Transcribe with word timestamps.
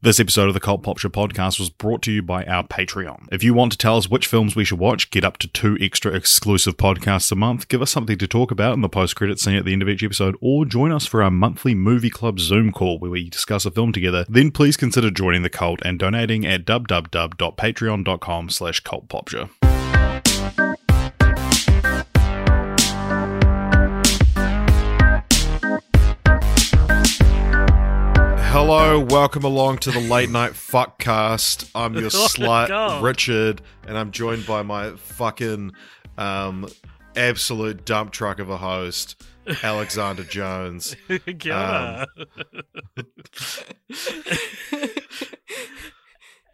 This 0.00 0.20
episode 0.20 0.46
of 0.46 0.54
the 0.54 0.60
Cult 0.60 0.84
Popture 0.84 1.10
podcast 1.10 1.58
was 1.58 1.70
brought 1.70 2.02
to 2.02 2.12
you 2.12 2.22
by 2.22 2.44
our 2.44 2.62
Patreon. 2.62 3.26
If 3.32 3.42
you 3.42 3.52
want 3.52 3.72
to 3.72 3.78
tell 3.78 3.96
us 3.96 4.08
which 4.08 4.28
films 4.28 4.54
we 4.54 4.64
should 4.64 4.78
watch, 4.78 5.10
get 5.10 5.24
up 5.24 5.38
to 5.38 5.48
two 5.48 5.76
extra 5.80 6.14
exclusive 6.14 6.76
podcasts 6.76 7.32
a 7.32 7.34
month, 7.34 7.66
give 7.66 7.82
us 7.82 7.90
something 7.90 8.16
to 8.18 8.28
talk 8.28 8.52
about 8.52 8.74
in 8.74 8.80
the 8.80 8.88
post 8.88 9.16
credit 9.16 9.40
scene 9.40 9.56
at 9.56 9.64
the 9.64 9.72
end 9.72 9.82
of 9.82 9.88
each 9.88 10.04
episode, 10.04 10.36
or 10.40 10.64
join 10.64 10.92
us 10.92 11.04
for 11.04 11.20
our 11.20 11.32
monthly 11.32 11.74
movie 11.74 12.10
club 12.10 12.38
Zoom 12.38 12.70
call 12.70 13.00
where 13.00 13.10
we 13.10 13.28
discuss 13.28 13.66
a 13.66 13.72
film 13.72 13.92
together, 13.92 14.24
then 14.28 14.52
please 14.52 14.76
consider 14.76 15.10
joining 15.10 15.42
the 15.42 15.50
cult 15.50 15.80
and 15.84 15.98
donating 15.98 16.46
at 16.46 16.64
www.patreon.com 16.64 18.50
slash 18.50 18.80
cultpopture. 18.84 19.50
Hello, 28.70 29.00
welcome 29.00 29.44
along 29.44 29.78
to 29.78 29.90
the 29.90 29.98
late 29.98 30.28
night 30.28 30.52
fuckcast. 30.52 31.70
I'm 31.74 31.94
your 31.94 32.04
Oh, 32.12 32.28
slut, 32.28 32.68
God. 32.68 33.02
Richard, 33.02 33.62
and 33.86 33.96
I'm 33.96 34.10
joined 34.10 34.46
by 34.46 34.62
my 34.62 34.90
fucking 34.90 35.72
um, 36.18 36.68
absolute 37.16 37.86
dump 37.86 38.10
truck 38.10 38.40
of 38.40 38.50
a 38.50 38.58
host, 38.58 39.24
Alexander 39.62 40.22
Jones. 40.22 40.94
Ora. 41.46 42.06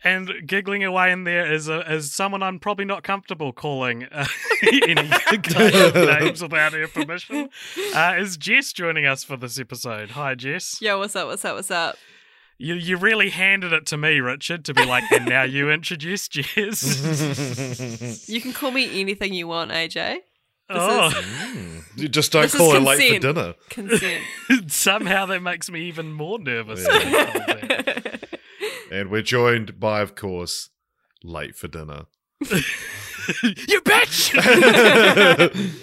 and 0.05 0.31
giggling 0.47 0.85
away 0.85 1.11
in 1.11 1.25
there 1.25 1.51
is 1.53 1.69
a, 1.69 1.81
is 1.93 2.15
someone 2.15 2.43
I'm 2.43 2.59
probably 2.61 2.85
not 2.85 3.03
comfortable 3.03 3.53
calling 3.53 4.05
uh, 4.05 4.27
any 4.83 4.95
names 5.03 6.43
without 6.43 6.73
her 6.75 6.87
permission. 6.89 7.49
Uh, 7.95 8.15
is 8.19 8.37
Jess 8.37 8.73
joining 8.73 9.07
us 9.07 9.25
for 9.25 9.37
this 9.37 9.59
episode? 9.59 10.11
Hi, 10.11 10.35
Jess. 10.35 10.81
Yo, 10.81 10.99
what's 10.99 11.17
up? 11.17 11.27
What's 11.29 11.45
up? 11.45 11.57
What's 11.57 11.71
up? 11.71 11.97
You 12.57 12.75
you 12.75 12.97
really 12.97 13.31
handed 13.31 13.73
it 13.73 13.85
to 13.87 13.97
me, 13.97 14.21
Richard, 14.21 14.65
to 14.67 14.75
be 14.75 14.85
like, 14.85 15.11
and 15.11 15.27
now 15.27 15.43
you 15.43 15.71
introduce 15.71 16.29
Jess. 16.29 18.29
You 18.29 18.41
can 18.41 18.53
call 18.53 18.71
me 18.71 19.01
anything 19.01 19.35
you 19.35 19.49
want, 19.49 19.73
AJ. 19.73 20.19
oh, 20.71 21.13
You 21.97 22.09
just 22.09 22.31
don't 22.31 22.43
This 22.43 22.55
is 22.55 22.61
call 22.61 22.77
it 22.77 22.83
late 22.83 23.15
for 23.15 23.19
dinner. 23.33 23.55
Consent. 23.71 24.23
somehow 24.69 25.27
that 25.27 25.43
makes 25.43 25.69
me 25.69 25.83
even 25.89 26.13
more 26.13 26.39
nervous. 26.39 26.87
And 28.95 29.11
we're 29.11 29.23
joined 29.23 29.81
by, 29.81 30.03
of 30.03 30.15
course, 30.15 30.71
late 31.25 31.57
for 31.57 31.67
dinner. 31.67 32.05
you 32.41 33.81
bitch! 33.81 34.33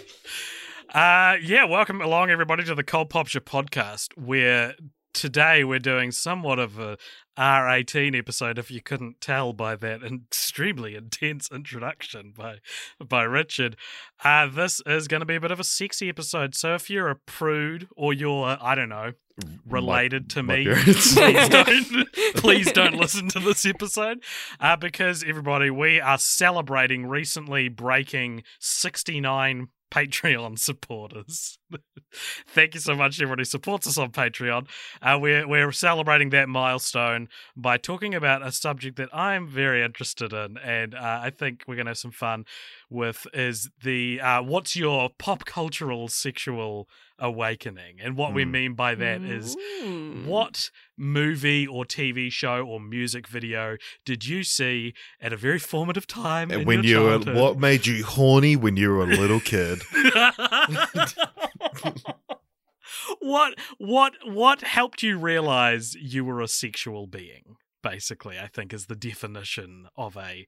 uh, 0.94 1.36
yeah, 1.44 1.66
welcome 1.66 2.00
along, 2.00 2.30
everybody, 2.30 2.64
to 2.64 2.74
the 2.74 2.86
Cult 2.86 3.10
Popture 3.10 3.42
podcast, 3.42 4.16
where 4.16 4.76
today 5.14 5.64
we're 5.64 5.80
doing 5.80 6.12
somewhat 6.12 6.60
of 6.60 6.80
a 6.80 6.98
R18 7.38 8.18
episode, 8.18 8.58
if 8.60 8.70
you 8.70 8.82
couldn't 8.82 9.22
tell 9.22 9.54
by 9.54 9.76
that 9.76 10.04
extremely 10.32 10.96
intense 10.96 11.50
introduction 11.52 12.34
by 12.36 12.58
by 13.04 13.24
Richard. 13.24 13.78
Uh, 14.24 14.48
this 14.48 14.82
is 14.86 15.08
going 15.08 15.22
to 15.22 15.26
be 15.26 15.36
a 15.36 15.42
bit 15.42 15.52
of 15.52 15.60
a 15.60 15.64
sexy 15.64 16.10
episode, 16.10 16.56
so 16.56 16.76
if 16.76 16.90
you're 16.90 17.10
a 17.10 17.16
prude 17.16 17.88
or 17.96 18.14
you're, 18.14 18.58
I 18.62 18.76
don't 18.76 18.90
know, 18.90 19.14
related 19.68 20.30
to 20.32 20.44
my 20.44 20.58
me, 20.58 20.66
parents. 20.66 21.14
please 21.16 21.50
don't 21.50 22.14
please 22.36 22.72
don't 22.72 22.96
listen 22.96 23.28
to 23.30 23.40
this 23.40 23.66
episode 23.66 24.24
uh, 24.60 24.76
because 24.76 25.24
everybody 25.26 25.70
we 25.70 26.00
are 26.00 26.18
celebrating 26.18 27.06
recently 27.06 27.70
breaking 27.70 28.44
69 28.60 29.70
patreon 29.92 30.58
supporters. 30.58 31.60
Thank 32.48 32.74
you 32.74 32.80
so 32.80 32.96
much 32.96 33.18
to 33.18 33.24
everybody 33.24 33.42
who 33.42 33.46
supports 33.46 33.88
us 33.88 33.98
on 33.98 34.12
patreon. 34.12 34.68
Uh, 35.02 35.20
we're, 35.22 35.48
we're 35.48 35.72
celebrating 35.72 36.30
that 36.32 36.50
milestone 36.50 37.28
by 37.56 37.78
talking 37.78 38.16
about 38.16 38.46
a 38.46 38.52
subject 38.52 38.98
that 38.98 39.10
i'm 39.14 39.48
very 39.48 39.84
interested 39.84 40.34
in 40.34 40.58
and 40.58 40.96
uh, 40.96 41.20
i 41.24 41.30
think 41.30 41.64
we're 41.68 41.76
going 41.76 41.86
to 41.86 41.92
have 41.92 41.98
some 41.98 42.12
fun 42.12 42.46
with 42.90 43.28
is 43.34 43.70
the 43.84 44.20
uh, 44.22 44.42
what's 44.42 44.76
your 44.76 45.10
pop 45.18 45.46
cultural 45.46 46.08
sexual 46.08 46.88
awakening 47.22 47.98
and 48.02 48.18
what 48.18 48.34
we 48.34 48.44
Hmm. 48.44 48.52
mean 48.52 48.74
by 48.74 48.96
that 48.96 49.22
is 49.22 49.56
Ooh. 49.56 50.24
what 50.26 50.72
movie 50.98 51.68
or 51.68 51.86
TV 51.86 52.32
show 52.32 52.66
or 52.66 52.80
music 52.80 53.28
video 53.28 53.78
did 54.06 54.26
you 54.26 54.44
see 54.44 54.94
at 55.22 55.32
a 55.32 55.38
very 55.38 55.60
formative 55.60 56.08
time 56.08 56.50
in 56.52 56.66
when 56.66 56.84
your 56.84 57.20
you 57.20 57.26
were, 57.26 57.34
what 57.34 57.60
made 57.60 57.86
you 57.86 58.04
horny 58.04 58.56
when 58.56 58.76
you 58.76 58.90
were 58.90 59.04
a 59.04 59.06
little 59.06 59.40
kid? 59.40 59.84
what 63.20 63.54
what 63.78 64.14
what 64.26 64.62
helped 64.62 65.04
you 65.04 65.18
realize 65.18 65.96
you 65.96 66.26
were 66.26 66.42
a 66.42 66.48
sexual 66.48 67.08
being? 67.08 67.56
Basically, 67.84 68.38
I 68.40 68.48
think 68.48 68.74
is 68.74 68.86
the 68.88 68.96
definition 68.96 69.88
of 69.98 70.18
a 70.18 70.46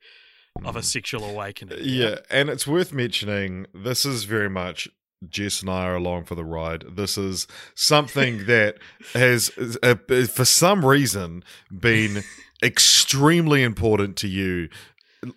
of 0.63 0.75
a 0.75 0.83
sexual 0.83 1.23
awakening. 1.23 1.79
Yeah, 1.81 2.19
and 2.29 2.49
it's 2.49 2.67
worth 2.67 2.93
mentioning 2.93 3.65
this 3.73 4.05
is 4.05 4.25
very 4.25 4.49
much 4.49 4.87
Jess 5.29 5.61
and 5.61 5.69
I 5.69 5.85
are 5.85 5.95
along 5.95 6.25
for 6.25 6.35
the 6.35 6.45
ride. 6.45 6.83
This 6.95 7.17
is 7.17 7.47
something 7.75 8.45
that 8.47 8.77
has, 9.13 9.51
uh, 9.81 9.95
for 9.95 10.45
some 10.45 10.85
reason, 10.85 11.43
been 11.71 12.23
extremely 12.63 13.63
important 13.63 14.17
to 14.17 14.27
you 14.27 14.69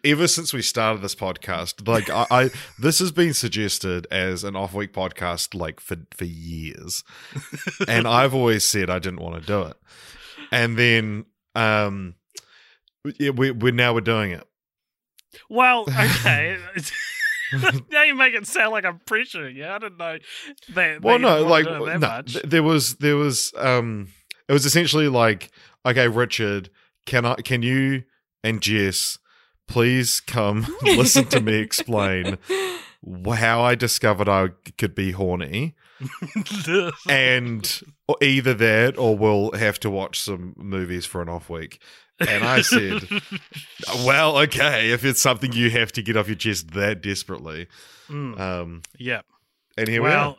ever 0.04 0.26
since 0.26 0.52
we 0.52 0.62
started 0.62 1.02
this 1.02 1.14
podcast. 1.14 1.86
Like, 1.86 2.10
I, 2.10 2.26
I 2.30 2.50
this 2.78 2.98
has 2.98 3.12
been 3.12 3.34
suggested 3.34 4.06
as 4.10 4.44
an 4.44 4.56
off 4.56 4.74
week 4.74 4.92
podcast 4.92 5.54
like 5.54 5.80
for 5.80 5.96
for 6.10 6.24
years, 6.24 7.04
and 7.86 8.06
I've 8.08 8.34
always 8.34 8.64
said 8.64 8.90
I 8.90 8.98
didn't 8.98 9.20
want 9.20 9.40
to 9.40 9.46
do 9.46 9.62
it, 9.62 9.76
and 10.50 10.78
then 10.78 11.26
um, 11.54 12.14
yeah, 13.18 13.30
we 13.30 13.50
we're 13.50 13.72
now 13.72 13.94
we're 13.94 14.00
doing 14.00 14.32
it. 14.32 14.46
Well, 15.48 15.82
okay. 15.82 16.58
now 17.90 18.02
you 18.02 18.14
make 18.14 18.34
it 18.34 18.46
sound 18.46 18.72
like 18.72 18.84
I'm 18.84 18.98
pressuring 19.00 19.54
you. 19.54 19.66
I 19.66 19.78
didn't 19.78 19.98
know 19.98 20.18
that. 20.74 21.02
well 21.02 21.18
no 21.18 21.42
like 21.44 21.64
no, 21.64 22.22
th- 22.22 22.42
there 22.44 22.62
was 22.62 22.96
there 22.96 23.16
was 23.16 23.52
um 23.56 24.08
it 24.48 24.52
was 24.52 24.66
essentially 24.66 25.08
like 25.08 25.50
okay 25.84 26.08
richard 26.08 26.70
can 27.04 27.24
i 27.24 27.34
can 27.36 27.62
you 27.62 28.02
and 28.42 28.60
jess 28.60 29.18
please 29.68 30.20
come 30.20 30.66
listen 30.82 31.24
to 31.26 31.40
me 31.40 31.54
explain 31.54 32.38
how 33.34 33.60
i 33.62 33.74
discovered 33.74 34.28
i 34.28 34.48
could 34.78 34.94
be 34.94 35.12
horny 35.12 35.74
and 37.08 37.80
either 38.20 38.54
that 38.54 38.98
or 38.98 39.16
we'll 39.16 39.52
have 39.52 39.78
to 39.80 39.90
watch 39.90 40.20
some 40.20 40.54
movies 40.56 41.06
for 41.06 41.22
an 41.22 41.28
off 41.28 41.48
week 41.48 41.80
and 42.20 42.44
i 42.44 42.60
said 42.62 43.02
well 44.04 44.38
okay 44.38 44.90
if 44.90 45.04
it's 45.04 45.20
something 45.20 45.52
you 45.52 45.70
have 45.70 45.92
to 45.92 46.02
get 46.02 46.16
off 46.16 46.26
your 46.28 46.36
chest 46.36 46.70
that 46.72 47.02
desperately 47.02 47.66
Mm, 48.08 48.38
um 48.38 48.82
yeah. 48.98 49.22
and 49.76 49.88
here 49.88 50.00
we 50.00 50.08
are 50.08 50.12
well, 50.12 50.38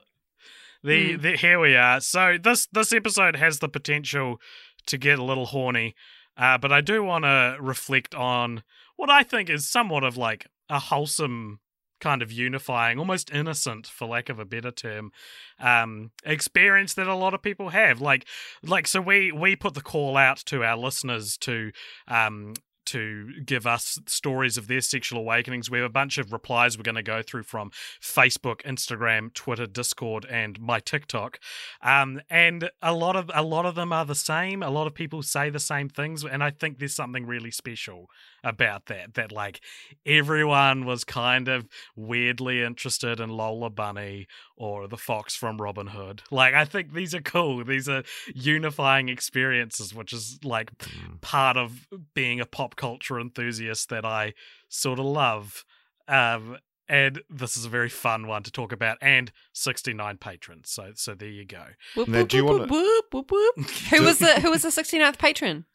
the, 0.83 1.15
the 1.18 1.35
here 1.35 1.59
we 1.59 1.75
are. 1.75 2.00
So 2.00 2.38
this 2.41 2.65
this 2.71 2.94
episode 2.94 3.35
has 3.35 3.59
the 3.59 3.68
potential 3.68 4.39
to 4.85 4.97
get 4.97 5.19
a 5.19 5.24
little 5.24 5.47
horny, 5.47 5.94
uh, 6.38 6.57
but 6.59 6.71
I 6.71 6.79
do 6.79 7.03
want 7.03 7.25
to 7.25 7.57
reflect 7.59 8.15
on 8.15 8.63
what 8.95 9.09
I 9.09 9.24
think 9.24 9.50
is 9.50 9.68
somewhat 9.68 10.06
of 10.06 10.15
like 10.15 10.47
a 10.69 10.79
wholesome 10.79 11.59
kind 11.99 12.21
of 12.21 12.31
unifying, 12.31 12.99
almost 12.99 13.31
innocent, 13.31 13.88
for 13.88 14.07
lack 14.07 14.29
of 14.29 14.39
a 14.39 14.45
better 14.45 14.71
term, 14.71 15.11
um, 15.59 16.11
experience 16.23 16.94
that 16.95 17.07
a 17.07 17.15
lot 17.15 17.33
of 17.33 17.41
people 17.41 17.69
have. 17.69 18.01
Like, 18.01 18.25
like 18.63 18.88
so 18.88 19.01
we 19.01 19.31
we 19.31 19.55
put 19.55 19.73
the 19.73 19.81
call 19.81 20.17
out 20.17 20.38
to 20.45 20.63
our 20.63 20.77
listeners 20.77 21.38
to 21.38 21.71
um, 22.07 22.53
to 22.88 23.27
give 23.45 23.67
us 23.67 23.99
stories 24.07 24.57
of 24.57 24.67
their 24.67 24.79
sexual 24.79 25.19
awakenings. 25.19 25.69
We 25.69 25.77
have 25.79 25.85
a 25.85 25.89
bunch 25.89 26.17
of 26.17 26.31
replies 26.31 26.77
we're 26.77 26.83
going 26.83 26.95
to 26.95 27.03
go 27.03 27.21
through 27.21 27.44
from 27.44 27.69
Facebook, 28.01 28.61
Instagram, 28.61 29.33
Twitter, 29.33 29.67
Discord, 29.67 30.25
and 30.29 30.59
my 30.59 30.79
TikTok. 30.79 31.39
Um, 31.81 32.21
and 32.29 32.69
a 32.81 32.93
lot 32.93 33.17
of 33.17 33.29
a 33.33 33.43
lot 33.43 33.65
of 33.65 33.75
them 33.75 33.91
are 33.91 34.05
the 34.05 34.15
same. 34.15 34.63
A 34.63 34.69
lot 34.69 34.88
of 34.88 34.95
people 34.95 35.21
say 35.21 35.50
the 35.50 35.59
same 35.59 35.89
things, 35.89 36.23
and 36.23 36.41
I 36.41 36.50
think 36.50 36.79
there's 36.79 36.95
something 36.95 37.25
really 37.25 37.51
special 37.51 38.07
about 38.47 38.85
that. 38.88 39.13
That 39.15 39.31
like 39.31 39.59
everyone 40.05 40.85
was 40.85 41.03
kind 41.03 41.47
of 41.47 41.67
weirdly 41.95 42.63
interested 42.63 43.19
in 43.19 43.29
Lola 43.29 43.69
Bunny 43.69 44.27
or 44.55 44.88
the 44.88 44.97
fox 44.97 45.35
from 45.35 45.61
Robin 45.61 45.88
Hood. 45.88 46.23
Like 46.31 46.53
I 46.53 46.65
think 46.65 46.94
these 46.94 47.13
are 47.13 47.21
cool. 47.21 47.63
These 47.63 47.89
are 47.89 48.03
unifying 48.33 49.09
experiences, 49.09 49.94
which 49.94 50.13
is 50.13 50.39
like 50.44 50.71
Mm. 50.77 51.19
part 51.21 51.57
of 51.57 51.88
being 52.13 52.39
a 52.39 52.45
pop 52.45 52.75
culture 52.75 53.19
enthusiast 53.19 53.89
that 53.89 54.05
I 54.05 54.33
sort 54.69 55.00
of 55.00 55.05
love. 55.05 55.65
Um, 56.07 56.57
and 56.89 57.21
this 57.29 57.57
is 57.57 57.65
a 57.65 57.69
very 57.69 57.89
fun 57.89 58.27
one 58.27 58.43
to 58.43 58.51
talk 58.51 58.71
about, 58.71 58.97
and 59.01 59.31
69 59.53 60.17
patrons. 60.17 60.69
So, 60.71 60.91
so 60.95 61.13
there 61.15 61.27
you 61.27 61.43
go. 61.45 61.63
Whoop, 61.95 62.07
Now, 62.07 62.19
whoop, 62.19 62.33
you 62.33 62.45
wanna- 62.45 62.65
whoop, 62.67 63.05
whoop, 63.11 63.29
whoop. 63.31 63.69
Who 63.89 64.03
was 64.03 64.19
the 64.19 64.39
Who 64.39 64.51
was 64.51 64.61
the 64.61 64.69
69th 64.69 65.17
patron? 65.17 65.65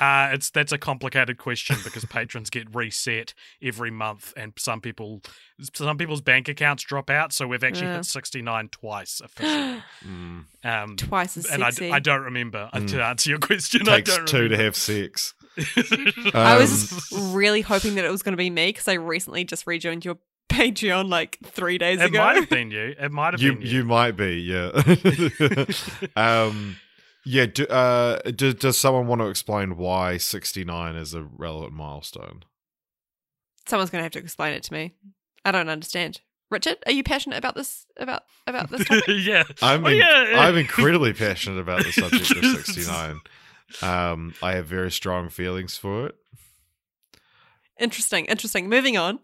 Uh, 0.00 0.30
it's 0.32 0.48
that's 0.50 0.72
a 0.72 0.78
complicated 0.78 1.36
question 1.36 1.76
because 1.84 2.04
patrons 2.06 2.48
get 2.48 2.74
reset 2.74 3.34
every 3.62 3.90
month, 3.90 4.32
and 4.36 4.52
some 4.56 4.80
people, 4.80 5.20
some 5.74 5.98
people's 5.98 6.22
bank 6.22 6.48
accounts 6.48 6.82
drop 6.82 7.10
out. 7.10 7.32
So 7.32 7.46
we've 7.46 7.62
actually 7.62 7.88
Yeah. 7.88 7.96
hit 7.96 8.06
69 8.06 8.68
twice 8.70 9.20
officially. 9.22 9.82
Mm. 10.06 10.44
Um, 10.64 10.96
Twice 10.96 11.36
as 11.36 11.46
and 11.46 11.62
I, 11.64 11.70
sexy. 11.70 11.90
I 11.90 11.98
don't 11.98 12.22
remember 12.22 12.70
Mm. 12.72 12.88
to 12.92 13.02
answer 13.04 13.28
your 13.30 13.40
question. 13.40 13.82
I 13.88 13.96
Takes 13.96 14.16
don't 14.16 14.28
two 14.28 14.46
to 14.48 14.56
have 14.56 14.76
sex. 14.76 15.34
I 16.34 16.54
Um, 16.54 16.58
was 16.60 17.08
really 17.12 17.60
hoping 17.62 17.96
that 17.96 18.04
it 18.04 18.10
was 18.12 18.22
going 18.22 18.32
to 18.32 18.36
be 18.36 18.48
me 18.48 18.68
because 18.68 18.86
I 18.88 18.92
recently 18.94 19.42
just 19.44 19.66
rejoined 19.66 20.04
your 20.04 20.18
Patreon 20.48 21.08
like 21.08 21.38
three 21.44 21.78
days 21.78 22.00
It 22.00 22.06
ago. 22.06 22.20
It 22.20 22.24
might 22.24 22.36
have 22.36 22.48
been 22.48 22.70
you. 22.78 22.94
It 22.98 23.10
might 23.10 23.34
have 23.34 23.42
you 23.42 23.54
been 23.54 23.62
you 23.62 23.68
you. 23.78 23.84
might 23.84 24.12
be 24.12 24.36
yeah 24.36 24.70
um 26.16 26.76
yeah 27.24 27.46
do, 27.46 27.66
uh 27.66 28.18
do, 28.30 28.52
does 28.52 28.76
someone 28.78 29.06
want 29.06 29.20
to 29.20 29.26
explain 29.28 29.76
why 29.76 30.16
69 30.16 30.96
is 30.96 31.14
a 31.14 31.22
relevant 31.22 31.72
milestone 31.72 32.42
Someone's 33.66 33.90
going 33.90 34.00
to 34.00 34.04
have 34.04 34.12
to 34.12 34.18
explain 34.18 34.54
it 34.54 34.64
to 34.64 34.72
me. 34.72 34.92
I 35.44 35.52
don't 35.52 35.68
understand. 35.68 36.20
Richard, 36.50 36.78
are 36.84 36.90
you 36.92 37.04
passionate 37.04 37.36
about 37.38 37.54
this? 37.54 37.86
About 37.96 38.24
about 38.48 38.70
this 38.70 38.84
topic? 38.84 39.04
yeah. 39.08 39.44
i'm 39.62 39.84
Oh, 39.84 39.88
in- 39.88 39.98
yeah. 39.98 40.34
i'm 40.36 40.56
incredibly 40.56 41.12
passionate 41.12 41.60
about 41.60 41.84
the 41.84 41.92
subject 41.92 42.30
of 42.32 42.44
69 42.64 43.20
um 43.82 44.34
i 44.42 44.52
have 44.52 44.66
very 44.66 44.90
strong 44.90 45.28
feelings 45.28 45.76
for 45.76 46.06
it 46.06 46.16
interesting, 47.80 48.26
interesting. 48.26 48.68
Moving 48.68 48.96
on. 48.96 49.18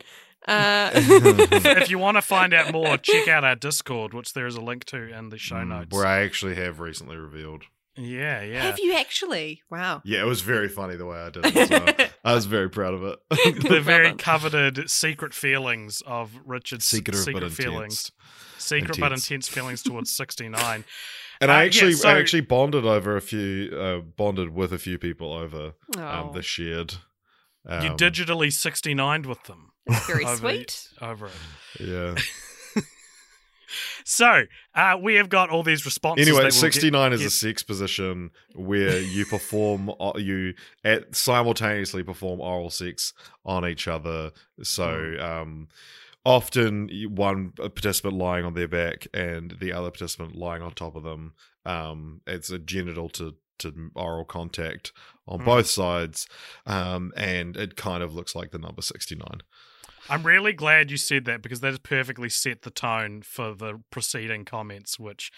Uh, 0.46 0.90
if 0.94 1.90
you 1.90 1.98
want 1.98 2.16
to 2.16 2.22
find 2.22 2.54
out 2.54 2.72
more, 2.72 2.96
check 2.96 3.28
out 3.28 3.44
our 3.44 3.54
Discord, 3.56 4.14
which 4.14 4.32
there 4.32 4.46
is 4.46 4.56
a 4.56 4.60
link 4.60 4.84
to 4.86 4.96
in 5.16 5.28
the 5.28 5.38
show 5.38 5.56
Mm, 5.56 5.68
notes. 5.68 5.94
where 5.96 6.06
i 6.06 6.22
actually 6.22 6.54
have 6.54 6.80
recently 6.80 7.16
revealed 7.16 7.64
Yeah, 7.98 8.42
yeah. 8.42 8.62
Have 8.62 8.78
you 8.78 8.94
actually? 8.94 9.62
Wow. 9.70 10.02
yeah 10.04 10.20
it 10.22 10.26
was 10.26 10.40
very 10.40 10.68
funny 10.68 10.96
the 10.96 11.06
way 11.06 11.18
i 11.18 11.30
did 11.30 11.44
it 11.46 11.56
as 11.56 11.70
well. 11.70 12.08
i 12.24 12.34
was 12.34 12.46
very 12.46 12.70
proud 12.70 12.94
of 12.94 13.02
it 13.04 13.18
the 13.68 13.80
very 13.80 14.12
coveted 14.14 14.88
secret 14.90 15.34
feelings 15.34 16.02
of 16.06 16.32
Richard's 16.46 16.84
secret, 16.86 17.16
secret, 17.16 17.40
but 17.42 17.52
feelings. 17.52 18.10
intense 18.10 18.12
Secret 18.60 18.98
but 18.98 19.06
Intense. 19.12 19.30
intense 19.30 19.48
feelings 19.48 19.82
towards 19.82 20.10
69. 20.16 20.84
and 21.40 21.50
Uh, 21.50 21.54
I 21.54 21.60
yeah, 21.62 21.66
actually, 21.66 21.92
so- 21.92 22.08
I 22.08 22.18
actually 22.18 22.40
bonded 22.42 22.84
over 22.84 23.16
a 23.16 23.20
few, 23.20 23.70
uh, 23.78 23.98
bonded 24.00 24.50
with 24.54 24.72
a 24.72 24.78
few 24.78 24.98
people 24.98 25.32
over 25.32 25.74
Oh, 25.96 26.02
um, 26.06 26.32
the 26.34 26.42
shared. 26.42 26.94
you 27.64 27.90
um, 27.90 27.96
digitally 27.96 28.48
69'd 28.48 29.26
with 29.26 29.42
them 29.44 29.70
that's 29.86 30.06
very 30.08 30.24
over, 30.24 30.36
sweet. 30.36 30.88
over 31.00 31.26
it. 31.26 31.32
Yeah. 31.80 32.14
So, 34.04 34.44
uh, 34.74 34.96
we 35.00 35.14
have 35.14 35.28
got 35.28 35.50
all 35.50 35.62
these 35.62 35.84
responses. 35.84 36.26
Anyway, 36.26 36.40
we'll 36.42 36.50
get- 36.50 36.54
sixty 36.54 36.90
nine 36.90 37.12
is 37.12 37.20
get- 37.20 37.26
a 37.26 37.30
sex 37.30 37.62
position 37.62 38.30
where 38.54 39.00
you 39.00 39.26
perform, 39.26 39.90
you 40.16 40.54
at 40.84 41.14
simultaneously 41.14 42.02
perform 42.02 42.40
oral 42.40 42.70
sex 42.70 43.12
on 43.44 43.66
each 43.66 43.86
other. 43.88 44.32
So, 44.62 44.88
Mm. 44.88 45.22
um, 45.22 45.68
often 46.24 46.88
one 47.08 47.52
participant 47.52 48.14
lying 48.14 48.44
on 48.44 48.54
their 48.54 48.68
back 48.68 49.06
and 49.14 49.56
the 49.60 49.72
other 49.72 49.90
participant 49.90 50.34
lying 50.36 50.62
on 50.62 50.72
top 50.72 50.96
of 50.96 51.02
them. 51.04 51.34
Um, 51.64 52.20
it's 52.26 52.50
a 52.50 52.58
genital 52.58 53.08
to 53.10 53.36
to 53.58 53.90
oral 53.96 54.24
contact 54.24 54.92
on 55.26 55.40
Mm. 55.40 55.44
both 55.44 55.66
sides, 55.66 56.28
um, 56.64 57.12
and 57.16 57.56
it 57.56 57.74
kind 57.74 58.04
of 58.04 58.14
looks 58.14 58.36
like 58.36 58.52
the 58.52 58.58
number 58.58 58.82
sixty 58.82 59.16
nine. 59.16 59.40
I'm 60.08 60.22
really 60.24 60.52
glad 60.52 60.90
you 60.90 60.96
said 60.96 61.24
that 61.26 61.42
because 61.42 61.60
that 61.60 61.68
has 61.68 61.78
perfectly 61.78 62.28
set 62.28 62.62
the 62.62 62.70
tone 62.70 63.22
for 63.22 63.54
the 63.54 63.80
preceding 63.90 64.44
comments, 64.44 64.98
which 64.98 65.30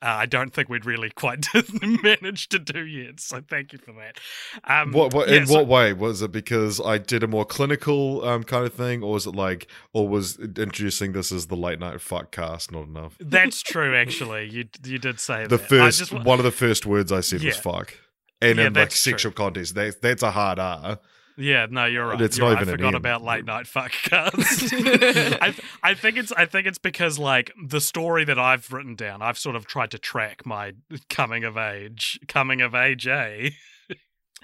uh, 0.00 0.06
I 0.22 0.26
don't 0.26 0.52
think 0.52 0.68
we'd 0.68 0.84
really 0.84 1.10
quite 1.14 1.46
managed 2.02 2.50
to 2.50 2.58
do 2.58 2.84
yet. 2.84 3.20
So 3.20 3.40
thank 3.48 3.72
you 3.72 3.78
for 3.78 3.92
that. 3.92 4.18
Um, 4.64 4.92
What, 4.92 5.14
what 5.14 5.28
yeah, 5.28 5.36
in 5.36 5.46
so- 5.46 5.54
what 5.54 5.66
way 5.68 5.92
was 5.92 6.22
it? 6.22 6.32
Because 6.32 6.80
I 6.80 6.98
did 6.98 7.22
a 7.22 7.28
more 7.28 7.44
clinical 7.44 8.24
um, 8.24 8.42
kind 8.42 8.64
of 8.66 8.74
thing, 8.74 9.02
or 9.02 9.12
was 9.12 9.26
it 9.26 9.34
like, 9.34 9.68
or 9.92 10.08
was 10.08 10.38
introducing 10.38 11.12
this 11.12 11.30
as 11.32 11.46
the 11.46 11.56
late 11.56 11.78
night 11.78 12.00
fuck 12.00 12.32
cast 12.32 12.72
not 12.72 12.86
enough? 12.88 13.16
That's 13.20 13.62
true. 13.72 13.94
Actually, 13.96 14.48
you 14.50 14.64
you 14.84 14.98
did 14.98 15.20
say 15.20 15.42
The 15.46 15.56
that. 15.56 15.68
First 15.68 15.98
just 16.00 16.12
one 16.12 16.38
of 16.38 16.44
the 16.44 16.50
first 16.50 16.84
words 16.86 17.12
I 17.12 17.20
said 17.20 17.42
was 17.44 17.56
fuck, 17.56 17.94
and 18.40 18.58
Yeah, 18.58 18.66
in 18.66 18.72
like 18.72 18.88
that's 18.90 19.02
true. 19.02 19.12
sexual 19.12 19.32
context, 19.32 19.74
that, 19.76 20.00
that's 20.02 20.22
a 20.24 20.32
hard 20.32 20.58
R. 20.58 20.98
Yeah, 21.42 21.66
no, 21.70 21.86
you're 21.86 22.06
right. 22.06 22.20
It's 22.20 22.38
You're 22.38 22.48
not 22.50 22.54
right. 22.54 22.62
even 22.62 22.74
I 22.74 22.76
forgot 22.76 22.88
M. 22.88 22.94
about 22.94 23.22
late 23.24 23.44
night 23.44 23.66
fuck 23.66 23.90
cast. 24.04 24.72
I 24.72 25.54
I 25.82 25.94
think 25.94 26.16
it's 26.16 26.30
I 26.32 26.46
think 26.46 26.66
it's 26.66 26.78
because 26.78 27.18
like 27.18 27.50
the 27.66 27.80
story 27.80 28.24
that 28.24 28.38
I've 28.38 28.72
written 28.72 28.94
down, 28.94 29.22
I've 29.22 29.38
sort 29.38 29.56
of 29.56 29.66
tried 29.66 29.90
to 29.92 29.98
track 29.98 30.46
my 30.46 30.72
coming 31.08 31.44
of 31.44 31.56
age, 31.56 32.20
coming 32.28 32.60
of 32.60 32.74
age, 32.74 33.06
eh? 33.08 33.50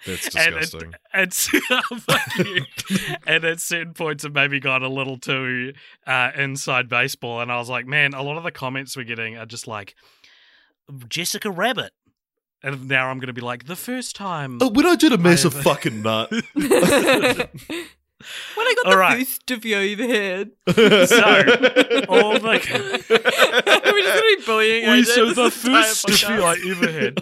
That's 0.07 0.27
And 0.37 0.55
it- 0.55 0.61
disgusting. 0.61 0.95
It's 1.15 1.49
fuck 1.49 2.37
you. 2.39 2.65
and 3.27 3.45
at 3.45 3.61
certain 3.61 3.95
points, 3.95 4.25
it 4.25 4.33
maybe 4.33 4.59
got 4.61 4.83
a 4.83 4.89
little 4.89 5.19
too 5.19 5.73
uh, 6.07 6.31
inside 6.37 6.89
baseball, 6.89 7.41
and 7.41 7.51
I 7.53 7.59
was 7.59 7.69
like, 7.69 7.87
man, 7.87 8.15
a 8.15 8.23
lot 8.23 8.37
of 8.37 8.45
the 8.45 8.53
comments 8.53 8.97
we're 8.97 9.05
getting 9.05 9.37
are 9.37 9.47
just 9.47 9.67
like 9.67 9.95
Jessica 11.09 11.51
Rabbit, 11.51 11.93
and 12.63 12.89
now 12.89 13.09
I'm 13.09 13.19
going 13.19 13.29
to 13.29 13.33
be 13.33 13.41
like, 13.41 13.67
the 13.67 13.77
first 13.77 14.17
time. 14.17 14.59
Oh, 14.61 14.71
when 14.71 14.87
I 14.87 14.97
did 14.97 15.13
a 15.13 15.19
massive 15.19 15.55
fucking 15.63 16.03
nut. 16.03 16.31
when 16.55 16.67
I 18.67 18.75
got 18.77 18.87
All 18.87 18.93
the 18.93 18.99
right. 18.99 19.19
first 19.27 19.51
of 19.51 19.65
you 19.65 19.77
over 19.77 20.03
here. 20.03 20.45
all 20.67 20.75
the 20.75 22.41
We're 22.43 22.59
just 22.59 23.09
going 23.09 23.95
to 23.95 24.37
be 24.39 24.43
bullying 24.45 24.91
we 24.91 25.03
AJ 25.03 25.05
so 25.05 25.25
the 25.33 25.45
entire 25.45 25.51
first 25.51 26.01
stiffy 26.01 26.33
podcast. 26.33 26.43
I 26.43 26.71
ever 26.71 26.91
had. 26.93 27.21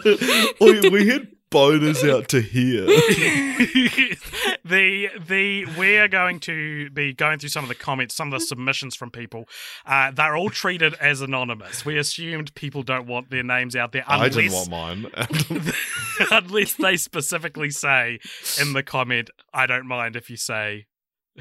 we, 0.61 0.89
we 0.91 1.09
had 1.09 1.29
boners 1.51 2.09
out 2.09 2.29
to 2.29 2.41
here. 2.41 2.87
the 4.65 5.09
the 5.27 5.67
we 5.79 5.97
are 5.97 6.09
going 6.09 6.41
to 6.41 6.91
be 6.91 7.13
going 7.13 7.39
through 7.39 7.49
some 7.49 7.65
of 7.65 7.69
the 7.69 7.75
comments, 7.75 8.15
some 8.15 8.33
of 8.33 8.41
the 8.41 8.45
submissions 8.45 8.95
from 8.97 9.11
people. 9.11 9.49
Uh, 9.85 10.11
they're 10.11 10.37
all 10.37 10.51
treated 10.51 10.95
as 10.95 11.21
anonymous. 11.21 11.85
We 11.85 11.99
assumed 11.99 12.55
people 12.55 12.83
don't 12.83 13.07
want 13.07 13.31
their 13.31 13.43
names 13.43 13.77
out 13.77 13.93
there 13.93 14.05
I 14.07 14.17
unless 14.17 14.35
didn't 14.35 14.53
want 14.53 14.71
mine. 14.71 15.07
unless 16.31 16.75
they 16.75 16.97
specifically 16.97 17.71
say 17.71 18.19
in 18.61 18.73
the 18.73 18.83
comment, 18.83 19.31
"I 19.53 19.67
don't 19.67 19.87
mind 19.87 20.17
if 20.17 20.31
you 20.31 20.37
say." 20.37 20.87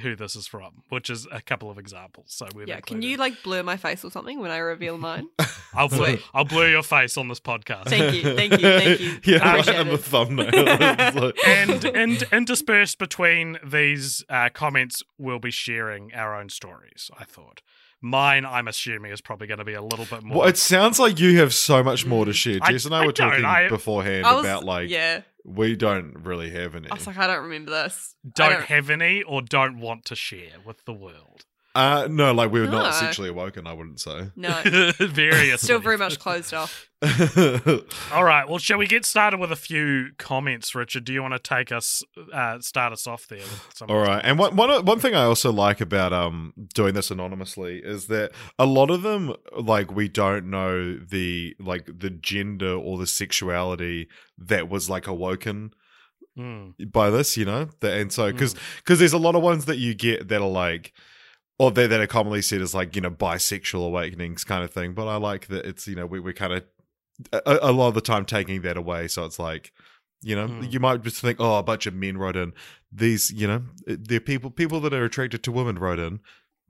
Who 0.01 0.15
this 0.15 0.35
is 0.35 0.47
from, 0.47 0.83
which 0.89 1.09
is 1.09 1.27
a 1.31 1.41
couple 1.41 1.69
of 1.69 1.77
examples. 1.77 2.25
So 2.29 2.47
we've 2.55 2.67
Yeah, 2.67 2.79
can 2.81 3.01
you 3.01 3.17
like 3.17 3.41
blur 3.43 3.63
my 3.63 3.77
face 3.77 4.03
or 4.03 4.11
something 4.11 4.39
when 4.39 4.51
I 4.51 4.57
reveal 4.57 4.97
mine? 4.97 5.27
I'll 5.73 5.89
blur, 5.89 6.17
I'll 6.33 6.45
blur 6.45 6.69
your 6.69 6.83
face 6.83 7.17
on 7.17 7.27
this 7.27 7.39
podcast. 7.39 7.85
Thank 7.85 8.15
you, 8.15 8.35
thank 8.35 8.53
you, 8.53 8.57
thank 8.59 8.99
you. 8.99 9.19
yeah, 9.33 9.49
Appreciate 9.51 9.77
I'm 9.77 9.89
a 9.89 9.97
thumbnail. 9.97 11.31
And 11.45 11.85
and 11.85 12.23
interspersed 12.31 12.97
between 12.97 13.57
these 13.63 14.23
uh, 14.29 14.49
comments, 14.53 15.03
we'll 15.17 15.39
be 15.39 15.51
sharing 15.51 16.13
our 16.13 16.35
own 16.39 16.49
stories. 16.49 17.09
I 17.17 17.23
thought 17.23 17.61
mine, 18.01 18.45
I'm 18.45 18.67
assuming, 18.67 19.11
is 19.11 19.21
probably 19.21 19.47
going 19.47 19.57
to 19.57 19.65
be 19.65 19.73
a 19.73 19.81
little 19.81 20.05
bit 20.05 20.23
more. 20.23 20.39
Well, 20.39 20.47
it 20.47 20.57
sounds 20.57 20.99
like 20.99 21.19
you 21.19 21.39
have 21.39 21.53
so 21.53 21.83
much 21.83 22.05
more 22.05 22.25
to 22.25 22.33
share. 22.33 22.59
I- 22.61 22.71
Jess 22.71 22.85
and 22.85 22.93
I, 22.95 23.03
I 23.03 23.05
were 23.05 23.11
talking 23.11 23.45
I- 23.45 23.67
beforehand 23.67 24.25
I 24.25 24.35
was, 24.35 24.45
about 24.45 24.63
like 24.63 24.89
yeah. 24.89 25.21
We 25.45 25.75
don't 25.75 26.13
really 26.23 26.49
have 26.49 26.75
any. 26.75 26.89
I 26.89 26.95
was 26.95 27.05
like, 27.05 27.17
I 27.17 27.27
don't 27.27 27.43
remember 27.43 27.71
this. 27.71 28.15
I 28.39 28.49
don't, 28.49 28.63
have 28.63 28.89
any 28.89 29.21
or 29.21 29.41
don't 29.41 29.79
want 29.79 30.05
to 30.05 30.15
share 30.15 30.57
with 30.65 30.83
the 30.85 30.93
world. 30.93 31.45
Uh, 31.75 32.07
no, 32.09 32.33
like 32.33 32.51
we 32.51 32.61
were 32.61 32.67
No. 32.67 32.79
not 32.83 32.95
sexually 32.95 33.29
awoken. 33.29 33.67
I 33.67 33.73
wouldn't 33.73 33.99
say. 33.99 34.31
No, 34.35 34.61
Various. 34.99 35.61
still 35.61 35.79
very 35.79 35.97
much 35.97 36.17
closed 36.19 36.53
off. 36.53 36.89
All 38.13 38.23
right. 38.23 38.45
Well, 38.47 38.57
shall 38.57 38.77
we 38.77 38.87
get 38.87 39.05
started 39.05 39.39
with 39.39 39.51
a 39.51 39.55
few 39.55 40.11
comments, 40.17 40.73
Richard? 40.73 41.03
Do 41.03 41.13
you 41.13 41.21
want 41.21 41.33
to 41.33 41.39
take 41.39 41.71
us, 41.71 42.01
uh, 42.33 42.59
start 42.59 42.93
us 42.93 43.05
off 43.05 43.27
there? 43.27 43.39
With 43.39 43.71
some 43.73 43.89
All 43.91 43.97
right, 43.99 44.21
and 44.23 44.39
one, 44.39 44.55
one 44.55 44.85
one 44.85 44.99
thing 44.99 45.13
I 45.15 45.23
also 45.23 45.51
like 45.51 45.81
about 45.81 46.13
um 46.13 46.53
doing 46.73 46.93
this 46.93 47.11
anonymously 47.11 47.79
is 47.83 48.07
that 48.07 48.31
a 48.57 48.65
lot 48.65 48.89
of 48.89 49.01
them 49.01 49.33
like 49.59 49.93
we 49.93 50.07
don't 50.07 50.49
know 50.49 50.97
the 50.97 51.55
like 51.59 51.85
the 51.99 52.09
gender 52.09 52.73
or 52.73 52.97
the 52.97 53.07
sexuality 53.07 54.07
that 54.37 54.69
was 54.69 54.89
like 54.89 55.07
awoken 55.07 55.73
Mm. 56.37 56.91
by 56.91 57.09
this, 57.09 57.37
you 57.37 57.45
know, 57.45 57.69
The- 57.79 57.93
and 57.93 58.11
so 58.11 58.29
because 58.29 58.55
Mm. 58.55 58.59
because 58.77 58.99
there's 58.99 59.13
a 59.13 59.17
lot 59.17 59.35
of 59.35 59.41
ones 59.41 59.65
that 59.65 59.77
you 59.77 59.93
get 59.93 60.27
that 60.27 60.41
are 60.41 60.49
like, 60.49 60.91
or 61.59 61.71
that 61.71 61.89
that 61.89 61.99
are 61.99 62.07
commonly 62.07 62.41
said 62.41 62.61
as 62.61 62.73
like 62.75 62.95
you 62.95 63.01
know 63.01 63.11
bisexual 63.11 63.85
awakenings 63.85 64.43
kind 64.43 64.63
of 64.63 64.71
thing. 64.71 64.93
But 64.93 65.07
I 65.07 65.15
like 65.17 65.47
that 65.47 65.65
it's 65.65 65.87
you 65.87 65.95
know 65.95 66.05
we 66.05 66.19
we're 66.19 66.33
kind 66.33 66.53
of 66.53 66.63
a, 67.33 67.59
a 67.61 67.71
lot 67.71 67.89
of 67.89 67.93
the 67.93 68.01
time 68.01 68.25
taking 68.25 68.61
that 68.63 68.77
away, 68.77 69.07
so 69.07 69.25
it's 69.25 69.39
like. 69.39 69.71
You 70.21 70.35
know, 70.35 70.47
Mm. 70.47 70.71
you 70.73 70.79
might 70.79 71.03
just 71.03 71.21
think, 71.21 71.39
oh, 71.39 71.59
a 71.59 71.61
bunch 71.61 71.85
of 71.85 71.93
men 71.93 72.17
wrote 72.17 72.35
in. 72.35 72.53
These, 72.91 73.31
you 73.31 73.45
know, 73.47 73.61
they're 73.85 74.19
people 74.19 74.49
people 74.49 74.79
that 74.79 74.93
are 74.93 75.05
attracted 75.05 75.43
to 75.43 75.51
women 75.51 75.77
wrote 75.77 75.99
in. 75.99 76.19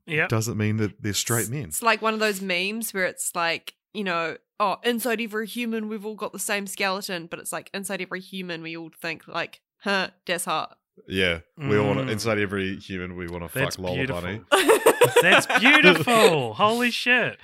Yep. 0.08 0.28
Doesn't 0.28 0.58
mean 0.58 0.76
that 0.78 1.02
they're 1.02 1.14
straight 1.14 1.44
It's- 1.44 1.52
men. 1.52 1.70
It's 1.70 1.82
like 1.82 2.02
one 2.02 2.14
of 2.14 2.20
those 2.20 2.42
memes 2.42 2.94
where 2.94 3.06
it's 3.06 3.34
like, 3.34 3.76
you 3.94 4.04
know, 4.04 4.36
oh, 4.60 4.78
inside 4.84 5.22
every 5.22 5.48
human, 5.48 5.88
we've 5.88 6.06
all 6.06 6.16
got 6.16 6.34
the 6.34 6.40
same 6.40 6.68
skeleton, 6.68 7.28
but 7.28 7.40
it's 7.40 7.54
like 7.54 7.70
inside 7.74 8.02
every 8.02 8.20
human, 8.20 8.62
we 8.62 8.76
all 8.76 8.90
think 9.02 9.26
like, 9.26 9.62
huh, 9.84 10.10
that's 10.26 10.46
hot. 10.46 10.78
Yeah, 11.08 11.40
we 11.58 11.78
all 11.78 11.88
want 11.88 12.00
Mm. 12.00 12.06
to, 12.08 12.12
inside 12.14 12.40
every 12.40 12.78
human. 12.78 13.16
We 13.16 13.28
want 13.28 13.48
to 13.50 13.60
That's 13.60 13.76
fuck 13.76 13.84
Lola 13.86 13.96
beautiful. 13.96 14.22
Bunny. 14.22 14.42
That's 15.22 15.46
beautiful. 15.60 16.54
Holy 16.56 16.92
shit. 16.92 17.38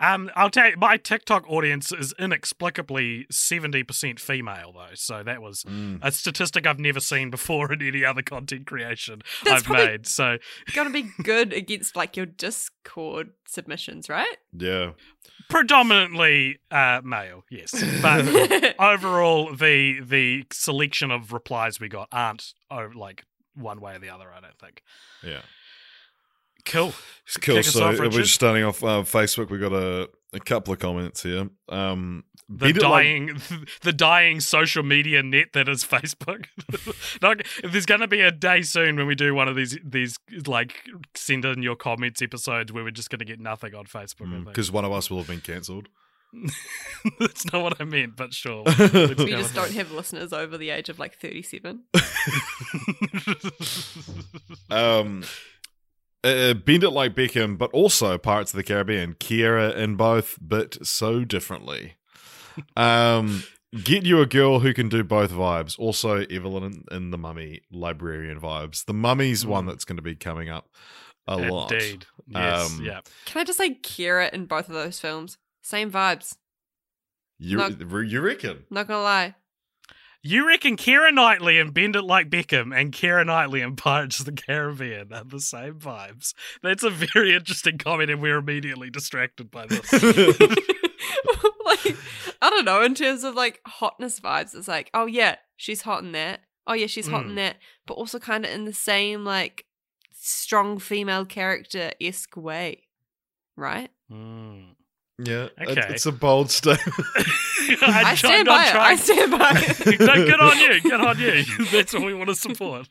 Um, 0.00 0.28
I'll 0.34 0.50
tell 0.50 0.70
you, 0.70 0.76
my 0.76 0.96
TikTok 0.96 1.48
audience 1.48 1.92
is 1.92 2.12
inexplicably 2.18 3.26
70% 3.32 4.18
female, 4.18 4.72
though. 4.72 4.94
So 4.94 5.22
that 5.22 5.40
was 5.40 5.62
Mm. 5.64 6.00
a 6.02 6.10
statistic 6.10 6.66
I've 6.66 6.80
never 6.80 6.98
seen 6.98 7.30
before 7.30 7.72
in 7.72 7.80
any 7.80 8.04
other 8.04 8.22
content 8.22 8.66
creation 8.66 9.22
That's 9.44 9.62
I've 9.64 9.70
made. 9.70 10.06
So 10.08 10.38
Gonna 10.74 10.90
be 10.90 11.10
good 11.22 11.52
against 11.52 11.94
like 11.94 12.16
your 12.16 12.26
Discord 12.26 13.30
submissions, 13.46 14.08
right? 14.08 14.36
Yeah, 14.52 14.92
predominantly 15.48 16.58
uh, 16.70 17.00
male, 17.04 17.44
yes. 17.50 17.72
But 18.02 18.74
overall, 18.78 19.54
the 19.54 20.00
the 20.00 20.44
selection 20.52 21.10
of 21.10 21.32
replies 21.32 21.80
we 21.80 21.88
got 21.88 22.08
aren't 22.12 22.54
oh, 22.70 22.90
like 22.94 23.24
one 23.54 23.80
way 23.80 23.94
or 23.94 23.98
the 23.98 24.10
other, 24.10 24.26
I 24.36 24.40
don't 24.40 24.58
think. 24.58 24.82
yeah. 25.22 25.40
Cool. 26.64 26.94
Cool. 27.42 27.56
Kick 27.56 27.64
So 27.66 27.84
off, 27.84 27.98
we're 27.98 28.08
just 28.08 28.32
starting 28.32 28.64
off 28.64 28.82
uh, 28.82 29.02
Facebook. 29.02 29.50
We 29.50 29.58
got 29.58 29.74
a, 29.74 30.08
a 30.32 30.40
couple 30.40 30.72
of 30.72 30.78
comments 30.80 31.22
here. 31.22 31.48
Um, 31.68 32.24
the 32.48 32.66
beat 32.66 32.76
it 32.76 32.82
like- 32.82 32.90
dying 33.04 33.40
the 33.82 33.92
dying 33.92 34.40
social 34.40 34.82
media 34.82 35.22
net 35.22 35.48
that 35.52 35.68
is 35.68 35.84
Facebook. 35.84 36.46
like, 37.22 37.46
there's 37.62 37.86
going 37.86 38.00
to 38.00 38.08
be 38.08 38.20
a 38.20 38.30
day 38.30 38.62
soon 38.62 38.96
when 38.96 39.06
we 39.06 39.14
do 39.14 39.34
one 39.34 39.48
of 39.48 39.56
these 39.56 39.78
these 39.84 40.18
like 40.46 40.82
send 41.14 41.44
in 41.44 41.62
your 41.62 41.76
comments 41.76 42.22
episodes 42.22 42.72
where 42.72 42.84
we're 42.84 42.90
just 42.90 43.10
going 43.10 43.20
to 43.20 43.24
get 43.24 43.40
nothing 43.40 43.74
on 43.74 43.84
Facebook. 43.86 44.28
I 44.28 44.34
think. 44.34 44.46
because 44.46 44.70
one 44.70 44.84
of 44.84 44.92
us 44.92 45.10
will 45.10 45.18
have 45.18 45.28
been 45.28 45.40
cancelled. 45.40 45.88
That's 47.20 47.50
not 47.52 47.62
what 47.62 47.80
I 47.80 47.84
meant, 47.84 48.16
but 48.16 48.34
sure. 48.34 48.64
we 48.64 48.74
just 49.30 49.54
don't 49.54 49.70
it. 49.70 49.74
have 49.74 49.92
listeners 49.92 50.32
over 50.32 50.58
the 50.58 50.70
age 50.70 50.88
of 50.88 50.98
like 50.98 51.14
37. 51.14 51.84
um, 54.70 55.22
uh, 56.24 56.54
bend 56.54 56.82
it 56.82 56.90
like 56.90 57.14
Beckham, 57.14 57.56
but 57.56 57.70
also 57.72 58.18
Pirates 58.18 58.52
of 58.52 58.56
the 58.56 58.64
Caribbean. 58.64 59.14
Keira 59.14 59.76
in 59.76 59.94
both, 59.96 60.38
but 60.40 60.84
so 60.84 61.24
differently. 61.24 61.94
Um, 62.76 63.42
get 63.82 64.04
you 64.04 64.20
a 64.20 64.26
girl 64.26 64.60
who 64.60 64.72
can 64.74 64.88
do 64.88 65.02
both 65.04 65.30
vibes. 65.30 65.78
Also, 65.78 66.24
Evelyn 66.26 66.84
in, 66.90 66.96
in 66.96 67.10
the 67.10 67.18
Mummy 67.18 67.62
librarian 67.72 68.40
vibes. 68.40 68.84
The 68.84 68.94
Mummy's 68.94 69.44
one 69.46 69.64
Mm. 69.64 69.68
that's 69.68 69.84
going 69.84 69.96
to 69.96 70.02
be 70.02 70.14
coming 70.14 70.48
up 70.48 70.68
a 71.26 71.36
lot. 71.36 71.72
Indeed. 71.72 72.06
Yes. 72.28 72.70
Um, 72.70 72.84
yeah. 72.84 73.00
Can 73.26 73.40
I 73.40 73.44
just 73.44 73.58
say 73.58 73.74
Keira 73.74 74.32
in 74.32 74.46
both 74.46 74.68
of 74.68 74.74
those 74.74 75.00
films? 75.00 75.38
Same 75.62 75.90
vibes. 75.90 76.36
You, 77.38 77.56
No. 77.58 77.68
you 78.00 78.20
reckon? 78.20 78.64
Not 78.70 78.86
gonna 78.86 79.02
lie. 79.02 79.34
You 80.26 80.46
reckon 80.48 80.76
Keira 80.78 81.12
Knightley 81.12 81.58
and 81.58 81.74
Bend 81.74 81.96
It 81.96 82.02
Like 82.02 82.30
Beckham 82.30 82.74
and 82.74 82.92
Keira 82.92 83.26
Knightley 83.26 83.60
and 83.60 83.76
Pirates 83.76 84.20
of 84.20 84.24
the 84.26 84.32
Caribbean 84.32 85.10
have 85.10 85.28
the 85.28 85.40
same 85.40 85.74
vibes? 85.74 86.32
That's 86.62 86.82
a 86.82 86.88
very 86.88 87.34
interesting 87.34 87.76
comment, 87.76 88.10
and 88.10 88.22
we're 88.22 88.38
immediately 88.38 88.88
distracted 88.88 89.50
by 89.50 89.66
this. 89.66 89.92
like, 91.66 91.96
I 92.44 92.50
don't 92.50 92.66
know, 92.66 92.82
in 92.82 92.94
terms 92.94 93.24
of 93.24 93.34
like 93.34 93.60
hotness 93.66 94.20
vibes, 94.20 94.54
it's 94.54 94.68
like, 94.68 94.90
oh 94.92 95.06
yeah, 95.06 95.36
she's 95.56 95.80
hot 95.82 96.02
in 96.04 96.12
that. 96.12 96.40
Oh 96.66 96.74
yeah, 96.74 96.86
she's 96.88 97.08
hot 97.08 97.24
in 97.24 97.32
Mm. 97.32 97.36
that. 97.36 97.56
But 97.86 97.94
also 97.94 98.18
kind 98.18 98.44
of 98.44 98.50
in 98.50 98.66
the 98.66 98.72
same 98.74 99.24
like 99.24 99.64
strong 100.12 100.78
female 100.78 101.24
character 101.24 101.92
esque 102.00 102.36
way. 102.36 102.82
Right? 103.56 103.90
Mm. 104.10 104.73
Yeah, 105.16 105.48
Okay. 105.60 105.80
it's 105.90 106.06
a 106.06 106.12
bold 106.12 106.50
statement. 106.50 106.92
I, 107.82 108.02
I 108.06 108.14
stand 108.16 108.46
by 108.46 108.66
it. 108.66 108.74
I 108.74 108.96
stand 108.96 109.30
by 109.30 109.52
it. 109.54 110.00
no, 110.00 110.14
good 110.16 110.40
on 110.40 110.58
you. 110.58 110.80
Good 110.80 111.00
on 111.00 111.18
you. 111.18 111.44
That's 111.72 111.92
what 111.94 112.02
we 112.02 112.12
want 112.14 112.30
to 112.30 112.34
support. 112.34 112.88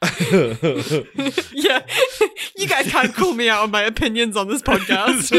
yeah. 1.53 1.85
you 2.57 2.67
guys 2.67 2.87
can't 2.89 3.13
call 3.13 3.33
me 3.33 3.49
out 3.49 3.63
on 3.63 3.71
my 3.71 3.83
opinions 3.83 4.37
on 4.37 4.47
this 4.47 4.61
podcast. 4.61 5.31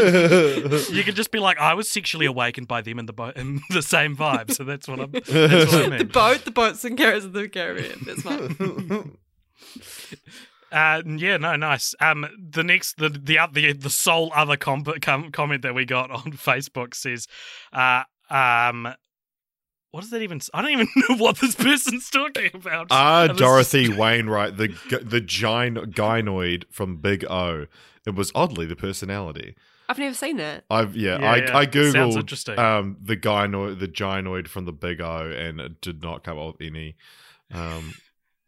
You 0.95 1.03
can 1.05 1.15
just 1.15 1.31
be 1.31 1.39
like, 1.39 1.59
I 1.59 1.73
was 1.75 1.91
sexually 1.91 2.27
awakened 2.27 2.69
by 2.69 2.83
them 2.83 2.99
in 2.99 3.07
the 3.07 3.13
boat, 3.15 3.37
in 3.37 3.61
the 3.71 3.83
same 3.83 4.15
vibe. 4.17 4.53
So 4.53 4.63
that's 4.65 4.87
what 4.87 5.01
I'm. 5.01 5.11
That's 5.11 5.73
what 5.73 5.93
I 5.93 5.99
the 5.99 6.05
boat, 6.05 6.45
the 6.45 6.51
boats 6.51 6.85
and 6.85 6.99
carrots 6.99 7.25
of 7.25 7.33
the 7.33 7.49
Caribbean. 7.49 8.03
That's 8.05 8.23
fine. 8.23 9.17
Uh, 10.75 11.03
yeah, 11.07 11.37
no, 11.37 11.55
nice. 11.57 11.95
Um, 12.01 12.27
the 12.51 12.65
next, 12.65 12.97
the 12.99 13.09
the 13.09 13.39
the 13.53 13.73
the 13.73 13.91
sole 13.91 14.33
other 14.35 14.57
com- 14.57 14.83
com- 15.01 15.31
comment 15.31 15.63
that 15.63 15.75
we 15.75 15.85
got 15.85 16.11
on 16.11 16.23
Facebook 16.33 16.95
says, 16.95 17.29
uh, 17.73 18.03
um, 18.29 18.89
what 19.93 20.01
does 20.01 20.11
that 20.11 20.23
even? 20.23 20.41
I 20.53 20.63
don't 20.63 20.73
even 20.73 20.89
know 21.09 21.17
what 21.17 21.39
this 21.39 21.55
person's 21.55 22.11
talking 22.11 22.51
about. 22.55 22.89
Ah, 22.91 23.23
And 23.23 23.31
this 23.31 23.35
is- 23.37 23.41
Dorothy 23.41 23.87
Wayneright, 24.01 24.57
the 24.57 24.69
the 25.05 25.21
gyn- 25.21 25.93
gynoid 25.93 26.65
from 26.73 26.97
Big 26.97 27.25
O. 27.31 27.67
It 28.05 28.15
was 28.17 28.33
oddly 28.35 28.67
the 28.67 28.77
personality. 28.77 29.55
I've 29.89 29.99
never 29.99 30.15
seen 30.15 30.39
that. 30.39 30.65
I've 30.71 30.97
yeah, 30.97 31.19
Yeah, 31.21 31.31
I 31.31 31.37
yeah. 31.37 31.57
I 31.59 31.67
googled 31.67 32.17
interesting. 32.17 32.59
um 32.59 32.97
the 33.01 33.17
gynoid 33.17 33.79
the 33.81 33.87
gynoid 33.89 34.49
from 34.49 34.65
the 34.65 34.73
Big 34.73 35.01
O 35.01 35.31
and 35.31 35.61
it 35.61 35.81
did 35.81 36.03
not 36.03 36.25
come 36.25 36.39
up 36.39 36.59
with 36.59 36.67
any 36.67 36.97
um 37.53 37.95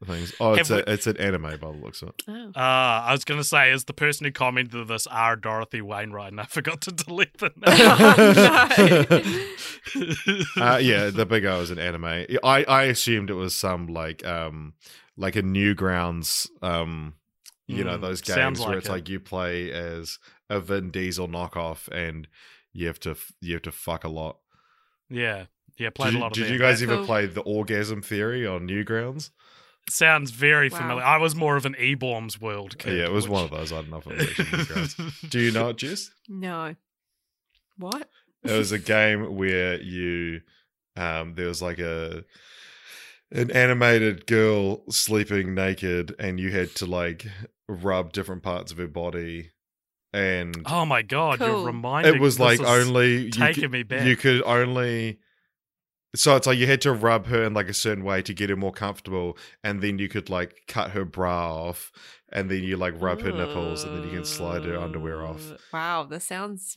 things. 0.04 0.34
Oh, 0.40 0.52
it's 0.54 0.68
Have 0.68 0.80
a 0.86 0.92
it's 0.92 1.06
an 1.06 1.16
anime 1.16 1.42
by 1.42 1.56
the 1.58 1.68
looks 1.70 2.02
of 2.02 2.10
it. 2.10 2.22
Oh. 2.28 2.48
Uh, 2.54 2.60
I 2.60 3.12
was 3.12 3.24
going 3.24 3.40
to 3.40 3.44
say, 3.44 3.72
is 3.72 3.84
the 3.84 3.92
person 3.94 4.26
who 4.26 4.32
commented 4.32 4.88
this 4.88 5.06
R. 5.06 5.36
Dorothy 5.36 5.80
Wayneright, 5.80 6.28
and 6.28 6.40
I 6.40 6.44
forgot 6.48 6.80
to 6.82 6.92
delete 6.92 7.38
the 7.38 7.50
name. 9.26 9.46
Uh, 10.60 10.78
yeah, 10.78 11.10
the 11.10 11.24
Big 11.26 11.44
O 11.44 11.60
is 11.60 11.70
an 11.70 11.78
anime. 11.78 12.04
I 12.04 12.64
I 12.64 12.82
assumed 12.84 13.30
it 13.30 13.34
was 13.34 13.54
some 13.54 13.86
like 13.86 14.26
um 14.26 14.74
like 15.16 15.36
a 15.36 15.42
Newgrounds 15.42 16.48
um 16.62 17.14
you 17.66 17.84
know 17.84 17.96
Mm, 17.96 18.00
those 18.00 18.18
sounds 18.26 18.58
games 18.58 18.60
where 18.60 18.68
like 18.70 18.78
it's 18.78 18.88
it. 18.88 18.92
like 18.92 19.08
you 19.08 19.20
play 19.20 19.70
as 19.72 20.18
a 20.50 20.60
Vin 20.60 20.90
Diesel 20.90 21.28
knockoff 21.28 21.88
and 21.88 22.26
you 22.72 22.86
have 22.88 22.98
to 23.00 23.16
you 23.40 23.54
have 23.54 23.62
to 23.62 23.72
fuck 23.72 24.04
a 24.04 24.08
lot. 24.08 24.38
yeah, 25.08 25.46
yeah, 25.78 25.90
played 25.90 26.12
Did, 26.12 26.18
a 26.18 26.20
lot 26.20 26.26
of 26.28 26.32
did 26.34 26.50
you 26.50 26.58
guys 26.58 26.82
ever 26.82 26.96
Cool. 26.96 27.06
play 27.06 27.26
the 27.26 27.40
Orgasm 27.42 28.02
Theory 28.02 28.46
on 28.46 28.66
Newgrounds? 28.68 29.30
Sounds 29.88 30.30
very 30.32 30.68
Wow. 30.68 30.78
familiar. 30.78 31.04
I 31.04 31.16
was 31.18 31.34
more 31.36 31.56
of 31.56 31.64
an 31.64 31.74
eBaum's 31.74 32.40
world 32.40 32.76
kid. 32.78 32.98
yeah, 32.98 33.04
it 33.04 33.12
was 33.12 33.26
which- 33.28 33.32
one 33.32 33.44
of 33.44 33.50
those. 33.50 33.72
I 33.72 33.76
don't 33.76 33.90
know 33.90 33.98
if 33.98 34.06
it 34.08 34.52
was 34.52 34.70
actually 34.70 35.28
Do 35.28 35.38
you 35.40 35.52
know 35.52 35.68
it, 35.70 35.76
Jess? 35.78 36.10
No. 36.28 36.74
What? 37.78 38.08
It 38.42 38.52
was 38.52 38.72
a 38.72 38.78
game 38.78 39.34
where 39.36 39.80
you 39.80 40.40
um 40.96 41.34
there 41.34 41.46
was 41.48 41.60
like 41.62 41.78
a 41.78 42.24
an 43.32 43.50
animated 43.50 44.26
girl 44.26 44.82
sleeping 44.90 45.54
naked 45.54 46.14
and 46.18 46.38
you 46.40 46.50
had 46.50 46.74
to 46.76 46.86
like 46.86 47.26
rub 47.68 48.12
different 48.12 48.42
parts 48.42 48.70
of 48.72 48.78
her 48.78 48.86
body 48.86 49.50
and 50.12 50.62
Oh 50.66 50.86
my 50.86 51.02
god, 51.02 51.38
Cool. 51.40 51.48
you're 51.48 51.66
reminding 51.66 52.12
me. 52.12 52.18
it 52.18 52.20
was 52.22 52.38
like 52.40 52.60
is 52.60 52.66
only 52.66 53.24
you 53.24 53.30
taking 53.30 53.62
could, 53.64 53.70
me 53.72 53.82
back. 53.82 54.06
you 54.06 54.16
could 54.16 54.42
only 54.44 55.18
so 56.16 56.36
it's 56.36 56.46
like 56.46 56.58
you 56.58 56.66
had 56.66 56.80
to 56.80 56.92
rub 56.92 57.26
her 57.26 57.44
in 57.44 57.54
like 57.54 57.68
a 57.68 57.74
certain 57.74 58.04
way 58.04 58.22
to 58.22 58.34
get 58.34 58.50
her 58.50 58.56
more 58.56 58.72
comfortable 58.72 59.36
and 59.62 59.80
then 59.82 59.98
you 59.98 60.08
could 60.08 60.28
like 60.28 60.62
cut 60.66 60.90
her 60.90 61.04
bra 61.04 61.54
off 61.68 61.92
and 62.32 62.50
then 62.50 62.62
you 62.62 62.76
like 62.76 62.94
rub 63.00 63.20
her 63.20 63.32
nipples 63.32 63.84
and 63.84 63.96
then 63.96 64.04
you 64.10 64.16
can 64.16 64.24
slide 64.24 64.64
her 64.64 64.76
underwear 64.78 65.24
off 65.24 65.52
Uh, 65.52 65.56
Wow, 65.72 66.04
this 66.04 66.24
sounds 66.24 66.76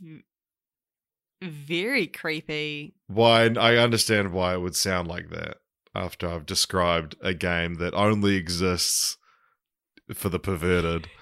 very 1.42 2.08
creepy. 2.08 2.96
Why 3.08 3.46
I 3.46 3.78
understand 3.78 4.34
why 4.34 4.54
it 4.56 4.60
would 4.62 4.76
sound 4.76 5.08
like 5.08 5.30
that 5.30 5.58
after 5.96 6.28
I've 6.30 6.46
described 6.46 7.16
a 7.22 7.34
game 7.34 7.76
that 7.76 7.94
only 7.94 8.36
exists 8.36 9.18
for 10.14 10.30
the 10.30 10.40
perverted. 10.40 11.08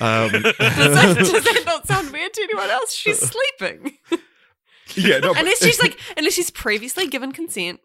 Um, 0.00 0.30
Does 0.30 0.42
that, 0.58 1.16
does 1.18 1.32
that 1.32 1.62
not 1.66 1.88
sound 1.88 2.12
weird 2.12 2.32
to 2.34 2.42
anyone 2.42 2.70
else? 2.70 2.94
She's 2.94 3.18
sleeping. 3.18 3.98
yeah, 4.96 5.18
no, 5.18 5.32
but- 5.32 5.40
unless 5.40 5.62
she's 5.64 5.80
like, 5.80 5.98
unless 6.16 6.34
she's 6.34 6.50
previously 6.50 7.06
given 7.06 7.32
consent. 7.32 7.80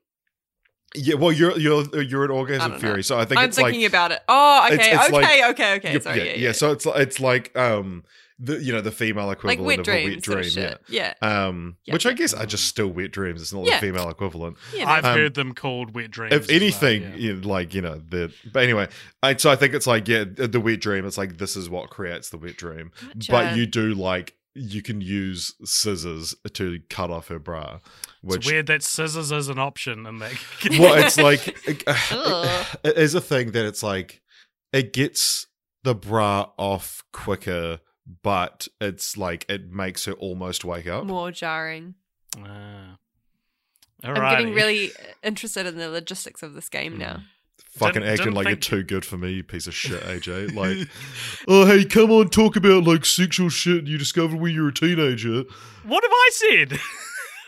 yeah. 0.95 1.15
Well, 1.15 1.31
you're 1.31 1.57
you're 1.59 2.01
you're 2.01 2.25
an 2.25 2.31
orgasm 2.31 2.79
fury, 2.79 2.95
know. 2.97 3.01
so 3.01 3.19
I 3.19 3.25
think 3.25 3.39
I'm 3.39 3.49
it's 3.49 3.57
thinking 3.57 3.81
like 3.81 3.89
about 3.89 4.11
it. 4.11 4.19
Oh, 4.27 4.65
okay, 4.71 4.91
it's 4.93 5.03
okay, 5.05 5.11
like- 5.13 5.43
okay, 5.51 5.75
okay. 5.75 5.89
you're- 5.91 6.01
Sorry, 6.01 6.17
yeah, 6.19 6.23
yeah, 6.23 6.31
yeah, 6.31 6.37
yeah. 6.37 6.51
So 6.53 6.71
it's 6.71 6.85
it's 6.85 7.19
like 7.19 7.55
um, 7.57 8.03
the 8.39 8.63
you 8.63 8.71
know 8.71 8.81
the 8.81 8.91
female 8.91 9.25
like 9.27 9.39
equivalent 9.39 9.65
wet 9.67 9.79
of 9.79 9.85
dreams, 9.85 10.07
a 10.07 10.15
wet 10.15 10.23
sort 10.45 10.53
dream. 10.55 10.65
of. 10.73 10.79
Yeah, 10.87 11.13
Yeah. 11.21 11.45
Um, 11.47 11.77
Yeah. 11.85 11.93
which 11.93 12.05
I 12.05 12.13
guess 12.13 12.33
are 12.33 12.45
just 12.45 12.65
still 12.65 12.87
wet 12.87 13.11
dreams. 13.11 13.41
It's 13.41 13.51
not 13.51 13.65
Yeah. 13.65 13.79
the 13.79 13.87
female 13.87 14.09
equivalent. 14.09 14.57
yeah. 14.75 14.89
I've 14.89 15.05
Um, 15.05 15.17
heard 15.17 15.33
them 15.33 15.53
called 15.53 15.93
wet 15.95 16.11
dreams. 16.11 16.33
if 16.35 16.43
as 16.43 16.47
well, 16.47 16.55
anything, 16.55 17.01
yeah. 17.01 17.15
you 17.15 17.33
know, 17.35 17.47
like 17.47 17.73
you 17.73 17.81
know, 17.81 18.01
the 18.07 18.31
but 18.53 18.63
anyway, 18.63 18.87
I, 19.23 19.35
so 19.35 19.49
I 19.49 19.55
think 19.55 19.73
it's 19.73 19.87
like 19.87 20.07
yeah, 20.07 20.23
the 20.23 20.47
the 20.47 20.59
wet 20.59 20.79
dream. 20.81 21.05
It's 21.05 21.17
like 21.17 21.37
this 21.37 21.55
is 21.57 21.69
what 21.69 21.89
creates 21.89 22.29
the 22.29 22.37
wet 22.37 22.57
dream, 22.57 22.91
but 23.29 23.55
you 23.57 23.65
do 23.65 23.93
like 23.93 24.35
you 24.57 24.81
can 24.81 25.01
use 25.01 25.53
scissors 25.63 26.35
to 26.53 26.79
cut 26.89 27.09
off 27.11 27.27
her 27.27 27.39
bra, 27.39 27.79
which 28.21 28.37
it's 28.39 28.47
weird 28.47 28.67
that 28.67 28.83
scissors 28.83 29.31
is 29.31 29.49
an 29.49 29.59
option 29.59 30.05
in 30.05 30.17
that. 30.19 30.33
well, 30.79 30.95
it's 30.95 31.17
like 31.17 31.57
Ugh. 32.11 32.77
it 32.83 32.97
is 32.97 33.13
a 33.15 33.21
thing 33.21 33.51
that 33.51 33.65
it's 33.65 33.83
like 33.83 34.21
it 34.73 34.91
gets 34.93 35.47
the 35.83 35.95
bra 35.95 36.49
off 36.57 37.03
quicker, 37.13 37.79
but 38.23 38.67
it's 38.81 39.15
like 39.17 39.45
it 39.47 39.71
makes 39.71 40.05
her 40.05 40.13
almost 40.13 40.65
wake 40.65 40.87
up. 40.87 41.05
more 41.05 41.31
jarring. 41.31 41.95
Ah. 42.39 42.97
I'm 44.03 44.13
getting 44.13 44.53
really 44.53 44.91
interested 45.23 45.65
in 45.65 45.77
the 45.77 45.89
logistics 45.89 46.43
of 46.43 46.53
this 46.53 46.69
game 46.69 46.93
Mm. 46.95 46.99
now. 46.99 47.21
Fucking 47.77 48.01
Didn't- 48.01 48.09
acting 48.11 48.25
didn't 48.25 48.35
like 48.35 48.47
think- 48.47 48.69
you're 48.71 48.79
too 48.79 48.83
good 48.83 49.05
for 49.05 49.17
me, 49.17 49.31
you 49.33 49.43
piece 49.43 49.67
of 49.67 49.73
shit, 49.75 50.01
AJ. 50.03 50.51
Like, 50.55 50.87
oh 51.47 51.65
hey, 51.65 51.85
come 51.85 52.09
on, 52.11 52.29
talk 52.29 52.55
about 52.55 52.85
like 52.85 53.05
sexual 53.05 53.49
shit 53.49 53.85
you 53.85 53.97
discovered 53.99 54.39
when 54.39 54.53
you 54.53 54.63
were 54.63 54.69
a 54.69 54.73
teenager. 54.73 55.43
What 55.83 56.03
have 56.03 56.11
I 56.11 56.29
said? 56.33 56.79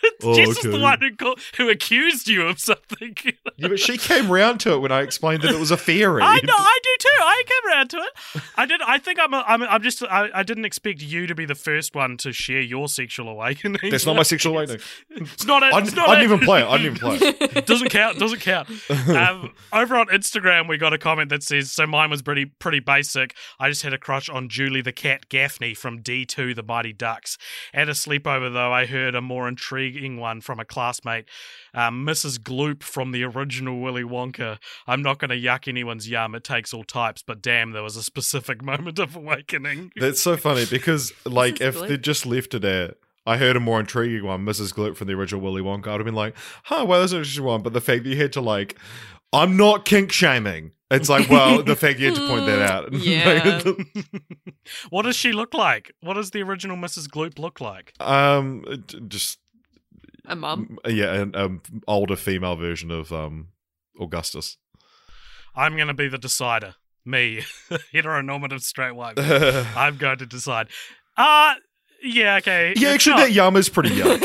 Oh, 0.21 0.35
Jess 0.35 0.49
is 0.49 0.63
the 0.63 0.77
one 0.79 0.99
who, 0.99 1.15
called, 1.15 1.39
who 1.55 1.69
accused 1.69 2.27
you 2.27 2.41
of 2.45 2.59
something. 2.59 3.15
Yeah, 3.55 3.69
but 3.69 3.79
she 3.79 3.97
came 3.97 4.29
round 4.29 4.59
to 4.61 4.73
it 4.73 4.79
when 4.79 4.91
I 4.91 4.99
explained 5.01 5.43
that 5.43 5.51
it 5.51 5.59
was 5.59 5.71
a 5.71 5.77
theory. 5.77 6.21
I 6.25 6.41
know, 6.43 6.53
I 6.57 6.79
do 6.83 6.89
too. 6.99 7.07
I 7.21 7.43
came 7.47 7.71
around 7.71 7.89
to 7.91 7.97
it. 7.99 8.41
I 8.57 8.65
did. 8.65 8.81
I 8.81 8.97
think 8.97 9.17
I'm. 9.17 9.33
A, 9.33 9.45
I'm. 9.47 9.63
I'm 9.63 9.81
just. 9.81 10.03
I, 10.03 10.29
I 10.33 10.43
didn't 10.43 10.65
expect 10.65 11.01
you 11.01 11.25
to 11.25 11.35
be 11.35 11.45
the 11.45 11.55
first 11.55 11.95
one 11.95 12.17
to 12.17 12.33
share 12.33 12.59
your 12.59 12.89
sexual 12.89 13.29
awakening. 13.29 13.89
That's 13.91 14.05
not 14.05 14.17
my 14.17 14.23
sexual 14.23 14.53
awakening. 14.57 14.81
It's 15.09 15.45
not. 15.45 15.63
A, 15.63 15.67
I 15.67 15.79
it's 15.79 15.89
didn't, 15.91 15.97
not 15.97 16.09
I 16.09 16.13
a- 16.13 16.15
didn't 16.17 16.33
even 16.33 16.45
play 16.45 16.61
it. 16.63 16.67
I 16.67 16.77
didn't 16.77 16.97
even 16.97 17.17
play 17.17 17.17
it. 17.55 17.65
doesn't 17.65 17.89
count. 17.89 18.19
Doesn't 18.19 18.41
count. 18.41 18.69
Um, 18.89 19.53
over 19.71 19.95
on 19.95 20.07
Instagram, 20.07 20.67
we 20.67 20.77
got 20.77 20.91
a 20.91 20.97
comment 20.97 21.29
that 21.29 21.43
says, 21.43 21.71
"So 21.71 21.87
mine 21.87 22.09
was 22.09 22.21
pretty 22.21 22.43
pretty 22.45 22.79
basic. 22.81 23.35
I 23.57 23.69
just 23.69 23.83
had 23.83 23.93
a 23.93 23.97
crush 23.97 24.27
on 24.27 24.49
Julie 24.49 24.81
the 24.81 24.91
cat 24.91 25.29
Gaffney 25.29 25.73
from 25.73 26.01
D 26.01 26.25
two 26.25 26.53
The 26.53 26.63
Mighty 26.63 26.91
Ducks. 26.91 27.37
At 27.73 27.87
a 27.87 27.93
sleepover, 27.93 28.51
though, 28.51 28.73
I 28.73 28.85
heard 28.85 29.15
a 29.15 29.21
more 29.21 29.47
intriguing 29.47 29.88
one 30.17 30.41
from 30.41 30.59
a 30.59 30.65
classmate, 30.65 31.25
um, 31.73 32.05
Mrs. 32.05 32.39
Gloop 32.39 32.83
from 32.83 33.11
the 33.11 33.23
original 33.23 33.79
Willy 33.79 34.03
Wonka. 34.03 34.57
I'm 34.87 35.01
not 35.01 35.19
going 35.19 35.29
to 35.29 35.35
yuck 35.35 35.67
anyone's 35.67 36.09
yum. 36.09 36.35
It 36.35 36.43
takes 36.43 36.73
all 36.73 36.83
types, 36.83 37.23
but 37.25 37.41
damn, 37.41 37.71
there 37.71 37.83
was 37.83 37.95
a 37.95 38.03
specific 38.03 38.61
moment 38.63 38.99
of 38.99 39.15
awakening. 39.15 39.91
That's 39.95 40.21
so 40.21 40.37
funny 40.37 40.65
because, 40.69 41.11
like, 41.25 41.55
Mrs. 41.55 41.67
if 41.67 41.75
Gloop. 41.77 41.87
they 41.87 41.97
just 41.97 42.25
left 42.25 42.53
it 42.53 42.63
at, 42.63 42.97
I 43.25 43.37
heard 43.37 43.55
a 43.55 43.59
more 43.59 43.79
intriguing 43.79 44.25
one, 44.25 44.45
Mrs. 44.45 44.73
Gloop 44.73 44.95
from 44.95 45.07
the 45.07 45.13
original 45.13 45.41
Willy 45.41 45.61
Wonka. 45.61 45.87
I'd 45.87 45.99
have 45.99 46.05
been 46.05 46.15
like, 46.15 46.35
huh, 46.63 46.85
well, 46.87 46.99
that's 46.99 47.11
an 47.11 47.19
interesting 47.19 47.43
one. 47.45 47.61
But 47.61 47.73
the 47.73 47.81
fact 47.81 48.03
that 48.03 48.09
you 48.09 48.17
had 48.17 48.33
to, 48.33 48.41
like, 48.41 48.77
I'm 49.33 49.55
not 49.57 49.85
kink 49.85 50.11
shaming. 50.11 50.71
It's 50.91 51.07
like, 51.07 51.29
well, 51.29 51.61
the 51.61 51.75
fact 51.75 51.99
you 51.99 52.07
had 52.07 52.15
to 52.15 52.27
point 52.27 52.47
that 52.47 52.61
out. 52.63 52.91
Yeah. 52.93 53.61
what 54.89 55.03
does 55.03 55.15
she 55.15 55.31
look 55.31 55.53
like? 55.53 55.91
What 56.01 56.15
does 56.15 56.31
the 56.31 56.41
original 56.41 56.77
Mrs. 56.77 57.07
Gloop 57.07 57.37
look 57.37 57.61
like? 57.61 57.93
um, 57.99 58.65
just, 59.07 59.37
A 60.29 60.35
mum. 60.35 60.77
yeah, 60.87 61.13
an 61.13 61.35
um, 61.35 61.61
older 61.87 62.15
female 62.15 62.55
version 62.55 62.91
of 62.91 63.11
um 63.11 63.47
Augustus. 63.99 64.57
I'm 65.55 65.75
going 65.75 65.87
to 65.87 65.93
be 65.93 66.07
the 66.07 66.17
decider. 66.17 66.75
Me, 67.05 67.41
heteronormative 67.93 68.61
straight 68.61 68.91
white. 68.95 69.17
man. 69.17 69.65
I'm 69.75 69.97
going 69.97 70.19
to 70.19 70.25
decide. 70.25 70.67
Uh 71.17 71.55
yeah, 72.01 72.35
okay. 72.37 72.71
It's 72.71 72.83
actually, 72.83 73.15
not- 73.15 73.19
that 73.23 73.31
yum 73.33 73.55
is 73.57 73.67
pretty 73.67 73.89
young. 73.95 74.19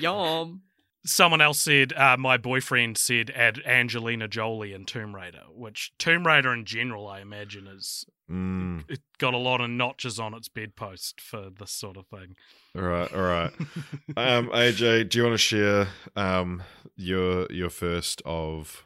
Yum. 0.00 0.62
Someone 1.04 1.40
else 1.40 1.58
said, 1.58 1.92
uh, 1.94 2.16
my 2.16 2.36
boyfriend 2.36 2.96
said 2.96 3.30
add 3.30 3.60
Angelina 3.66 4.28
Jolie 4.28 4.72
in 4.72 4.84
Tomb 4.84 5.14
Raider, 5.16 5.42
which 5.52 5.92
Tomb 5.98 6.26
Raider 6.26 6.52
in 6.52 6.64
general, 6.64 7.08
I 7.08 7.20
imagine, 7.20 7.66
is 7.66 8.06
mm, 8.30 8.84
it 8.88 9.00
got 9.18 9.34
a 9.34 9.38
lot 9.38 9.60
of 9.60 9.70
notches 9.70 10.20
on 10.20 10.32
its 10.32 10.48
bedpost 10.48 11.20
for 11.20 11.50
this 11.50 11.72
sort 11.72 11.96
of 11.96 12.06
thing. 12.06 12.36
all 12.76 12.82
right, 12.82 13.12
all 13.12 13.22
right. 13.22 13.52
Um, 14.16 14.48
AJ, 14.48 15.08
do 15.08 15.18
you 15.18 15.24
want 15.24 15.34
to 15.34 15.38
share 15.38 15.88
um 16.14 16.62
your 16.96 17.50
your 17.50 17.70
first 17.70 18.22
of 18.24 18.84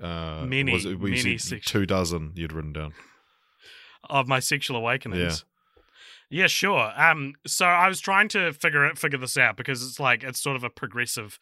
uh 0.00 0.44
Many, 0.46 0.72
was 0.72 0.84
it, 0.84 1.00
many 1.00 1.38
two 1.38 1.86
dozen 1.86 2.32
you'd 2.34 2.52
written 2.52 2.72
down? 2.72 2.94
of 4.08 4.28
my 4.28 4.38
sexual 4.40 4.76
awakenings. 4.76 5.44
Yeah, 6.30 6.48
sure. 6.48 6.92
Um, 7.00 7.34
so 7.46 7.66
I 7.66 7.88
was 7.88 8.00
trying 8.00 8.28
to 8.30 8.52
figure 8.52 8.84
it, 8.86 8.98
figure 8.98 9.18
this 9.18 9.36
out 9.36 9.56
because 9.56 9.82
it's 9.86 10.00
like 10.00 10.24
it's 10.24 10.40
sort 10.42 10.56
of 10.56 10.64
a 10.64 10.70
progressive, 10.70 11.38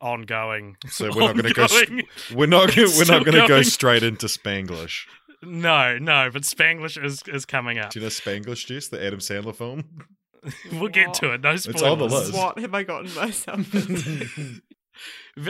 ongoing. 0.00 0.76
So 0.90 1.10
we're 1.14 1.20
not 1.20 1.32
going 1.36 1.44
to 1.44 1.54
go. 1.54 1.66
st- 1.66 2.06
we're 2.34 2.46
not. 2.46 2.76
We're 2.76 3.04
not 3.06 3.24
going 3.24 3.40
to 3.40 3.46
go 3.48 3.62
straight 3.62 4.02
into 4.02 4.26
Spanglish. 4.26 5.06
no, 5.42 5.98
no, 5.98 6.30
but 6.32 6.42
Spanglish 6.42 7.02
is 7.02 7.22
is 7.28 7.44
coming 7.46 7.78
up. 7.78 7.90
Do 7.90 8.00
you 8.00 8.04
know 8.04 8.10
Spanglish, 8.10 8.66
Jess, 8.66 8.88
the 8.88 9.04
Adam 9.04 9.20
Sandler 9.20 9.54
film? 9.54 9.84
We'll 10.72 10.88
get 10.90 11.14
to 11.14 11.32
it. 11.32 11.40
No 11.40 11.56
spoilers. 11.56 11.82
on 11.82 11.98
the 11.98 12.04
list. 12.04 12.34
What 12.34 12.58
have 12.58 12.74
I 12.74 12.82
gotten 12.82 13.14
myself? 13.14 13.60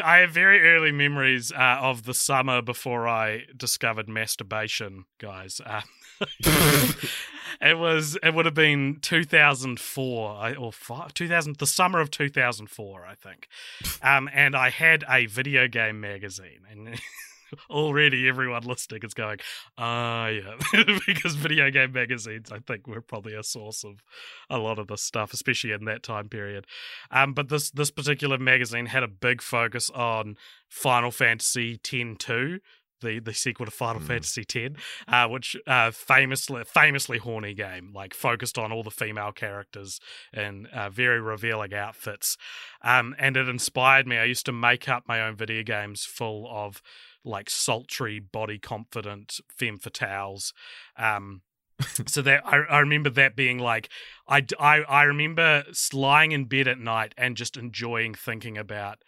I 0.02 0.18
have 0.18 0.30
very 0.30 0.60
early 0.72 0.92
memories 0.92 1.50
uh, 1.52 1.78
of 1.80 2.04
the 2.04 2.14
summer 2.14 2.62
before 2.62 3.08
I 3.08 3.42
discovered 3.56 4.08
masturbation, 4.08 5.04
guys. 5.20 5.60
Uh, 5.66 5.80
it 7.60 7.78
was 7.78 8.16
it 8.22 8.34
would 8.34 8.46
have 8.46 8.54
been 8.54 8.98
2004 9.00 10.56
or 10.56 10.72
five, 10.72 11.14
2000 11.14 11.56
the 11.56 11.66
summer 11.66 12.00
of 12.00 12.10
2004 12.10 13.06
I 13.06 13.14
think. 13.14 13.48
Um 14.02 14.28
and 14.32 14.54
I 14.54 14.70
had 14.70 15.04
a 15.08 15.26
video 15.26 15.68
game 15.68 16.00
magazine 16.00 16.60
and 16.70 17.00
already 17.70 18.26
everyone 18.28 18.62
listening 18.64 19.02
is 19.04 19.14
going 19.14 19.38
ah 19.78 20.26
yeah 20.26 20.56
because 21.06 21.36
video 21.36 21.70
game 21.70 21.92
magazines 21.92 22.50
I 22.50 22.58
think 22.58 22.86
were 22.86 23.00
probably 23.00 23.34
a 23.34 23.44
source 23.44 23.84
of 23.84 24.02
a 24.50 24.58
lot 24.58 24.78
of 24.78 24.88
this 24.88 25.02
stuff 25.02 25.32
especially 25.32 25.72
in 25.72 25.84
that 25.84 26.02
time 26.02 26.28
period. 26.28 26.66
Um 27.10 27.32
but 27.32 27.48
this 27.48 27.70
this 27.70 27.90
particular 27.90 28.38
magazine 28.38 28.86
had 28.86 29.02
a 29.02 29.08
big 29.08 29.42
focus 29.42 29.90
on 29.90 30.36
Final 30.68 31.10
Fantasy 31.10 31.74
X-2 31.74 32.60
the, 33.04 33.20
the 33.20 33.34
sequel 33.34 33.66
to 33.66 33.70
Final 33.70 34.00
Hmm. 34.00 34.08
Fantasy 34.08 34.44
X, 34.54 34.74
uh, 35.06 35.28
which 35.28 35.56
uh, 35.66 35.90
famously 35.90 36.64
famously 36.64 37.18
horny 37.18 37.54
game, 37.54 37.92
like 37.94 38.14
focused 38.14 38.58
on 38.58 38.72
all 38.72 38.82
the 38.82 38.90
female 38.90 39.32
characters 39.32 40.00
in 40.32 40.66
uh, 40.66 40.90
very 40.90 41.20
revealing 41.20 41.74
outfits, 41.74 42.36
um, 42.82 43.14
and 43.18 43.36
it 43.36 43.48
inspired 43.48 44.06
me. 44.06 44.16
I 44.16 44.24
used 44.24 44.46
to 44.46 44.52
make 44.52 44.88
up 44.88 45.04
my 45.06 45.20
own 45.20 45.36
video 45.36 45.62
games 45.62 46.04
full 46.04 46.48
of 46.50 46.82
like 47.24 47.48
sultry, 47.48 48.18
body 48.20 48.58
confident 48.58 49.40
femme 49.48 49.78
fatales. 49.78 50.52
Um, 50.98 51.42
so 52.06 52.22
that 52.22 52.42
I, 52.46 52.58
I 52.70 52.78
remember 52.78 53.10
that 53.10 53.34
being 53.34 53.58
like 53.58 53.88
I 54.28 54.44
I 54.60 55.02
remember 55.02 55.64
lying 55.92 56.32
in 56.32 56.44
bed 56.44 56.68
at 56.68 56.78
night 56.78 57.14
and 57.18 57.36
just 57.36 57.56
enjoying 57.56 58.14
thinking 58.14 58.56
about 58.56 58.98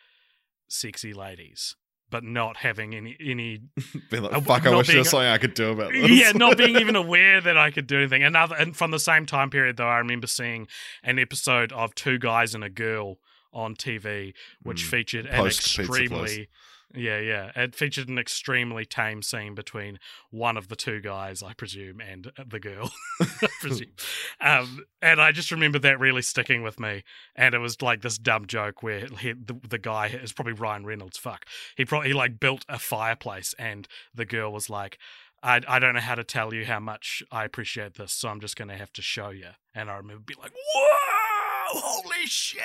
sexy 0.68 1.12
ladies 1.12 1.76
but 2.10 2.22
not 2.24 2.56
having 2.58 2.94
any 2.94 3.16
any 3.20 3.60
Being 4.10 4.22
like, 4.22 4.32
Uh, 4.32 4.40
fuck, 4.40 4.66
I 4.66 4.76
wish 4.76 4.86
there 4.88 4.98
was 4.98 5.10
something 5.10 5.28
I 5.28 5.38
could 5.38 5.54
do 5.54 5.70
about 5.70 5.92
this. 5.92 6.10
yeah, 6.10 6.32
not 6.32 6.56
being 6.56 6.76
even 6.80 6.96
aware 6.96 7.40
that 7.40 7.56
I 7.56 7.70
could 7.70 7.86
do 7.86 7.98
anything. 7.98 8.22
Another, 8.22 8.54
and 8.56 8.76
from 8.76 8.90
the 8.90 8.98
same 8.98 9.26
time 9.26 9.50
period, 9.50 9.76
though, 9.76 9.88
I 9.88 9.98
remember 9.98 10.26
seeing 10.26 10.68
an 11.02 11.18
episode 11.18 11.72
of 11.72 11.94
Two 11.94 12.18
Guys 12.18 12.54
and 12.54 12.62
a 12.64 12.70
Girl 12.70 13.18
on 13.52 13.74
TV, 13.74 14.34
which 14.62 14.84
Mm. 14.84 14.88
featured 14.90 15.26
an 15.26 15.46
extremely, 15.46 16.48
yeah, 16.96 17.18
yeah, 17.18 17.52
it 17.54 17.74
featured 17.74 18.08
an 18.08 18.18
extremely 18.18 18.84
tame 18.84 19.22
scene 19.22 19.54
between 19.54 19.98
one 20.30 20.56
of 20.56 20.68
the 20.68 20.76
two 20.76 21.00
guys, 21.00 21.42
I 21.42 21.52
presume, 21.52 22.00
and 22.00 22.32
the 22.44 22.58
girl, 22.58 22.90
I 23.20 23.48
presume. 23.60 23.92
Um, 24.40 24.84
and 25.00 25.20
I 25.20 25.32
just 25.32 25.50
remember 25.50 25.78
that 25.80 25.98
really 25.98 26.22
sticking 26.22 26.62
with 26.62 26.78
me. 26.78 27.04
And 27.34 27.54
it 27.54 27.58
was 27.58 27.80
like 27.80 28.02
this 28.02 28.18
dumb 28.18 28.46
joke 28.46 28.82
where 28.82 29.06
he, 29.18 29.32
the, 29.32 29.58
the 29.68 29.78
guy 29.78 30.08
is 30.08 30.32
probably 30.32 30.52
Ryan 30.52 30.84
Reynolds. 30.84 31.18
Fuck, 31.18 31.46
he 31.76 31.84
probably 31.84 32.08
he 32.08 32.14
like 32.14 32.38
built 32.38 32.64
a 32.68 32.78
fireplace, 32.78 33.54
and 33.58 33.86
the 34.14 34.24
girl 34.24 34.52
was 34.52 34.70
like. 34.70 34.98
I, 35.42 35.60
I 35.68 35.78
don't 35.78 35.94
know 35.94 36.00
how 36.00 36.14
to 36.14 36.24
tell 36.24 36.54
you 36.54 36.64
how 36.64 36.80
much 36.80 37.22
I 37.30 37.44
appreciate 37.44 37.94
this, 37.94 38.12
so 38.12 38.30
I'm 38.30 38.40
just 38.40 38.56
going 38.56 38.68
to 38.68 38.76
have 38.76 38.92
to 38.94 39.02
show 39.02 39.28
you. 39.28 39.50
And 39.74 39.90
I 39.90 39.96
remember 39.96 40.22
being 40.26 40.40
like, 40.40 40.50
whoa, 40.74 41.78
holy 41.78 42.26
shit. 42.26 42.62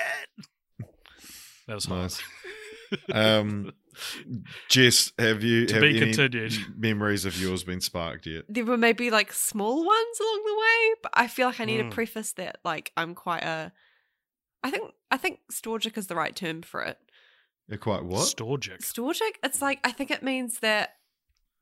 That 1.68 1.76
was. 1.76 1.88
Nice. 1.88 2.22
Um, 3.14 3.72
Jess, 4.70 5.12
have 5.20 5.44
you 5.44 5.66
To 5.66 5.74
have 5.76 5.82
be 5.82 5.90
any 5.90 6.00
continued. 6.00 6.54
memories 6.78 7.26
of 7.26 7.40
yours 7.42 7.64
been 7.64 7.82
sparked 7.82 8.26
yet? 8.26 8.46
there 8.48 8.66
were 8.66 8.78
maybe 8.78 9.10
like 9.12 9.34
small 9.34 9.86
ones 9.86 10.20
along 10.20 10.44
the 10.46 10.54
way, 10.60 10.96
but 11.04 11.12
I 11.16 11.28
feel 11.28 11.48
like 11.48 11.60
I 11.60 11.66
need 11.66 11.82
Mm. 11.82 11.90
to 11.90 11.96
preface 11.96 12.32
that 12.34 12.60
like 12.64 12.92
I'm 12.98 13.16
quite 13.16 13.44
a 13.44 13.72
I 14.64 14.70
think 14.72 14.92
I 15.10 15.18
think 15.18 15.40
storgic 15.52 15.98
is 15.98 16.08
the 16.08 16.16
right 16.16 16.36
term 16.36 16.62
for 16.62 16.82
it. 16.84 16.98
They're 17.68 17.78
quite 17.78 18.04
what? 18.04 18.22
Storgic. 18.28 18.80
Storgic? 18.82 19.36
It's 19.44 19.62
like 19.62 19.80
I 19.84 19.92
think 19.92 20.12
it 20.12 20.24
means 20.24 20.60
that 20.60 20.96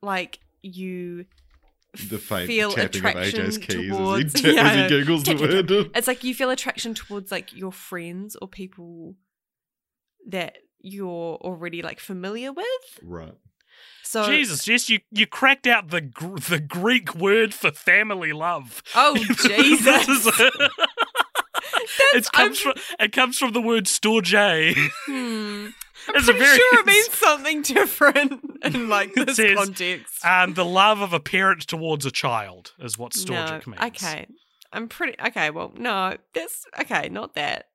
like 0.02 0.40
you 0.62 1.26
the 2.08 2.18
faint 2.18 2.46
feel 2.46 2.70
tapping 2.70 3.00
of 3.00 3.06
attraction 3.06 3.46
AJ's 3.46 3.58
keys 3.58 3.90
towards- 3.90 4.34
as 4.36 4.40
he, 4.40 4.46
ta- 4.46 4.54
Yeah, 4.54 4.62
as 4.70 4.90
he 4.92 4.98
giggles 4.98 5.22
the 5.24 5.34
word. 5.80 5.90
It's 5.96 6.06
like 6.06 6.22
you 6.22 6.34
feel 6.34 6.50
attraction 6.50 6.94
towards 6.94 7.32
like 7.32 7.54
your 7.56 7.72
friends 7.72 8.36
or 8.36 8.46
people 8.46 9.16
that 10.28 10.58
you're 10.82 11.36
already 11.36 11.82
like 11.82 12.00
familiar 12.00 12.52
with. 12.52 12.66
Right. 13.02 13.34
So 14.02 14.26
Jesus, 14.26 14.64
Jess, 14.64 14.90
you, 14.90 15.00
you 15.12 15.26
cracked 15.26 15.66
out 15.66 15.88
the 15.90 16.00
gr- 16.00 16.38
the 16.38 16.58
Greek 16.58 17.14
word 17.14 17.54
for 17.54 17.70
family 17.70 18.32
love. 18.32 18.82
Oh 18.94 19.14
Jesus! 19.46 20.08
is- 20.08 20.26
it 22.14 22.32
comes 22.32 22.58
from 22.60 22.74
it 22.98 23.12
comes 23.12 23.38
from 23.38 23.52
the 23.52 23.60
word 23.60 23.84
storge. 23.84 24.74
Hmm. 25.06 25.68
I'm 26.08 26.16
It's 26.16 26.28
a 26.28 26.32
pretty 26.32 26.38
very- 26.46 26.56
sure 26.56 26.80
it 26.80 26.86
means 26.86 27.12
something 27.12 27.62
different 27.62 28.40
in 28.64 28.88
like 28.88 29.12
this 29.14 29.36
says, 29.36 29.54
context. 29.56 30.24
Um, 30.24 30.54
the 30.54 30.64
love 30.64 31.00
of 31.02 31.12
a 31.12 31.20
parent 31.20 31.66
towards 31.66 32.06
a 32.06 32.10
child 32.10 32.72
is 32.80 32.98
what 32.98 33.12
storgic 33.12 33.66
no, 33.66 33.72
means. 33.72 33.82
okay. 33.84 34.26
I'm 34.72 34.88
pretty 34.88 35.14
okay. 35.26 35.50
Well, 35.50 35.72
no, 35.76 36.16
that's 36.34 36.64
okay. 36.80 37.08
Not 37.10 37.34
that. 37.34 37.66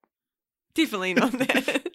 Definitely 0.74 1.14
not 1.14 1.32
that. 1.34 1.88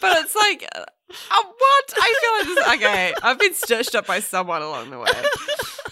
But 0.00 0.16
it's 0.18 0.34
like, 0.34 0.66
uh, 0.74 0.80
uh, 0.80 1.42
what? 1.58 1.94
I 2.00 2.14
feel 2.20 2.54
like 2.54 2.56
this. 2.56 2.74
Okay, 2.76 3.14
I've 3.22 3.38
been 3.38 3.54
stitched 3.54 3.94
up 3.94 4.06
by 4.06 4.20
someone 4.20 4.62
along 4.62 4.90
the 4.90 4.98
way. 4.98 5.10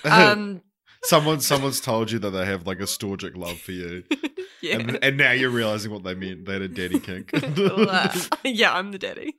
Um, 0.04 0.62
Someone, 1.04 1.40
someone's 1.40 1.80
told 1.80 2.10
you 2.10 2.18
that 2.20 2.30
they 2.30 2.44
have 2.46 2.66
like 2.66 2.78
a 2.80 2.84
storgic 2.84 3.36
love 3.36 3.58
for 3.58 3.72
you, 3.72 4.04
yeah. 4.62 4.76
and, 4.78 4.98
and 5.02 5.16
now 5.16 5.30
you're 5.32 5.50
realizing 5.50 5.92
what 5.92 6.02
they 6.04 6.14
meant. 6.14 6.44
They 6.44 6.54
had 6.54 6.62
a 6.62 6.68
daddy 6.68 6.98
kink. 7.00 7.30
yeah, 8.44 8.74
I'm 8.74 8.90
the 8.92 8.98
daddy. 8.98 9.34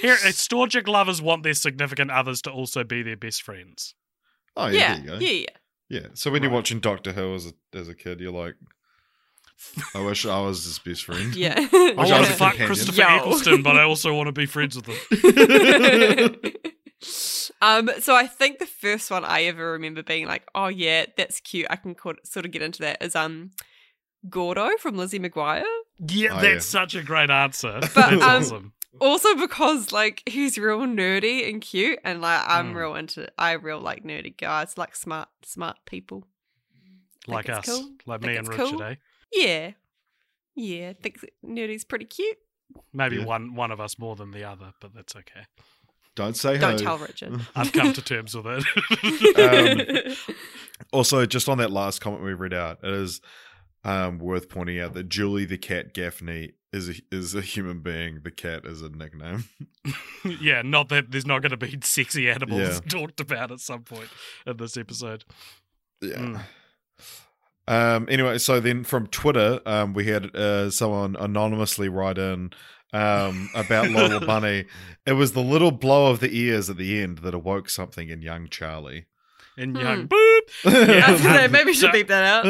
Here, 0.00 0.14
uh, 0.14 0.28
storgic 0.28 0.86
lovers 0.88 1.22
want 1.22 1.42
their 1.44 1.54
significant 1.54 2.10
others 2.10 2.42
to 2.42 2.50
also 2.50 2.84
be 2.84 3.02
their 3.02 3.16
best 3.16 3.42
friends. 3.42 3.94
oh 4.56 4.66
yeah, 4.66 4.78
yeah, 4.78 4.94
there 4.94 4.98
you 4.98 5.06
go. 5.06 5.18
yeah, 5.18 5.30
yeah. 5.30 5.46
Yeah. 6.02 6.08
So 6.14 6.30
when 6.30 6.42
you're 6.42 6.52
watching 6.52 6.80
Doctor 6.80 7.12
Who 7.12 7.34
as 7.34 7.46
a 7.46 7.78
as 7.78 7.88
a 7.88 7.94
kid, 7.94 8.20
you're 8.20 8.32
like, 8.32 8.54
I 9.94 10.00
wish 10.02 10.26
I 10.26 10.40
was 10.40 10.64
his 10.64 10.78
best 10.78 11.04
friend. 11.04 11.34
Yeah. 11.34 11.54
I 11.56 11.62
Which 11.96 11.96
want 12.10 12.26
to 12.26 12.32
fuck. 12.32 12.54
Christopher 12.56 13.00
Yo. 13.02 13.06
Eccleston, 13.08 13.62
but 13.62 13.76
I 13.76 13.82
also 13.90 14.14
want 14.14 14.26
to 14.28 14.32
be 14.32 14.46
friends 14.46 14.76
with 14.76 14.86
him. 14.86 16.36
um, 17.62 17.90
so 18.00 18.14
I 18.14 18.26
think 18.26 18.58
the 18.58 18.66
first 18.66 19.10
one 19.10 19.24
I 19.24 19.44
ever 19.44 19.72
remember 19.72 20.02
being 20.02 20.26
like, 20.26 20.44
oh 20.54 20.68
yeah, 20.68 21.06
that's 21.16 21.40
cute. 21.40 21.66
I 21.70 21.76
can 21.76 21.94
co- 21.94 22.14
sort 22.24 22.44
of 22.46 22.52
get 22.52 22.62
into 22.62 22.80
that 22.82 23.02
is 23.02 23.14
um 23.16 23.50
Gordo 24.28 24.76
from 24.78 24.96
Lizzie 24.96 25.18
McGuire. 25.18 25.64
Yeah, 26.08 26.30
Oh, 26.32 26.40
that's 26.40 26.44
yeah. 26.74 26.80
such 26.80 26.94
a 26.94 27.02
great 27.02 27.30
answer. 27.30 27.78
But, 27.80 27.94
that's 27.94 28.12
um, 28.12 28.20
awesome. 28.22 28.72
Also 29.00 29.34
because 29.34 29.92
like 29.92 30.22
he's 30.26 30.56
real 30.56 30.80
nerdy 30.80 31.48
and 31.48 31.60
cute, 31.60 31.98
and 32.04 32.20
like 32.20 32.42
I'm 32.46 32.72
Mm. 32.72 32.76
real 32.76 32.94
into 32.94 33.28
I 33.38 33.52
real 33.52 33.80
like 33.80 34.04
nerdy 34.04 34.36
guys, 34.36 34.78
like 34.78 34.94
smart 34.94 35.28
smart 35.44 35.78
people. 35.86 36.24
Like 37.26 37.48
us, 37.48 37.66
cool. 37.66 37.90
like 38.06 38.20
me 38.22 38.36
and 38.36 38.40
it's 38.46 38.48
Richard, 38.50 38.70
cool. 38.70 38.82
eh? 38.82 38.94
Yeah, 39.34 39.72
yeah. 40.54 40.90
I 40.90 40.92
think 40.94 41.18
nerdy's 41.44 41.84
pretty 41.84 42.04
cute. 42.04 42.38
Maybe 42.92 43.16
Yeah. 43.16 43.24
one 43.24 43.54
one 43.54 43.70
of 43.70 43.80
us 43.80 43.98
more 43.98 44.16
than 44.16 44.30
the 44.30 44.44
other, 44.44 44.72
but 44.80 44.94
that's 44.94 45.14
okay. 45.16 45.42
Don't 46.16 46.36
say 46.36 46.58
Don't 46.58 46.78
ho. 46.80 46.84
tell 46.84 46.98
Richard. 46.98 47.40
I've 47.56 47.72
come 47.72 47.92
to 47.92 48.02
terms 48.02 48.34
with 48.36 48.46
it. 48.46 49.38
Um, 49.38 50.16
Also, 50.92 51.26
just 51.26 51.48
on 51.48 51.58
that 51.58 51.70
last 51.72 52.00
comment 52.00 52.22
we 52.22 52.32
read 52.34 52.54
out, 52.54 52.78
it 52.82 52.92
is 52.92 53.20
um, 53.84 54.18
worth 54.18 54.48
pointing 54.48 54.78
out 54.80 54.94
that 54.94 55.08
Julie 55.08 55.44
the 55.44 55.58
cat 55.58 55.92
Gaffney 55.92 56.52
is 56.72 56.88
a, 56.88 56.94
is 57.12 57.34
a 57.34 57.40
human 57.40 57.80
being. 57.80 58.20
The 58.22 58.30
cat 58.30 58.64
is 58.64 58.80
a 58.82 58.88
nickname. 58.90 59.44
yeah, 60.40 60.62
not 60.62 60.88
that 60.90 61.10
there's 61.10 61.26
not 61.26 61.42
going 61.42 61.50
to 61.50 61.56
be 61.56 61.78
sexy 61.82 62.30
animals 62.30 62.60
Yeah. 62.60 62.78
talked 62.88 63.20
about 63.20 63.50
at 63.52 63.60
some 63.60 63.82
point 63.82 64.08
in 64.46 64.56
this 64.56 64.76
episode. 64.76 65.24
Yeah. 66.00 66.16
Mm. 66.16 66.40
Um. 67.66 68.06
Anyway, 68.10 68.38
so 68.38 68.60
then 68.60 68.84
from 68.84 69.06
Twitter, 69.06 69.60
um, 69.64 69.94
we 69.94 70.06
had 70.06 70.34
uh, 70.36 70.70
someone 70.70 71.16
anonymously 71.16 71.88
write 71.88 72.18
in 72.18 72.50
um 72.92 73.50
about 73.54 73.90
Lola 73.90 74.20
Bunny. 74.26 74.66
It 75.06 75.14
was 75.14 75.32
the 75.32 75.42
little 75.42 75.72
blow 75.72 76.10
of 76.10 76.20
the 76.20 76.36
ears 76.38 76.70
at 76.70 76.76
the 76.76 77.00
end 77.00 77.18
that 77.18 77.34
awoke 77.34 77.68
something 77.68 78.08
in 78.08 78.22
young 78.22 78.48
Charlie. 78.48 79.06
And 79.56 79.76
Hmm. 79.76 79.82
young 79.82 80.08
boop. 80.08 80.40
I 80.64 80.68
was 80.68 80.88
Yeah. 80.88 81.06
gonna 81.22 81.38
say, 81.38 81.48
maybe 81.48 81.66
we 81.66 81.74
should 81.74 81.92
beep 81.92 82.08
that 82.08 82.24
out. 82.24 82.44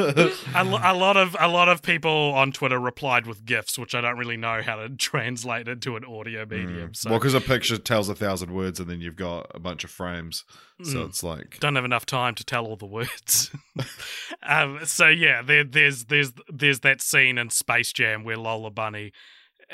A, 0.55 0.65
lo- 0.65 0.81
a 0.83 0.95
lot 0.95 1.17
of 1.19 1.37
a 1.39 1.49
lot 1.49 1.69
of 1.69 1.83
people 1.83 2.11
on 2.35 2.51
Twitter 2.51 2.79
replied 2.81 3.27
with 3.27 3.45
gifs, 3.45 3.79
which 3.79 3.95
I 3.95 4.01
don't 4.01 4.17
really 4.17 4.37
know 4.39 4.63
how 4.63 4.77
to 4.77 4.89
translate 4.97 5.69
into 5.69 5.97
an 5.97 6.05
audio 6.05 6.47
medium. 6.47 6.91
Mm. 6.91 6.97
So 6.97 7.11
Well, 7.11 7.19
because 7.19 7.35
a 7.35 7.41
picture 7.43 7.77
tells 7.77 8.09
a 8.09 8.15
thousand 8.15 8.53
words, 8.53 8.81
and 8.81 8.89
then 8.89 9.01
you've 9.03 9.17
got 9.17 9.51
a 9.55 9.59
bunch 9.61 9.85
of 9.85 9.91
frames, 9.91 10.45
so 10.83 10.97
Mm. 11.01 11.09
it's 11.09 11.23
like 11.23 11.59
don't 11.61 11.75
have 11.77 11.85
enough 11.85 12.07
time 12.07 12.35
to 12.37 12.45
tell 12.45 12.65
all 12.65 12.77
the 12.77 12.87
words. 12.87 13.51
um, 14.43 14.81
so 14.85 15.09
yeah, 15.09 15.43
there, 15.43 15.65
there's 15.65 16.05
there's 16.07 16.33
there's 16.49 16.81
that 16.81 17.01
scene 17.01 17.39
in 17.39 17.51
Space 17.51 17.93
Jam 17.93 18.25
where 18.25 18.37
Lola 18.37 18.71
Bunny 18.71 19.13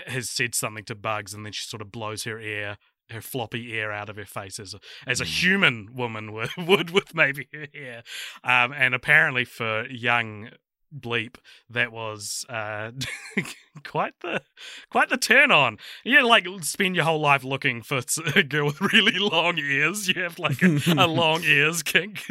has 0.07 0.31
said 0.31 0.55
something 0.55 0.85
to 0.85 0.95
Bugs, 0.95 1.35
and 1.35 1.45
then 1.45 1.53
she 1.53 1.65
sort 1.65 1.81
of 1.83 1.91
blows 1.93 2.25
her 2.25 2.41
ear, 2.41 2.77
her 3.13 3.21
floppy 3.23 3.73
ear 3.73 3.91
out 3.91 4.09
of 4.09 4.17
her 4.17 4.25
face 4.27 4.59
as 4.59 4.75
a 4.75 4.81
as 5.07 5.21
a 5.21 5.25
Mm. 5.25 5.29
human 5.41 5.89
woman 5.95 6.33
would, 6.33 6.51
would 6.57 6.91
with 6.91 7.15
maybe 7.15 7.49
her 7.53 7.67
hair. 7.75 8.03
Um, 8.45 8.73
and 8.73 8.95
apparently 8.95 9.45
for 9.45 9.87
young 9.89 10.51
bleep 10.93 11.37
that 11.69 11.93
was 11.93 12.45
uh 12.49 12.91
quite 13.85 14.13
the 14.23 14.43
quite 14.91 15.09
the 15.09 15.17
turn 15.17 15.53
on 15.53 15.79
you 16.03 16.27
like 16.27 16.45
spend 16.63 16.97
your 16.97 17.05
whole 17.05 17.21
life 17.21 17.45
looking 17.45 17.81
for 17.81 18.01
a 18.35 18.43
girl 18.43 18.67
with 18.67 18.81
really 18.81 19.17
long 19.21 19.57
ears 19.57 20.09
you 20.09 20.21
have 20.21 20.37
like 20.41 20.61
a, 20.63 20.81
a 20.99 21.07
long 21.07 21.45
ears 21.45 21.85
kink 21.85 22.25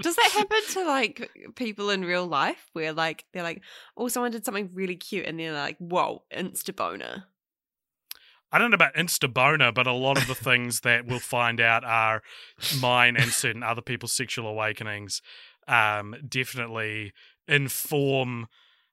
Does 0.00 0.16
that 0.16 0.30
happen 0.32 0.60
to 0.70 0.84
like 0.86 1.30
people 1.56 1.90
in 1.90 2.06
real 2.06 2.26
life 2.26 2.70
where 2.72 2.94
like 2.94 3.26
they're 3.34 3.42
like, 3.42 3.62
oh, 3.98 4.08
someone 4.08 4.30
did 4.30 4.46
something 4.46 4.70
really 4.72 4.96
cute, 4.96 5.26
and 5.26 5.38
they're 5.38 5.52
like, 5.52 5.76
whoa, 5.78 6.22
insta 6.34 6.74
boner. 6.74 7.24
I 8.54 8.58
don't 8.58 8.70
know 8.70 8.76
about 8.76 8.94
Insta 8.94 9.32
boner, 9.32 9.72
but 9.72 9.88
a 9.88 9.92
lot 9.92 10.16
of 10.16 10.28
the 10.28 10.34
things 10.36 10.80
that 10.82 11.06
we'll 11.06 11.18
find 11.18 11.60
out 11.60 11.82
are 11.84 12.22
mine 12.80 13.16
and 13.16 13.32
certain 13.32 13.64
other 13.64 13.82
people's 13.82 14.12
sexual 14.12 14.46
awakenings. 14.46 15.20
Um, 15.66 16.14
definitely 16.28 17.12
inform 17.48 18.46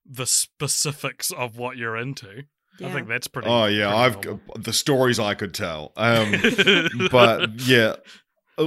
the 0.04 0.26
specifics 0.26 1.30
of 1.30 1.58
what 1.58 1.78
you're 1.78 1.96
into. 1.96 2.46
I 2.84 2.92
think 2.92 3.08
that's 3.08 3.28
pretty. 3.28 3.50
oh 3.50 3.66
yeah, 3.66 3.90
pretty 3.90 4.00
I've 4.00 4.26
normal. 4.26 4.42
the 4.58 4.74
stories 4.74 5.20
I 5.20 5.36
could 5.36 5.54
tell. 5.54 5.92
Um, 5.96 6.34
but 7.12 7.60
yeah, 7.60 7.98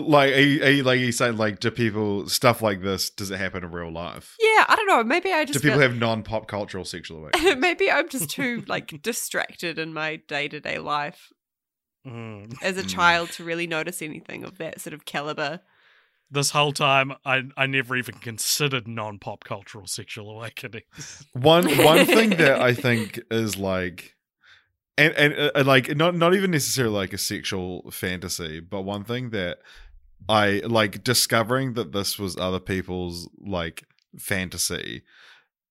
like 0.00 0.32
are 0.34 0.40
you, 0.40 0.62
are 0.64 0.70
you, 0.70 0.82
like 0.82 1.00
you 1.00 1.12
saying, 1.12 1.36
like 1.36 1.60
do 1.60 1.70
people 1.70 2.28
stuff 2.28 2.62
like 2.62 2.82
this? 2.82 3.10
Does 3.10 3.30
it 3.30 3.38
happen 3.38 3.64
in 3.64 3.70
real 3.70 3.92
life? 3.92 4.36
yeah, 4.40 4.64
I 4.68 4.74
don't 4.76 4.86
know. 4.86 5.02
Maybe 5.04 5.32
I 5.32 5.44
just 5.44 5.54
Do 5.54 5.60
people 5.60 5.80
feel- 5.80 5.88
have 5.90 5.98
non-pop 5.98 6.46
cultural 6.48 6.84
sexual 6.84 7.18
awakenings? 7.26 7.56
maybe 7.58 7.90
I'm 7.90 8.08
just 8.08 8.30
too 8.30 8.62
like 8.66 9.02
distracted 9.02 9.78
in 9.78 9.92
my 9.92 10.16
day 10.28 10.48
to 10.48 10.60
day 10.60 10.78
life 10.78 11.30
Mm. 12.06 12.54
as 12.62 12.76
a 12.76 12.82
Mm. 12.82 12.90
child 12.94 13.30
to 13.32 13.44
really 13.44 13.66
notice 13.66 14.02
anything 14.02 14.44
of 14.44 14.58
that 14.58 14.78
sort 14.80 14.92
of 14.92 15.06
caliber. 15.06 15.60
This 16.30 16.50
whole 16.50 16.72
time, 16.72 17.12
I 17.24 17.44
I 17.56 17.66
never 17.66 17.96
even 17.96 18.16
considered 18.16 18.86
non-pop 18.86 19.44
cultural 19.44 19.86
sexual 19.86 20.30
awakenings. 20.30 21.26
One 21.32 21.64
one 21.78 22.04
thing 22.04 22.30
that 22.30 22.60
I 22.70 22.74
think 22.74 23.20
is 23.30 23.56
like, 23.56 24.13
and 24.96 25.14
and 25.14 25.50
uh, 25.54 25.64
like 25.64 25.94
not 25.96 26.14
not 26.14 26.34
even 26.34 26.50
necessarily 26.50 26.94
like 26.94 27.12
a 27.12 27.18
sexual 27.18 27.90
fantasy, 27.90 28.60
but 28.60 28.82
one 28.82 29.04
thing 29.04 29.30
that 29.30 29.58
I 30.28 30.62
like 30.64 31.04
discovering 31.04 31.74
that 31.74 31.92
this 31.92 32.18
was 32.18 32.36
other 32.36 32.60
people's 32.60 33.28
like 33.38 33.84
fantasy 34.18 35.02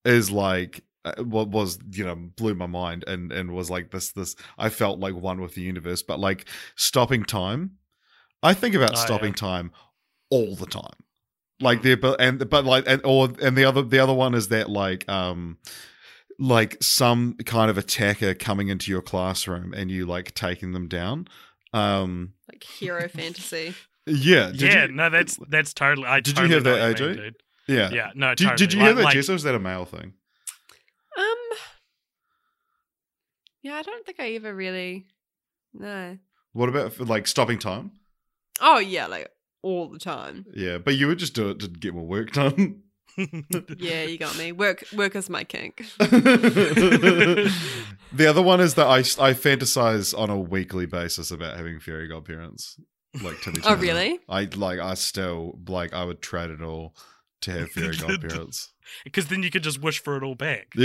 is 0.06 0.30
like 0.30 0.84
uh, 1.06 1.24
what 1.24 1.50
was 1.50 1.80
you 1.92 2.06
know 2.06 2.16
blew 2.16 2.54
my 2.56 2.68
mind 2.68 3.04
and 3.08 3.32
and 3.32 3.52
was 3.52 3.70
like 3.70 3.92
this 3.92 4.12
this 4.12 4.36
I 4.58 4.70
felt 4.70 5.00
like 5.00 5.16
one 5.16 5.42
with 5.42 5.56
the 5.56 5.62
universe, 5.62 6.04
but 6.04 6.20
like 6.20 6.46
stopping 6.76 7.24
time. 7.24 7.78
I 8.42 8.54
think 8.54 8.76
about 8.76 8.94
Oh, 8.94 9.02
stopping 9.02 9.34
yeah. 9.34 9.40
time 9.40 9.72
all 10.30 10.56
the 10.56 10.66
time 10.66 10.92
like 11.62 11.82
the 11.82 11.96
but 11.96 12.20
and 12.20 12.50
but 12.50 12.66
like 12.66 12.84
and 12.88 13.02
or 13.06 13.30
and 13.42 13.56
the 13.56 13.64
other 13.64 13.84
the 13.84 14.00
other 14.00 14.14
one 14.14 14.34
is 14.34 14.50
that 14.50 14.70
like 14.70 15.08
um 15.08 15.58
like 16.44 16.78
some 16.84 17.36
kind 17.46 17.70
of 17.72 17.78
attacker 17.78 18.34
coming 18.34 18.68
into 18.68 18.92
your 18.92 19.02
classroom 19.02 19.74
and 19.74 19.90
you 19.90 20.06
like 20.06 20.34
taking 20.36 20.74
them 20.74 20.88
down 20.88 21.28
um 21.74 22.34
Like 22.52 22.64
hero 22.64 23.08
fantasy. 23.08 23.74
yeah 24.06 24.48
did 24.52 24.62
yeah, 24.62 24.86
you, 24.86 24.92
no, 24.92 25.10
that's 25.10 25.38
that's 25.48 25.74
totally. 25.74 26.06
I 26.08 26.18
Did 26.20 26.28
you 26.28 26.34
totally 26.34 26.50
hear 26.56 26.62
know 26.62 26.76
that, 26.78 26.90
what 26.90 27.00
you 27.00 27.08
mean, 27.08 27.18
AJ? 27.18 27.34
yeah 27.68 27.90
Yeah, 27.92 28.12
no, 28.16 28.36
did, 28.36 28.44
totally. 28.50 28.58
did 28.58 28.74
you 28.74 28.80
Like- 28.80 28.86
hear 28.88 28.96
that 28.96 29.04
like- 29.04 29.14
Jess 29.14 29.30
or 29.30 29.34
was 29.34 29.44
that 29.44 29.56
a 29.56 29.60
male 29.60 29.86
thing 29.86 30.14
Um, 31.18 31.58
yeah, 33.62 33.76
I 33.76 33.82
don't 33.82 34.06
think 34.06 34.20
I 34.20 34.32
ever 34.32 34.54
really. 34.54 35.06
No. 35.74 36.18
what 36.52 36.70
about 36.70 36.94
for, 36.94 37.06
like 37.06 37.26
stopping 37.28 37.58
time 37.60 37.92
Oh 38.62 38.78
yeah, 38.80 39.08
like 39.08 39.30
all 39.64 39.88
the 39.90 39.98
time. 40.00 40.46
yeah 40.54 40.78
but 40.78 40.96
you 40.96 41.08
would 41.08 41.18
just 41.20 41.34
do 41.34 41.50
it 41.52 41.60
to 41.62 41.68
get 41.70 41.94
more 41.94 42.06
work 42.06 42.32
done 42.34 42.83
Yeah, 43.78 44.04
you 44.04 44.18
got 44.18 44.38
me. 44.38 44.52
Work, 44.52 44.86
work 44.96 45.16
is 45.16 45.30
my 45.30 45.44
kink. 45.44 45.84
the 46.00 47.52
other 48.28 48.42
one 48.42 48.60
is 48.60 48.74
that 48.76 48.88
I 48.88 49.00
I 49.00 49.34
fantasize 49.34 50.18
on 50.18 50.30
a 50.30 50.40
weekly 50.40 50.86
basis 50.86 51.32
about 51.32 51.58
having 51.58 51.80
fairy 51.80 52.08
godparents 52.08 52.80
like 53.22 53.40
Timmy. 53.42 53.60
Oh, 53.64 53.76
really? 53.76 54.20
I 54.28 54.48
like. 54.56 54.80
I 54.80 54.96
still 54.96 55.60
like. 55.68 55.94
I 55.94 56.04
would 56.04 56.22
trade 56.22 56.50
it 56.50 56.62
all 56.62 56.96
to 57.42 57.52
have 57.52 57.70
fairy 57.72 57.96
godparents. 57.96 58.70
Because 59.06 59.28
then 59.28 59.44
you 59.44 59.50
could 59.50 59.64
just 59.64 59.82
wish 59.82 60.04
for 60.04 60.18
it 60.18 60.24
all 60.24 60.36
back. 60.36 60.74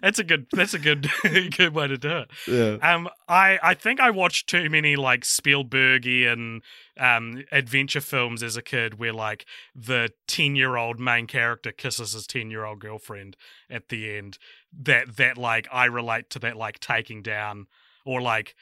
That's 0.00 0.18
a 0.18 0.24
good. 0.24 0.46
That's 0.52 0.74
a 0.74 0.78
good. 0.78 1.10
good 1.56 1.74
way 1.74 1.86
to 1.86 1.98
do 1.98 2.18
it. 2.18 2.30
yeah. 2.46 2.76
Um, 2.82 3.08
I 3.28 3.58
I 3.62 3.74
think 3.74 4.00
I 4.00 4.10
watched 4.10 4.48
too 4.48 4.68
many 4.70 4.96
like 4.96 5.22
Spielbergian 5.22 6.60
um 6.98 7.44
adventure 7.50 8.00
films 8.00 8.42
as 8.42 8.56
a 8.56 8.62
kid, 8.62 8.98
where 8.98 9.12
like 9.12 9.46
the 9.74 10.12
ten 10.26 10.56
year 10.56 10.76
old 10.76 11.00
main 11.00 11.26
character 11.26 11.72
kisses 11.72 12.12
his 12.12 12.26
ten 12.26 12.50
year 12.50 12.64
old 12.64 12.80
girlfriend 12.80 13.36
at 13.68 13.88
the 13.88 14.16
end. 14.16 14.38
That 14.72 15.16
that 15.16 15.36
like 15.36 15.68
I 15.72 15.86
relate 15.86 16.30
to 16.30 16.38
that 16.40 16.56
like 16.56 16.80
taking 16.80 17.22
down 17.22 17.66
or 18.04 18.20
like 18.22 18.54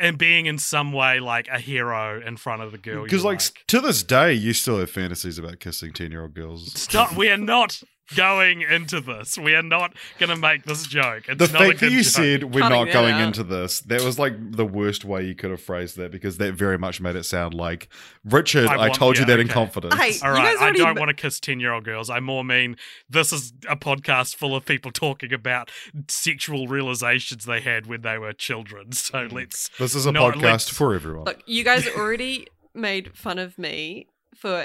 and 0.00 0.16
being 0.16 0.46
in 0.46 0.58
some 0.58 0.92
way 0.92 1.20
like 1.20 1.46
a 1.48 1.58
hero 1.58 2.20
in 2.20 2.36
front 2.36 2.62
of 2.62 2.72
the 2.72 2.78
girl. 2.78 3.04
Because 3.04 3.22
you 3.22 3.28
like, 3.28 3.42
to 3.68 3.80
this 3.80 4.02
day, 4.02 4.32
you 4.32 4.54
still 4.54 4.78
have 4.78 4.90
fantasies 4.90 5.38
about 5.38 5.60
kissing 5.60 5.92
ten 5.92 6.10
year 6.10 6.22
old 6.22 6.34
girls. 6.34 6.72
Stop. 6.72 7.14
We 7.16 7.28
are 7.28 7.36
not 7.36 7.82
going 8.16 8.62
into 8.62 9.00
this. 9.00 9.38
We 9.38 9.54
are 9.54 9.62
not 9.62 9.94
going 10.18 10.30
to 10.30 10.36
make 10.36 10.64
this 10.64 10.86
joke. 10.86 11.24
It's 11.28 11.38
the 11.38 11.52
not 11.52 11.62
a 11.62 11.66
fact 11.68 11.80
that 11.80 11.90
you 11.90 12.02
joke. 12.02 12.12
said 12.12 12.44
we're 12.54 12.60
Cutting 12.60 12.78
not 12.86 12.92
going 12.92 13.14
out. 13.14 13.20
into 13.22 13.44
this, 13.44 13.80
that 13.80 14.02
was 14.02 14.18
like 14.18 14.34
the 14.52 14.64
worst 14.66 15.04
way 15.04 15.24
you 15.24 15.34
could 15.34 15.50
have 15.50 15.60
phrased 15.62 15.96
that 15.96 16.10
because 16.10 16.38
that 16.38 16.54
very 16.54 16.78
much 16.78 17.00
made 17.00 17.16
it 17.16 17.24
sound 17.24 17.54
like 17.54 17.88
Richard. 18.24 18.66
I 18.68 18.74
I, 18.74 18.76
want- 18.76 18.94
told 18.94 19.16
you 19.16 19.22
yeah, 19.22 19.28
that 19.28 19.40
in 19.40 19.48
confidence. 19.48 19.94
Hey, 19.94 20.14
All 20.22 20.30
You 20.30 20.42
right, 20.42 20.58
guys 20.58 20.62
I 20.62 20.72
don't 20.72 20.94
ma- 20.94 21.00
want 21.00 21.08
to 21.10 21.14
kiss 21.14 21.40
10 21.40 21.60
year 21.60 21.72
old 21.72 21.84
girls. 21.84 22.10
I 22.10 22.20
more 22.20 22.44
mean 22.44 22.76
this 23.08 23.32
is 23.32 23.52
a 23.68 23.76
podcast 23.76 24.36
full 24.36 24.54
of 24.56 24.64
people 24.64 24.90
talking 24.90 25.32
about 25.32 25.70
sexual 26.08 26.68
realizations 26.68 27.44
they 27.44 27.60
had 27.60 27.86
when 27.86 28.02
they 28.02 28.18
were 28.18 28.32
children. 28.32 28.92
So 28.92 29.26
hmm. 29.26 29.34
let's. 29.34 29.68
This 29.78 29.94
is 29.94 30.06
a 30.06 30.12
No, 30.12 30.30
podcast 30.30 30.70
for 30.70 30.94
everyone. 30.94 31.24
Look, 31.24 31.42
you 31.46 31.64
guys 31.64 31.88
already 31.88 32.46
made 32.74 33.16
fun 33.16 33.38
of 33.38 33.58
me 33.58 34.06
for 34.36 34.64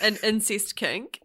an 0.00 0.16
incest 0.22 0.76
kink. 0.76 1.20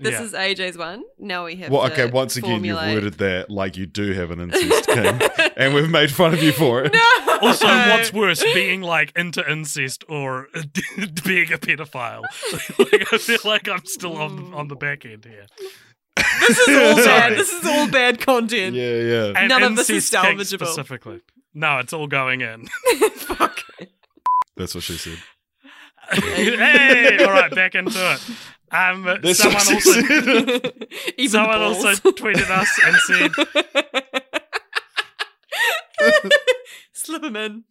This 0.00 0.12
Yeah. 0.12 0.22
is 0.22 0.32
AJ's 0.32 0.78
one. 0.78 1.02
Now 1.18 1.44
we 1.46 1.56
have. 1.56 1.70
well, 1.70 1.86
to 1.86 1.92
okay. 1.92 2.06
Once 2.10 2.36
again, 2.36 2.50
formulate- 2.50 2.86
you've 2.86 2.94
worded 2.94 3.14
that 3.18 3.50
like 3.50 3.76
you 3.76 3.86
do 3.86 4.12
have 4.12 4.30
an 4.30 4.40
incest 4.40 4.86
king, 4.88 5.20
and 5.56 5.74
we've 5.74 5.90
made 5.90 6.10
fun 6.10 6.34
of 6.34 6.42
you 6.42 6.52
for 6.52 6.84
it. 6.84 6.92
No. 6.92 7.38
Also, 7.40 7.66
what's 7.66 8.12
worse, 8.12 8.42
being 8.42 8.82
like 8.82 9.12
into 9.16 9.48
incest 9.50 10.04
or 10.08 10.48
being 11.24 11.52
a 11.52 11.58
pedophile? 11.58 12.22
like, 12.78 13.12
I 13.12 13.18
feel 13.18 13.38
like 13.44 13.68
I'm 13.68 13.84
still 13.84 14.16
on 14.16 14.52
on 14.54 14.68
the 14.68 14.76
back 14.76 15.04
end 15.04 15.24
here. 15.24 15.46
This 16.40 16.58
is 16.58 16.68
all 16.76 16.96
bad. 17.04 17.32
This 17.38 17.52
is 17.52 17.64
all 17.66 17.88
bad 17.88 18.20
content. 18.20 18.74
Yeah, 18.74 18.94
yeah. 19.00 19.32
And 19.36 19.48
None 19.48 19.62
of 19.62 19.76
this 19.76 19.88
is 19.90 20.12
incest 20.12 20.24
kink 20.24 20.40
salvageable. 20.40 20.66
Specifically, 20.66 21.20
no, 21.54 21.78
it's 21.78 21.92
all 21.92 22.06
going 22.08 22.40
in. 22.40 22.66
Fuck. 23.16 23.62
That's 24.56 24.74
what 24.74 24.82
she 24.82 24.94
said. 24.94 25.18
hey, 26.10 27.18
all 27.24 27.30
right, 27.32 27.54
back 27.54 27.74
into 27.74 27.90
it. 28.12 28.20
Um, 28.70 29.04
That's 29.22 29.38
someone 29.38 29.74
also. 29.74 30.00
Even 31.18 31.30
someone 31.30 31.62
also 31.62 31.94
tweeted 32.12 32.50
us 32.50 32.68
and 32.84 32.96
said, 32.96 33.32
Slip 36.92 37.24
him 37.24 37.36
in. 37.36 37.64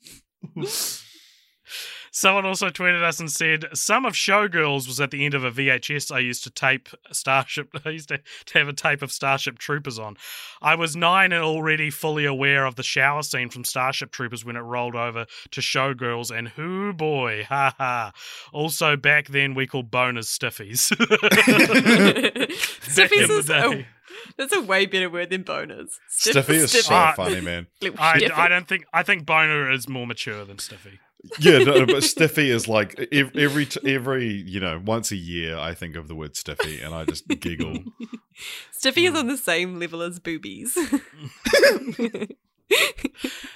Someone 2.17 2.47
also 2.47 2.71
tweeted 2.71 3.03
us 3.03 3.19
and 3.19 3.31
said, 3.31 3.65
Some 3.75 4.03
of 4.03 4.13
Showgirls 4.13 4.87
was 4.87 4.99
at 4.99 5.11
the 5.11 5.23
end 5.23 5.35
of 5.35 5.43
a 5.43 5.51
VHS 5.51 6.11
I 6.11 6.17
used 6.17 6.43
to 6.45 6.49
tape 6.49 6.89
Starship. 7.11 7.69
I 7.85 7.91
used 7.91 8.09
to, 8.09 8.19
to 8.45 8.57
have 8.57 8.67
a 8.67 8.73
tape 8.73 9.03
of 9.03 9.11
Starship 9.11 9.59
Troopers 9.59 9.99
on. 9.99 10.17
I 10.59 10.73
was 10.73 10.95
nine 10.95 11.31
and 11.31 11.43
already 11.43 11.91
fully 11.91 12.25
aware 12.25 12.65
of 12.65 12.73
the 12.73 12.81
shower 12.81 13.21
scene 13.21 13.49
from 13.49 13.63
Starship 13.63 14.09
Troopers 14.09 14.43
when 14.43 14.55
it 14.55 14.61
rolled 14.61 14.95
over 14.95 15.27
to 15.51 15.61
Showgirls, 15.61 16.35
and 16.35 16.47
whoo 16.57 16.91
boy, 16.91 17.43
ha 17.49 17.75
ha. 17.77 18.13
Also, 18.51 18.95
back 18.95 19.27
then 19.27 19.53
we 19.53 19.67
called 19.67 19.91
boners 19.91 20.25
stiffies. 20.25 20.89
Stiffies 22.81 23.29
is 23.29 23.49
a, 23.51 23.85
that's 24.37 24.55
a 24.55 24.61
way 24.61 24.87
better 24.87 25.11
word 25.11 25.29
than 25.29 25.43
boners. 25.43 25.91
Stiff- 26.09 26.31
Stiffy 26.31 26.55
is 26.55 26.71
so 26.71 26.79
stiffy. 26.79 26.95
Ah. 26.95 27.13
funny, 27.15 27.41
man. 27.41 27.67
I. 27.99 28.27
I 28.33 28.47
don't 28.47 28.67
think, 28.67 28.85
I 28.91 29.03
think 29.03 29.27
boner 29.27 29.71
is 29.71 29.87
more 29.87 30.07
mature 30.07 30.43
than 30.45 30.57
stiffy. 30.57 30.99
Yeah, 31.39 31.59
no, 31.59 31.85
but 31.85 32.03
stiffy 32.03 32.49
is 32.51 32.67
like 32.67 33.07
every 33.11 33.65
t- 33.65 33.79
every 33.95 34.27
you 34.31 34.59
know 34.59 34.81
once 34.85 35.11
a 35.11 35.15
year 35.15 35.57
I 35.57 35.73
think 35.73 35.95
of 35.95 36.07
the 36.07 36.15
word 36.15 36.35
stiffy 36.37 36.79
and 36.81 36.93
I 36.93 37.05
just 37.05 37.27
giggle. 37.27 37.79
Stiffy 38.71 39.07
Hmm. 39.07 39.13
is 39.15 39.19
on 39.19 39.27
the 39.27 39.37
same 39.37 39.79
level 39.79 40.01
as 40.03 40.19
boobies. 40.19 40.77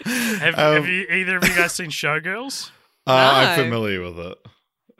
Have, 0.05 0.55
Um, 0.57 0.73
have 0.75 0.87
you, 0.87 1.05
either 1.09 1.37
of 1.37 1.43
you 1.47 1.55
guys 1.55 1.73
seen 1.73 1.89
Showgirls? 1.89 2.71
Uh, 3.05 3.11
I'm 3.35 3.59
familiar 3.63 4.01
with 4.01 4.17
it, 4.19 4.37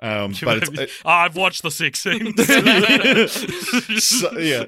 um, 0.02 0.34
but 0.43 0.58
it's, 0.58 0.69
it, 0.80 0.89
oh, 1.06 1.10
I've 1.10 1.36
watched 1.36 1.63
the 1.63 1.71
sex 1.71 2.00
scenes. 2.00 2.36
so, 4.04 4.38
yeah. 4.38 4.65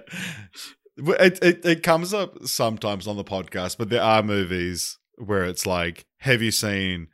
Well, 0.98 1.18
It, 1.20 1.40
it 1.44 1.66
it 1.66 1.84
comes 1.84 2.14
up 2.14 2.46
sometimes 2.46 3.08
on 3.08 3.18
the 3.18 3.24
podcast, 3.24 3.78
but 3.78 3.90
there 3.90 4.02
are 4.02 4.24
movies 4.24 4.98
where 5.18 5.44
it's 5.46 5.66
like, 5.66 6.06
"Have 6.20 6.42
you 6.42 6.52
seen 6.52 7.08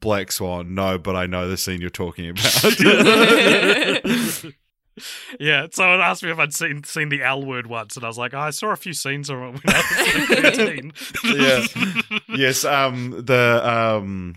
Black 0.00 0.32
Swan?" 0.32 0.74
No, 0.74 0.98
but 0.98 1.14
I 1.16 1.26
know 1.26 1.48
the 1.48 1.56
scene 1.56 1.80
you're 1.80 1.90
talking 1.90 2.28
about. 2.30 2.44
yeah, 5.40 5.66
someone 5.72 6.00
asked 6.00 6.22
me 6.22 6.30
if 6.30 6.38
I'd 6.38 6.52
seen 6.52 6.84
seen 6.84 7.08
the 7.08 7.22
L 7.22 7.44
word 7.44 7.66
once, 7.66 7.96
and 7.96 8.04
I 8.04 8.08
was 8.08 8.18
like, 8.18 8.34
oh, 8.34 8.38
I 8.40 8.50
saw 8.50 8.68
a 8.70 8.76
few 8.76 8.92
scenes 8.92 9.30
of 9.30 9.38
it 9.38 9.40
when 9.40 9.60
I 9.66 9.78
was 9.78 10.28
like 10.28 10.54
13. 10.54 10.92
Yeah. 11.36 11.64
yes, 12.36 12.64
um, 12.64 13.10
the 13.24 13.60
um, 13.64 14.34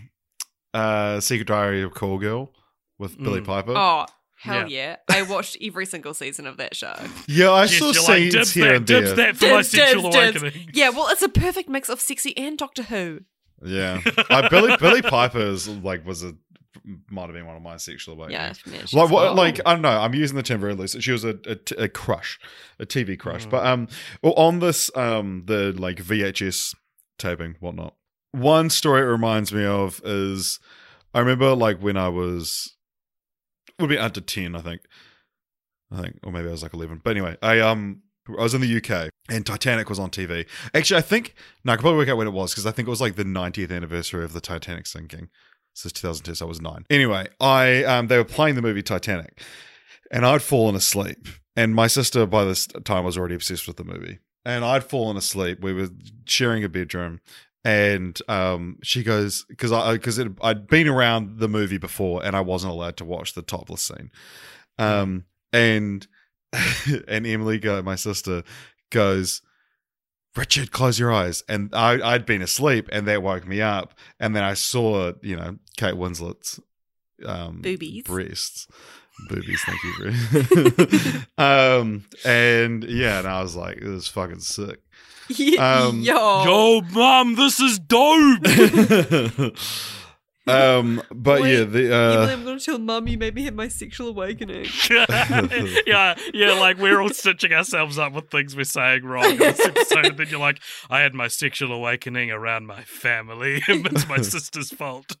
uh, 0.74 1.20
Secret 1.20 1.48
Diary 1.48 1.82
of 1.82 1.94
Call 1.94 2.18
Girl 2.18 2.52
with 2.98 3.22
Billie 3.22 3.40
Mm. 3.42 3.46
Piper. 3.46 3.74
oh, 3.76 4.06
hell 4.36 4.68
Yeah. 4.70 4.96
yeah. 5.08 5.16
I 5.16 5.22
watched 5.22 5.58
every 5.62 5.84
single 5.84 6.14
season 6.14 6.46
of 6.46 6.56
that 6.56 6.74
show. 6.74 6.94
yeah, 7.28 7.50
I 7.50 7.64
Yes, 7.64 7.78
saw 7.78 7.90
you're 7.92 8.02
like, 8.02 8.32
scenes 8.32 8.52
here 8.54 8.64
that, 8.64 8.74
and 8.76 8.86
dibs 8.86 9.14
there. 9.14 9.32
that 9.32 9.36
for 9.36 9.46
my 9.46 9.56
Dibs, 9.58 9.70
sexual 9.70 10.10
dibs, 10.10 10.32
dibs. 10.32 10.42
awakening. 10.42 10.70
Yeah, 10.72 10.88
well, 10.88 11.08
it's 11.08 11.22
a 11.22 11.28
perfect 11.28 11.68
mix 11.68 11.90
of 11.90 12.00
sexy 12.00 12.34
and 12.38 12.56
Doctor 12.56 12.84
Who. 12.84 13.20
Yeah, 13.62 14.00
uh, 14.30 14.48
Billie 14.48 14.76
Billie 14.78 15.02
Piper 15.02 15.38
is 15.40 15.68
like 15.68 16.06
was 16.06 16.22
a 16.22 16.34
might 17.10 17.22
have 17.22 17.32
been 17.32 17.46
one 17.46 17.56
of 17.56 17.62
my 17.62 17.76
sexual 17.78 18.14
awakenings. 18.14 18.60
Yeah, 18.64 18.72
man, 18.72 18.84
Like 18.92 19.10
what? 19.10 19.26
cool. 19.28 19.34
Like 19.34 19.60
I 19.66 19.72
don't 19.72 19.82
know. 19.82 19.88
I'm 19.88 20.14
using 20.14 20.36
the 20.36 20.42
term 20.42 20.60
very 20.60 20.74
loosely. 20.74 21.00
She 21.00 21.12
was 21.12 21.24
a, 21.24 21.30
a, 21.46 21.56
t- 21.56 21.74
a 21.76 21.88
crush, 21.88 22.38
a 22.78 22.86
TV 22.86 23.18
crush. 23.18 23.46
Mm. 23.46 23.50
But 23.50 23.66
um, 23.66 23.88
well, 24.22 24.34
on 24.34 24.60
this 24.60 24.90
um, 24.96 25.44
the 25.46 25.74
like 25.76 25.96
VHS 25.96 26.74
taping 27.18 27.56
whatnot. 27.60 27.94
One 28.32 28.68
story 28.70 29.00
it 29.00 29.04
reminds 29.04 29.52
me 29.52 29.64
of 29.64 30.00
is 30.04 30.60
I 31.14 31.20
remember 31.20 31.54
like 31.54 31.78
when 31.78 31.96
I 31.96 32.08
was 32.08 32.74
would 33.78 33.88
be 33.88 33.98
under 33.98 34.20
ten, 34.20 34.54
I 34.54 34.60
think. 34.60 34.82
I 35.90 36.02
think, 36.02 36.18
or 36.24 36.32
maybe 36.32 36.48
I 36.48 36.50
was 36.52 36.62
like 36.62 36.74
eleven. 36.74 37.00
But 37.02 37.10
anyway, 37.10 37.36
I 37.42 37.60
um 37.60 38.02
I 38.28 38.42
was 38.42 38.54
in 38.54 38.60
the 38.60 38.76
UK 38.76 39.10
and 39.28 39.44
Titanic 39.44 39.88
was 39.88 39.98
on 39.98 40.10
TV. 40.10 40.46
Actually, 40.74 40.98
I 40.98 41.02
think 41.02 41.34
no, 41.64 41.72
I 41.72 41.76
could 41.76 41.82
probably 41.82 41.98
work 41.98 42.08
out 42.08 42.16
when 42.16 42.26
it 42.26 42.32
was 42.32 42.52
because 42.52 42.66
I 42.66 42.70
think 42.70 42.88
it 42.88 42.90
was 42.90 43.00
like 43.00 43.16
the 43.16 43.24
90th 43.24 43.74
anniversary 43.74 44.24
of 44.24 44.32
the 44.32 44.40
Titanic 44.40 44.86
sinking. 44.86 45.28
So 45.74 45.88
it's 45.88 46.00
2002, 46.00 46.36
so 46.36 46.46
I 46.46 46.48
was 46.48 46.60
nine. 46.60 46.86
Anyway, 46.88 47.28
I 47.38 47.84
um 47.84 48.06
they 48.06 48.16
were 48.16 48.24
playing 48.24 48.54
the 48.54 48.62
movie 48.62 48.82
Titanic, 48.82 49.42
and 50.10 50.24
I'd 50.24 50.42
fallen 50.42 50.74
asleep. 50.74 51.28
And 51.54 51.74
my 51.74 51.86
sister 51.86 52.26
by 52.26 52.44
this 52.44 52.66
time 52.84 53.04
was 53.04 53.18
already 53.18 53.34
obsessed 53.34 53.66
with 53.66 53.76
the 53.76 53.84
movie, 53.84 54.18
and 54.44 54.64
I'd 54.64 54.84
fallen 54.84 55.16
asleep. 55.16 55.60
We 55.60 55.74
were 55.74 55.88
sharing 56.24 56.64
a 56.64 56.68
bedroom, 56.68 57.20
and 57.62 58.18
um 58.28 58.78
she 58.82 59.02
goes 59.02 59.44
because 59.48 59.70
I 59.70 59.92
because 59.92 60.18
I'd 60.40 60.66
been 60.66 60.88
around 60.88 61.40
the 61.40 61.48
movie 61.48 61.78
before, 61.78 62.24
and 62.24 62.34
I 62.34 62.40
wasn't 62.40 62.72
allowed 62.72 62.96
to 62.98 63.04
watch 63.04 63.34
the 63.34 63.42
topless 63.42 63.82
scene. 63.82 64.10
Um 64.78 65.26
and 65.52 66.06
and 67.08 67.26
Emily 67.26 67.58
go 67.58 67.82
my 67.82 67.96
sister 67.96 68.44
goes 68.90 69.42
Richard 70.34 70.70
close 70.70 70.98
your 70.98 71.12
eyes 71.12 71.42
and 71.48 71.70
I 71.74 72.00
I'd 72.12 72.26
been 72.26 72.42
asleep 72.42 72.88
and 72.92 73.06
that 73.08 73.22
woke 73.22 73.46
me 73.46 73.60
up 73.62 73.94
and 74.20 74.36
then 74.36 74.44
I 74.44 74.54
saw 74.54 75.12
you 75.22 75.36
know 75.36 75.56
Kate 75.76 75.94
Winslet's 75.96 76.60
um 77.24 77.62
Boobies. 77.62 78.04
breasts 78.04 78.68
boobies 79.30 79.62
thank 79.64 79.82
you 79.82 79.94
Bru. 79.96 81.20
um 81.44 82.04
and 82.24 82.84
yeah 82.84 83.18
and 83.20 83.26
I 83.28 83.40
was 83.42 83.56
like 83.56 83.80
this 83.80 83.88
is 83.88 84.08
fucking 84.08 84.40
sick 84.40 84.80
Um, 85.58 86.02
Yo. 86.02 86.44
Yo, 86.44 86.80
mom, 86.92 87.34
this 87.34 87.58
is 87.58 87.80
dope. 87.80 88.46
um 90.46 91.02
but 91.10 91.42
Wait, 91.42 91.52
yeah 91.52 91.64
the 91.64 91.92
Emily, 91.92 91.92
uh 91.92 92.26
I'm 92.32 92.44
going 92.44 92.58
to 92.58 92.64
tell 92.64 92.78
mum 92.78 93.08
you 93.08 93.18
made 93.18 93.34
me 93.34 93.44
have 93.44 93.54
my 93.54 93.68
sexual 93.68 94.08
awakening. 94.08 94.66
yeah, 95.86 96.16
yeah, 96.32 96.52
like 96.52 96.78
we're 96.78 97.00
all 97.00 97.10
stitching 97.10 97.52
ourselves 97.52 97.98
up 97.98 98.12
with 98.12 98.30
things 98.30 98.54
we're 98.56 98.64
saying 98.64 99.04
wrong 99.04 99.30
in 99.32 99.38
this 99.38 99.64
episode, 99.64 100.06
and 100.06 100.16
then 100.16 100.28
you're 100.28 100.40
like, 100.40 100.60
I 100.90 101.00
had 101.00 101.14
my 101.14 101.28
sexual 101.28 101.72
awakening 101.72 102.30
around 102.30 102.66
my 102.66 102.82
family, 102.82 103.60
and 103.68 103.86
it's 103.92 104.08
my 104.08 104.18
sister's 104.22 104.70
fault. 104.70 105.16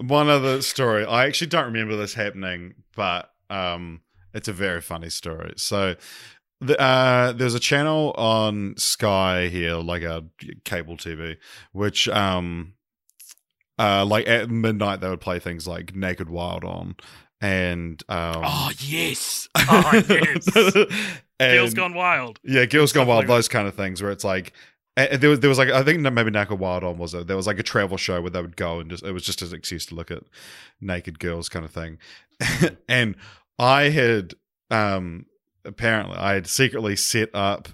one 0.00 0.28
other 0.28 0.62
story. 0.62 1.04
I 1.04 1.26
actually 1.26 1.48
don't 1.48 1.66
remember 1.66 1.96
this 1.96 2.14
happening, 2.14 2.74
but 2.96 3.30
um, 3.50 4.00
it's 4.32 4.48
a 4.48 4.52
very 4.52 4.80
funny 4.80 5.10
story. 5.10 5.54
So, 5.56 5.96
the, 6.60 6.80
uh, 6.80 7.32
there's 7.32 7.54
a 7.54 7.60
channel 7.60 8.12
on 8.12 8.74
Sky 8.76 9.48
here, 9.48 9.74
like 9.74 10.02
a 10.02 10.24
cable 10.64 10.96
TV, 10.96 11.36
which 11.72 12.08
um, 12.08 12.74
uh, 13.78 14.04
like 14.04 14.28
at 14.28 14.50
midnight 14.50 15.00
they 15.00 15.08
would 15.08 15.20
play 15.20 15.38
things 15.38 15.66
like 15.66 15.94
Naked 15.96 16.28
Wild 16.30 16.64
on, 16.64 16.96
and 17.40 18.02
um, 18.08 18.42
Oh 18.44 18.70
yes. 18.78 19.48
Oh 19.56 19.90
yes. 20.08 20.48
and- 21.40 21.56
Girls 21.58 21.74
Gone 21.74 21.94
Wild. 21.94 22.38
yeah, 22.44 22.64
Girls 22.66 22.92
Gone 22.92 23.06
Wild, 23.06 23.26
those 23.26 23.48
kind 23.48 23.66
of 23.66 23.74
things 23.74 24.02
where 24.02 24.10
it's 24.12 24.24
like. 24.24 24.52
And 24.94 25.22
there 25.22 25.30
was 25.30 25.40
there 25.40 25.48
was 25.48 25.56
like 25.56 25.70
I 25.70 25.82
think 25.82 26.00
maybe 26.00 26.30
Naked 26.30 26.58
Wild 26.58 26.84
on 26.84 26.98
was 26.98 27.14
it? 27.14 27.26
There 27.26 27.34
was 27.36 27.46
like 27.46 27.58
a 27.58 27.62
travel 27.62 27.96
show 27.96 28.20
where 28.20 28.30
they 28.30 28.42
would 28.42 28.56
go 28.58 28.78
and 28.78 28.90
just 28.90 29.02
it 29.02 29.12
was 29.12 29.24
just 29.24 29.40
an 29.40 29.54
excuse 29.54 29.86
to 29.86 29.94
look 29.94 30.10
at 30.10 30.22
naked 30.82 31.18
girls 31.18 31.48
kind 31.48 31.64
of 31.64 31.70
thing. 31.70 31.96
and 32.90 33.16
I 33.58 33.84
had 33.84 34.34
um 34.70 35.24
apparently 35.64 36.16
I 36.18 36.34
had 36.34 36.46
secretly 36.46 36.94
set 36.96 37.30
up 37.32 37.70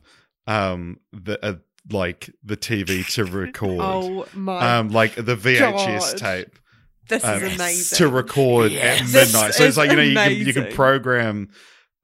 um 0.47 1.01
the 1.13 1.61
like 1.91 2.31
the 2.45 2.57
TV 2.57 3.07
to 3.15 3.25
record 3.39 3.79
oh 3.81 4.27
my! 4.35 4.77
um 4.79 4.89
like 4.91 5.15
the 5.15 5.37
VHS 5.37 5.61
God. 6.13 6.17
tape 6.19 6.59
this 7.09 7.25
um, 7.25 7.43
is 7.43 7.55
amazing. 7.55 7.97
to 7.97 8.09
record 8.09 8.71
Yes. 8.73 9.01
at 9.01 9.07
This 9.07 9.33
midnight. 9.33 9.55
So 9.55 9.65
it's 9.65 9.77
like 9.79 9.91
you 9.91 9.97
know 9.97 10.03
you 10.03 10.15
can, 10.15 10.33
you 10.47 10.53
can 10.53 10.73
program 10.75 11.49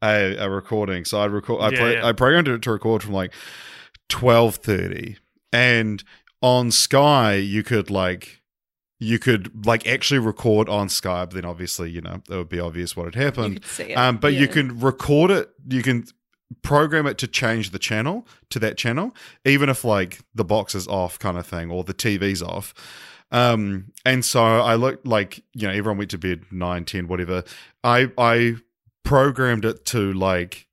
a, 0.02 0.36
a 0.38 0.48
recording. 0.48 1.04
So 1.04 1.20
I'd 1.20 1.30
record. 1.30 1.60
I 1.60 1.68
Yeah, 1.70 1.76
pro- 1.78 1.90
yeah. 1.90 2.06
I 2.06 2.12
programmed 2.12 2.48
it 2.48 2.62
to 2.62 2.72
record 2.72 3.02
from 3.02 3.12
like 3.12 3.32
twelve 4.08 4.56
thirty, 4.56 5.18
and 5.52 6.02
on 6.40 6.70
Sky 6.70 7.34
you 7.34 7.62
could 7.62 7.90
like 7.90 8.40
you 8.98 9.18
could 9.18 9.66
like 9.66 9.86
actually 9.86 10.20
record 10.20 10.68
on 10.68 10.88
Skype. 10.88 11.32
Then 11.34 11.44
obviously 11.44 11.90
you 11.90 12.00
know 12.00 12.22
it 12.30 12.34
would 12.34 12.48
be 12.48 12.60
obvious 12.60 12.96
what 12.96 13.06
had 13.06 13.14
You 13.14 13.20
happened. 13.22 13.54
could 13.62 13.70
see 13.70 13.82
it. 13.92 13.94
Um, 13.98 14.16
but 14.16 14.32
you 14.34 14.48
can 14.48 14.80
record 14.80 15.30
it. 15.30 15.50
You 15.68 15.82
can 15.82 16.04
program 16.62 17.06
it 17.06 17.18
to 17.18 17.26
change 17.26 17.70
the 17.70 17.78
channel 17.78 18.26
to 18.50 18.58
that 18.60 18.76
channel, 18.76 19.14
even 19.44 19.68
if 19.68 19.84
like 19.84 20.20
the 20.34 20.44
box 20.44 20.74
is 20.74 20.86
off, 20.88 21.18
kind 21.18 21.38
of 21.38 21.46
thing, 21.46 21.70
or 21.70 21.84
the 21.84 21.94
TV's 21.94 22.42
off. 22.42 22.74
Um, 23.30 23.92
and 24.04 24.24
so 24.24 24.42
I 24.42 24.76
looked 24.76 25.06
like 25.06 25.42
you 25.54 25.66
know 25.66 25.74
everyone 25.74 25.98
went 25.98 26.10
to 26.10 26.18
bed 26.18 26.44
nine, 26.50 26.84
ten, 26.84 27.08
whatever. 27.08 27.44
I 27.82 28.10
I 28.16 28.56
programmed 29.04 29.64
it 29.64 29.84
to 29.86 30.12
like 30.12 30.66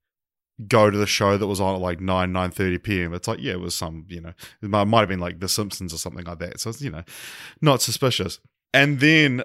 go 0.67 0.89
to 0.89 0.97
the 0.97 1.07
show 1.07 1.37
that 1.37 1.47
was 1.47 1.59
on 1.59 1.75
at 1.75 1.81
like 1.81 1.99
9 1.99 2.31
9 2.31 2.51
30 2.51 2.77
p.m 2.77 3.13
it's 3.15 3.27
like 3.27 3.39
yeah 3.41 3.53
it 3.53 3.59
was 3.59 3.73
some 3.73 4.05
you 4.09 4.21
know 4.21 4.31
it 4.61 4.67
might 4.69 4.99
have 4.99 5.09
been 5.09 5.19
like 5.19 5.39
the 5.39 5.49
simpsons 5.49 5.91
or 5.91 5.97
something 5.97 6.23
like 6.25 6.37
that 6.37 6.59
so 6.59 6.69
it's 6.69 6.81
you 6.81 6.91
know 6.91 7.03
not 7.61 7.81
suspicious 7.81 8.39
and 8.73 8.99
then 8.99 9.41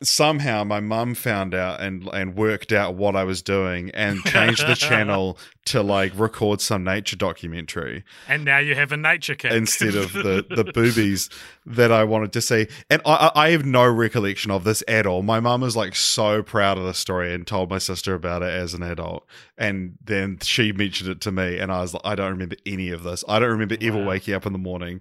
somehow 0.00 0.62
my 0.62 0.78
mum 0.78 1.12
found 1.14 1.54
out 1.54 1.80
and 1.80 2.08
and 2.12 2.36
worked 2.36 2.72
out 2.72 2.94
what 2.94 3.16
I 3.16 3.24
was 3.24 3.42
doing 3.42 3.90
and 3.94 4.22
changed 4.24 4.66
the 4.66 4.76
channel 4.76 5.36
to 5.66 5.82
like 5.82 6.12
record 6.16 6.60
some 6.60 6.84
nature 6.84 7.16
documentary 7.16 8.04
And 8.28 8.44
now 8.44 8.58
you 8.58 8.74
have 8.76 8.92
a 8.92 8.96
nature 8.96 9.34
kick. 9.34 9.52
instead 9.52 9.96
of 9.96 10.12
the 10.12 10.46
the 10.54 10.64
boobies 10.64 11.28
that 11.66 11.90
I 11.90 12.04
wanted 12.04 12.32
to 12.34 12.40
see. 12.40 12.68
And 12.88 13.02
I, 13.04 13.32
I 13.34 13.48
I 13.48 13.50
have 13.50 13.64
no 13.64 13.86
recollection 13.86 14.50
of 14.50 14.64
this 14.64 14.82
at 14.86 15.06
all. 15.06 15.22
My 15.22 15.40
mum 15.40 15.62
was 15.62 15.74
like 15.76 15.96
so 15.96 16.42
proud 16.42 16.78
of 16.78 16.84
the 16.84 16.94
story 16.94 17.32
and 17.34 17.46
told 17.46 17.70
my 17.70 17.78
sister 17.78 18.14
about 18.14 18.42
it 18.42 18.50
as 18.50 18.74
an 18.74 18.82
adult. 18.82 19.26
And 19.56 19.96
then 20.04 20.38
she 20.42 20.70
mentioned 20.72 21.10
it 21.10 21.20
to 21.22 21.32
me, 21.32 21.58
and 21.58 21.72
I 21.72 21.80
was 21.80 21.94
like, 21.94 22.02
I 22.04 22.14
don't 22.14 22.30
remember 22.30 22.56
any 22.66 22.90
of 22.90 23.02
this. 23.02 23.24
I 23.28 23.38
don't 23.38 23.50
remember 23.50 23.76
ever 23.80 24.04
waking 24.04 24.34
up 24.34 24.46
in 24.46 24.52
the 24.52 24.58
morning 24.58 25.00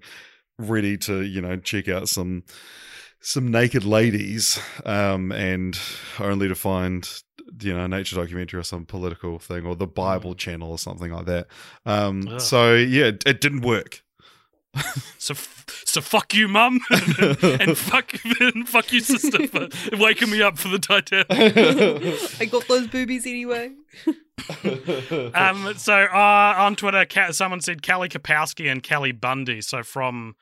ready 0.59 0.97
to 0.97 1.21
you 1.21 1.39
know 1.41 1.55
check 1.57 1.87
out 1.87 2.09
some 2.09 2.43
some 3.19 3.49
naked 3.51 3.83
ladies 3.83 4.59
um 4.85 5.31
and 5.31 5.79
only 6.19 6.47
to 6.47 6.55
find 6.55 7.21
you 7.61 7.73
know 7.73 7.85
a 7.85 7.87
nature 7.87 8.15
documentary 8.15 8.59
or 8.59 8.63
some 8.63 8.85
political 8.85 9.39
thing 9.39 9.65
or 9.65 9.75
the 9.75 9.87
bible 9.87 10.35
channel 10.35 10.69
or 10.71 10.77
something 10.77 11.11
like 11.11 11.25
that 11.25 11.47
um 11.85 12.27
Ugh. 12.27 12.39
so 12.41 12.73
yeah 12.75 13.05
it, 13.05 13.23
it 13.25 13.41
didn't 13.41 13.61
work 13.61 14.03
So, 15.17 15.31
f- 15.33 15.65
so 15.85 16.01
fuck 16.01 16.35
you, 16.35 16.47
mum, 16.47 16.79
and 16.91 17.75
fuck, 17.75 18.13
and 18.39 18.69
fuck 18.69 18.91
you, 18.93 18.99
sister, 18.99 19.47
for 19.47 19.67
waking 19.97 20.29
me 20.29 20.41
up 20.43 20.59
for 20.59 20.67
the 20.67 20.77
Titanic. 20.77 21.25
I 22.39 22.45
got 22.45 22.67
those 22.67 22.85
boobies 22.87 23.25
anyway. 23.25 23.71
Um, 25.33 25.73
so 25.77 25.93
uh, 25.95 26.53
on 26.57 26.75
Twitter, 26.75 27.05
someone 27.31 27.59
said 27.59 27.81
Kelly 27.81 28.07
Kapowski 28.07 28.71
and 28.71 28.83
Kelly 28.83 29.11
Bundy. 29.11 29.61
So 29.61 29.81
from 29.81 30.35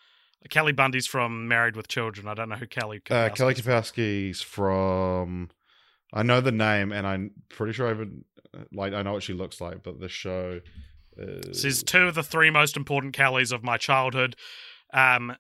Kelly 0.50 0.72
Bundy's 0.72 1.08
from 1.08 1.48
Married 1.48 1.76
with 1.76 1.88
Children. 1.88 2.28
I 2.28 2.34
don't 2.34 2.50
know 2.50 2.56
who 2.56 2.68
Kelly. 2.68 3.02
uh, 3.10 3.30
Kapowski 3.30 3.36
Kelly 3.36 3.54
is. 3.54 3.62
Kapowski's 3.62 4.42
from 4.42 5.50
I 6.14 6.24
know 6.24 6.42
the 6.42 6.52
name 6.52 6.92
and 6.92 7.06
I'm 7.06 7.32
pretty 7.50 7.74
sure 7.74 7.88
I 7.88 7.92
even 7.92 8.26
like 8.72 8.94
I 8.94 9.02
know 9.02 9.14
what 9.14 9.24
she 9.24 9.34
looks 9.34 9.60
like 9.60 9.84
but 9.84 10.00
the 10.00 10.10
show 10.10 10.62
is, 11.18 11.62
Says 11.62 11.84
two 11.84 12.08
of 12.08 12.16
the 12.16 12.24
three 12.24 12.50
most 12.50 12.78
important 12.78 13.14
Kellys 13.14 13.52
of 13.52 13.64
my 13.64 13.78
childhood. 13.78 14.36
Um, 14.94 15.36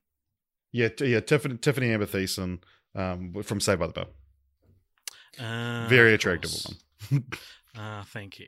yeah 0.71 0.89
yeah 0.99 1.19
Tiffani 1.19 1.59
Tiffani 1.59 1.93
Amber 1.93 2.05
Thiessen 2.05 2.59
um 2.95 3.33
from 3.43 3.59
Saved 3.59 3.79
by 3.79 3.87
the 3.87 3.93
Bell 3.93 4.07
uh, 5.39 5.87
very 5.87 6.13
attractive 6.13 6.51
woman 7.11 7.25
Ah, 7.77 8.05
thank 8.07 8.39
you. 8.39 8.47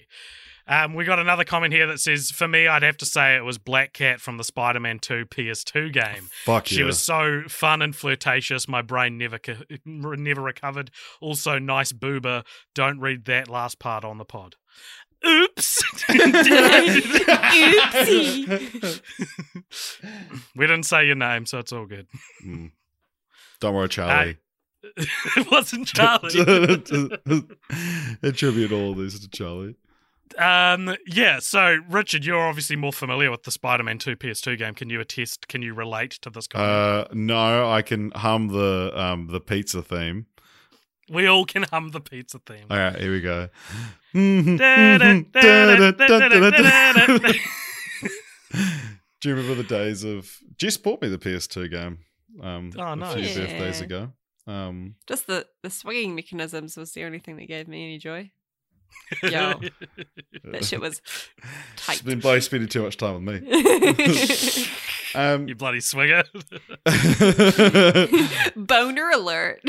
Um, 0.68 0.94
we 0.94 1.06
got 1.06 1.20
another 1.20 1.44
comment 1.46 1.74
here 1.74 1.88
that 1.88 2.00
says, 2.00 2.30
"For 2.32 2.48
me, 2.48 2.68
I'd 2.68 2.84
have 2.84 2.98
to 2.98 3.06
say 3.06 3.36
it 3.36 3.44
was 3.44 3.58
Black 3.58 3.94
Cat 3.94 4.20
from 4.20 4.38
the 4.38 4.44
Spider-Man 4.44 5.00
Two 5.00 5.26
PS2 5.26 5.92
game. 5.92 6.30
fuck 6.44 6.70
you. 6.72 6.76
She 6.76 6.82
yeah 6.82 6.88
was 6.88 7.00
so 7.00 7.44
fun 7.48 7.82
and 7.82 7.96
flirtatious. 7.96 8.68
My 8.68 8.82
brain 8.82 9.18
never 9.18 9.40
co- 9.40 9.64
never 9.86 10.42
recovered. 10.42 10.92
Also, 11.22 11.58
nice 11.60 11.92
boober. 11.94 12.44
Don't 12.76 13.00
read 13.00 13.26
that 13.26 13.50
last 13.50 13.80
part 13.80 14.04
on 14.04 14.18
the 14.18 14.26
pod. 14.26 14.56
Oops. 15.26 15.84
Oopsie. 18.08 19.02
we 20.56 20.68
didn't 20.68 20.84
say 20.84 21.06
your 21.06 21.16
name, 21.16 21.46
so 21.46 21.60
it's 21.60 21.72
all 21.72 21.86
good. 21.86 22.08
Mm. 22.46 22.72
don't 23.60 23.74
worry 23.74 23.90
Charlie 23.90 24.38
it 25.38 25.52
wasn't 25.52 25.88
Charlie. 25.88 27.48
attribute 28.24 28.72
all 28.72 28.94
this 28.94 29.20
to 29.20 29.30
Charlie 29.30 29.76
um, 30.38 30.94
yeah. 31.08 31.40
So, 31.40 31.78
Richard, 31.90 32.26
you're 32.26 32.48
obviously 32.48 32.76
more 32.76 32.92
familiar 32.92 33.32
with 33.32 33.44
the 33.44 33.52
Spider-Man 33.52 33.98
2 33.98 34.18
PS2 34.18 34.58
game. 34.58 34.76
Can 34.76 34.90
you 34.90 35.00
attest? 35.00 35.48
Can 35.48 35.62
you 35.62 35.74
relate 35.74 36.12
to 36.22 36.30
this 36.30 36.48
comment? 36.48 36.70
uh 36.70 37.08
no 37.14 37.72
I 37.72 37.82
can 37.82 38.12
hum 38.12 38.50
the 38.50 38.92
um 38.94 39.28
the 39.28 39.40
pizza 39.40 39.82
theme 39.82 40.26
we 41.10 41.26
all 41.28 41.46
can 41.46 41.64
hum 41.64 41.92
the 41.92 42.02
pizza 42.02 42.40
theme. 42.40 42.66
all 42.70 42.78
right 42.78 43.00
here 43.00 43.12
we 43.12 43.22
go 43.22 43.48
Do 44.14 44.20
you 49.30 49.36
remember 49.36 49.56
the 49.56 49.66
days 49.68 50.04
of 50.04 50.38
Jess 50.58 50.78
bought 50.78 51.02
me 51.02 51.08
the 51.08 51.18
PS2 51.18 51.72
game 51.72 52.00
um, 52.42 52.72
Oh, 52.78 52.92
a 52.92 52.96
nice. 52.96 53.34
few 53.34 53.42
birthdays 53.42 53.82
ago. 53.82 54.12
Um, 54.48 54.96
Just 55.08 55.28
the 55.28 55.46
the 55.62 55.70
swinging 55.70 56.16
mechanisms 56.16 56.78
was 56.78 56.94
the 56.94 57.04
only 57.04 57.20
thing 57.20 57.36
that 57.38 57.48
gave 57.48 57.68
me 57.68 57.84
any 57.84 57.98
joy. 57.98 58.32
Yo, 59.22 59.60
that 60.46 60.64
shit 60.66 60.80
was 60.80 61.02
tight. 61.76 61.96
It's 61.96 62.02
been 62.02 62.22
by 62.22 62.40
spending 62.40 62.70
too 62.70 62.84
much 62.84 62.98
time 62.98 63.26
with 63.26 63.44
me. 63.44 64.66
Um, 65.16 65.48
you 65.48 65.56
bloody 65.56 65.80
swinger. 65.80 66.26
Boner 68.56 69.10
alert. 69.10 69.62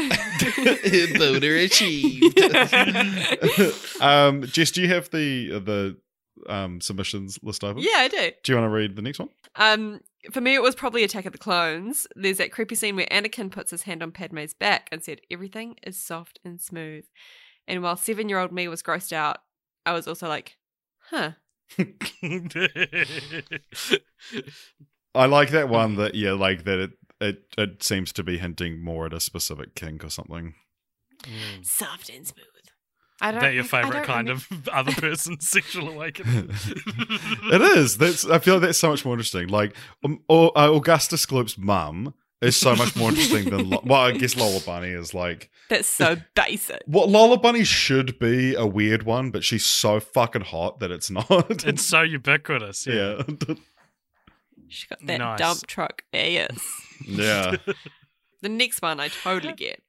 Boner 1.17 1.55
achieved. 1.57 2.39
um, 4.03 4.43
Jess, 4.47 4.73
do 4.73 4.83
you 4.83 4.89
have 4.89 5.09
the 5.11 5.61
the 5.61 5.97
um, 6.53 6.81
submissions 6.81 7.39
list 7.43 7.65
open? 7.65 7.83
yeah, 7.83 7.99
I 7.99 8.09
do. 8.09 8.31
Do 8.43 8.53
you 8.53 8.59
want 8.59 8.67
to 8.71 8.75
read 8.75 8.97
the 8.97 9.03
next 9.03 9.21
one? 9.21 9.29
Um, 9.57 10.01
for 10.33 10.41
me, 10.41 10.55
it 10.55 10.63
was 10.63 10.75
probably 10.75 11.05
Attack 11.05 11.27
of 11.27 11.33
the 11.33 11.39
Clones. 11.39 12.07
There's 12.17 12.39
that 12.39 12.53
creepy 12.53 12.75
scene 12.75 12.97
where 12.97 13.07
Anakin 13.07 13.51
puts 13.51 13.71
his 13.71 13.83
hand 13.83 14.03
on 14.03 14.13
Padme's 14.13 14.55
back 14.55 14.89
and 14.91 15.03
said, 15.03 15.21
"Everything 15.31 15.77
is 15.83 16.03
soft 16.03 16.39
and 16.45 16.61
smooth." 16.61 17.05
And 17.67 17.83
while 17.83 17.97
seven-year-old 17.97 18.53
me 18.53 18.69
was 18.69 18.83
grossed 18.83 19.13
out, 19.13 19.39
I 19.87 19.93
was 19.93 20.09
also 20.09 20.29
like, 20.29 20.57
"Huh." 21.11 21.33
I 25.15 25.27
like 25.27 25.51
that 25.51 25.69
one 25.69 25.97
that 25.97 26.15
yeah, 26.15 26.33
like 26.33 26.65
that 26.65 26.79
it 26.79 26.91
it, 27.21 27.43
it 27.57 27.83
seems 27.83 28.13
to 28.15 28.23
be 28.23 28.39
hinting 28.39 28.83
more 28.83 29.07
at 29.07 29.13
a 29.13 29.21
specific 29.21 29.75
kink 29.75 30.05
or 30.05 30.11
something. 30.11 30.55
Mm. 31.23 31.65
Soft 31.65 32.09
and 32.11 32.27
smooth. 32.27 32.47
I 33.21 33.33
don't. 33.33 33.41
that 33.41 33.55
your 33.55 33.65
I- 33.65 33.67
I 33.67 33.69
favorite 33.69 33.93
don't 33.93 34.05
kind 34.07 34.29
remem- 34.29 34.51
of 34.53 34.69
other 34.73 34.93
person's 34.93 35.49
sexual 35.49 35.89
awakening? 35.89 36.51
it 37.53 37.61
is. 37.79 37.99
That's. 37.99 38.25
I 38.27 38.39
feel 38.39 38.55
like 38.55 38.63
that's 38.63 38.79
so 38.79 38.91
much 38.91 39.05
more 39.05 39.15
interesting. 39.15 39.49
Like, 39.49 39.75
um, 40.05 40.21
or, 40.29 40.57
uh, 40.57 40.71
Augustus 40.71 41.27
Gloop's 41.27 41.59
mum 41.59 42.15
is 42.41 42.57
so 42.57 42.77
much 42.77 42.95
more 42.95 43.09
interesting 43.11 43.51
than. 43.51 43.71
Lo- 43.71 43.83
well, 43.85 44.01
I 44.03 44.13
guess 44.13 44.37
Lola 44.37 44.61
Bunny 44.61 44.91
is 44.91 45.15
like. 45.15 45.51
That's 45.69 45.89
so 45.89 46.17
basic. 46.35 46.81
What 46.87 47.09
Lola 47.09 47.37
Bunny 47.39 47.65
should 47.65 48.19
be 48.19 48.55
a 48.55 48.65
weird 48.67 49.03
one, 49.03 49.31
but 49.31 49.43
she's 49.45 49.67
so 49.67 50.01
fucking 50.01 50.43
hot 50.43 50.79
that 50.81 50.91
it's 50.91 51.11
not. 51.11 51.67
it's 51.67 51.85
so 51.85 52.03
ubiquitous. 52.03 52.87
Yeah. 52.87 53.23
yeah, 53.49 53.55
She 54.69 54.87
got 54.87 55.05
that 55.07 55.19
Nice. 55.19 55.39
dump 55.39 55.67
truck 55.67 56.03
ass. 56.15 56.59
yeah. 57.07 57.57
The 58.43 58.49
next 58.49 58.81
one 58.81 59.01
I 59.01 59.09
totally 59.09 59.53
get. 59.55 59.83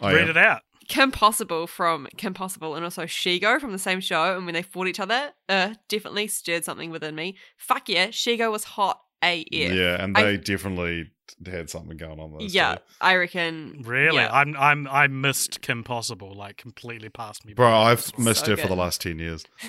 I 0.00 0.12
Read 0.12 0.24
am. 0.24 0.30
it 0.30 0.36
out. 0.36 0.62
Kim 0.88 1.10
Possible 1.10 1.66
from 1.66 2.06
Kim 2.16 2.34
Possible 2.34 2.74
and 2.74 2.84
also 2.84 3.02
Shego 3.04 3.60
from 3.60 3.72
the 3.72 3.78
same 3.78 4.00
show. 4.00 4.36
And 4.36 4.44
when 4.44 4.54
they 4.54 4.62
fought 4.62 4.86
each 4.88 5.00
other, 5.00 5.32
uh, 5.48 5.74
definitely 5.88 6.26
stirred 6.28 6.64
something 6.64 6.90
within 6.90 7.14
me. 7.14 7.36
Fuck 7.56 7.88
yeah, 7.88 8.08
Shego 8.08 8.50
was 8.52 8.64
hot 8.64 9.00
AF. 9.22 9.46
Yeah, 9.50 10.02
and 10.02 10.16
I- 10.16 10.22
they 10.22 10.36
definitely 10.36 11.10
had 11.46 11.70
something 11.70 11.96
going 11.96 12.20
on 12.20 12.32
there. 12.32 12.46
Yeah, 12.46 12.76
I 13.00 13.16
reckon. 13.16 13.82
Really, 13.84 14.16
Yeah. 14.18 14.30
I'm 14.30 14.54
I'm 14.56 14.86
I 14.88 15.06
missed 15.06 15.62
Kim 15.62 15.82
Possible, 15.82 16.34
like 16.34 16.58
completely 16.58 17.08
passed 17.08 17.46
me. 17.46 17.54
Bro. 17.54 17.72
I've 17.72 18.16
missed 18.18 18.44
So 18.44 18.50
her 18.52 18.56
for 18.58 18.68
the 18.68 18.76
last 18.76 19.00
10 19.00 19.18
years. 19.18 19.44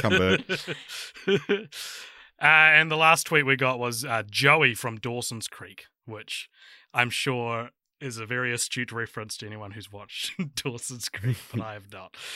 Come 0.00 0.18
back. 0.18 0.40
uh, 1.28 1.66
and 2.40 2.90
the 2.90 2.96
last 2.96 3.26
tweet 3.26 3.46
we 3.46 3.56
got 3.56 3.78
was 3.78 4.04
uh, 4.04 4.22
Joey 4.28 4.74
from 4.74 4.96
Dawson's 4.98 5.48
Creek, 5.48 5.86
which 6.04 6.48
I'm 6.92 7.10
sure 7.10 7.70
is 8.00 8.18
a 8.18 8.26
very 8.26 8.52
astute 8.52 8.92
reference 8.92 9.36
to 9.38 9.46
anyone 9.46 9.72
who's 9.72 9.90
watched 9.90 10.32
Dawson's 10.56 11.08
Creek, 11.08 11.36
but 11.52 11.62
I 11.62 11.74
have 11.74 11.92
not. 11.92 12.16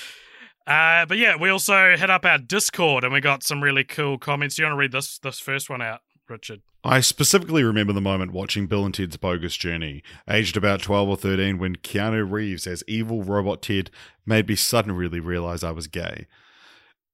Uh, 0.66 1.04
but 1.06 1.18
yeah, 1.18 1.34
we 1.36 1.48
also 1.48 1.96
hit 1.96 2.10
up 2.10 2.24
our 2.24 2.38
Discord 2.38 3.02
and 3.02 3.12
we 3.12 3.20
got 3.20 3.42
some 3.42 3.62
really 3.62 3.82
cool 3.82 4.18
comments. 4.18 4.54
Do 4.54 4.62
you 4.62 4.66
want 4.66 4.74
to 4.74 4.78
read 4.78 4.92
this 4.92 5.18
this 5.18 5.40
first 5.40 5.68
one 5.70 5.82
out, 5.82 6.00
Richard? 6.28 6.60
I 6.84 7.00
specifically 7.00 7.64
remember 7.64 7.92
the 7.92 8.00
moment 8.00 8.32
watching 8.32 8.66
Bill 8.66 8.84
and 8.84 8.94
Ted's 8.94 9.16
Bogus 9.16 9.56
Journey, 9.56 10.02
aged 10.28 10.56
about 10.56 10.80
12 10.80 11.08
or 11.08 11.16
13, 11.16 11.58
when 11.58 11.76
Keanu 11.76 12.30
Reeves 12.30 12.66
as 12.66 12.84
evil 12.86 13.22
robot 13.22 13.62
Ted 13.62 13.90
made 14.24 14.48
me 14.48 14.54
suddenly 14.54 14.96
really 14.96 15.18
realize 15.18 15.64
I 15.64 15.72
was 15.72 15.88
gay. 15.88 16.26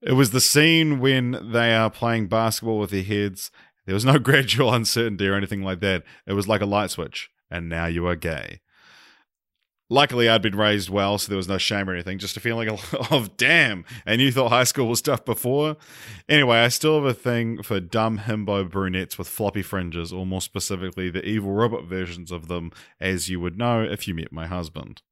It 0.03 0.13
was 0.13 0.31
the 0.33 0.41
scene 0.41 1.01
when 1.01 1.51
they 1.53 1.75
are 1.75 1.91
playing 1.91 2.29
basketball 2.29 2.79
with 2.79 2.91
their 2.91 3.03
heads. 3.03 3.51
There 3.87 3.95
was 3.95 4.05
no 4.05 4.19
gradual 4.21 4.73
uncertainty 4.73 5.27
or 5.27 5.35
anything 5.35 5.63
like 5.63 5.81
that. 5.81 6.03
It 6.27 6.35
was 6.35 6.47
like 6.47 6.61
a 6.61 6.67
light 6.67 6.91
switch, 6.91 7.31
and 7.51 7.69
now 7.69 7.87
you 7.87 8.07
are 8.07 8.17
gay. 8.17 8.61
Luckily, 9.89 10.29
I'd 10.29 10.43
been 10.43 10.57
raised 10.57 10.91
well, 10.91 11.17
so 11.17 11.29
there 11.29 11.37
was 11.37 11.47
no 11.47 11.59
shame 11.59 11.89
or 11.89 11.95
anything, 11.95 12.19
just 12.19 12.37
a 12.37 12.41
feeling 12.41 12.69
of, 13.11 13.37
damn. 13.37 13.85
And 14.05 14.21
you 14.21 14.33
thought 14.33 14.49
high 14.49 14.65
school 14.65 14.89
was 14.89 15.01
tough 15.01 15.25
before? 15.25 15.77
Anyway, 16.29 16.59
I 16.59 16.69
still 16.69 16.97
have 16.97 17.05
a 17.05 17.15
thing 17.15 17.63
for 17.63 17.79
dumb 17.79 18.19
himbo 18.19 18.69
brunettes 18.69 19.17
with 19.17 19.29
floppy 19.29 19.63
fringes, 19.63 20.13
or 20.13 20.27
more 20.27 20.41
specifically, 20.41 21.09
the 21.09 21.25
evil 21.25 21.53
robot 21.53 21.85
versions 21.85 22.33
of 22.33 22.49
them, 22.49 22.73
as 23.01 23.29
you 23.29 23.39
would 23.39 23.57
know 23.57 23.83
if 23.83 24.09
you 24.09 24.15
met 24.15 24.33
my 24.33 24.47
husband. 24.47 25.03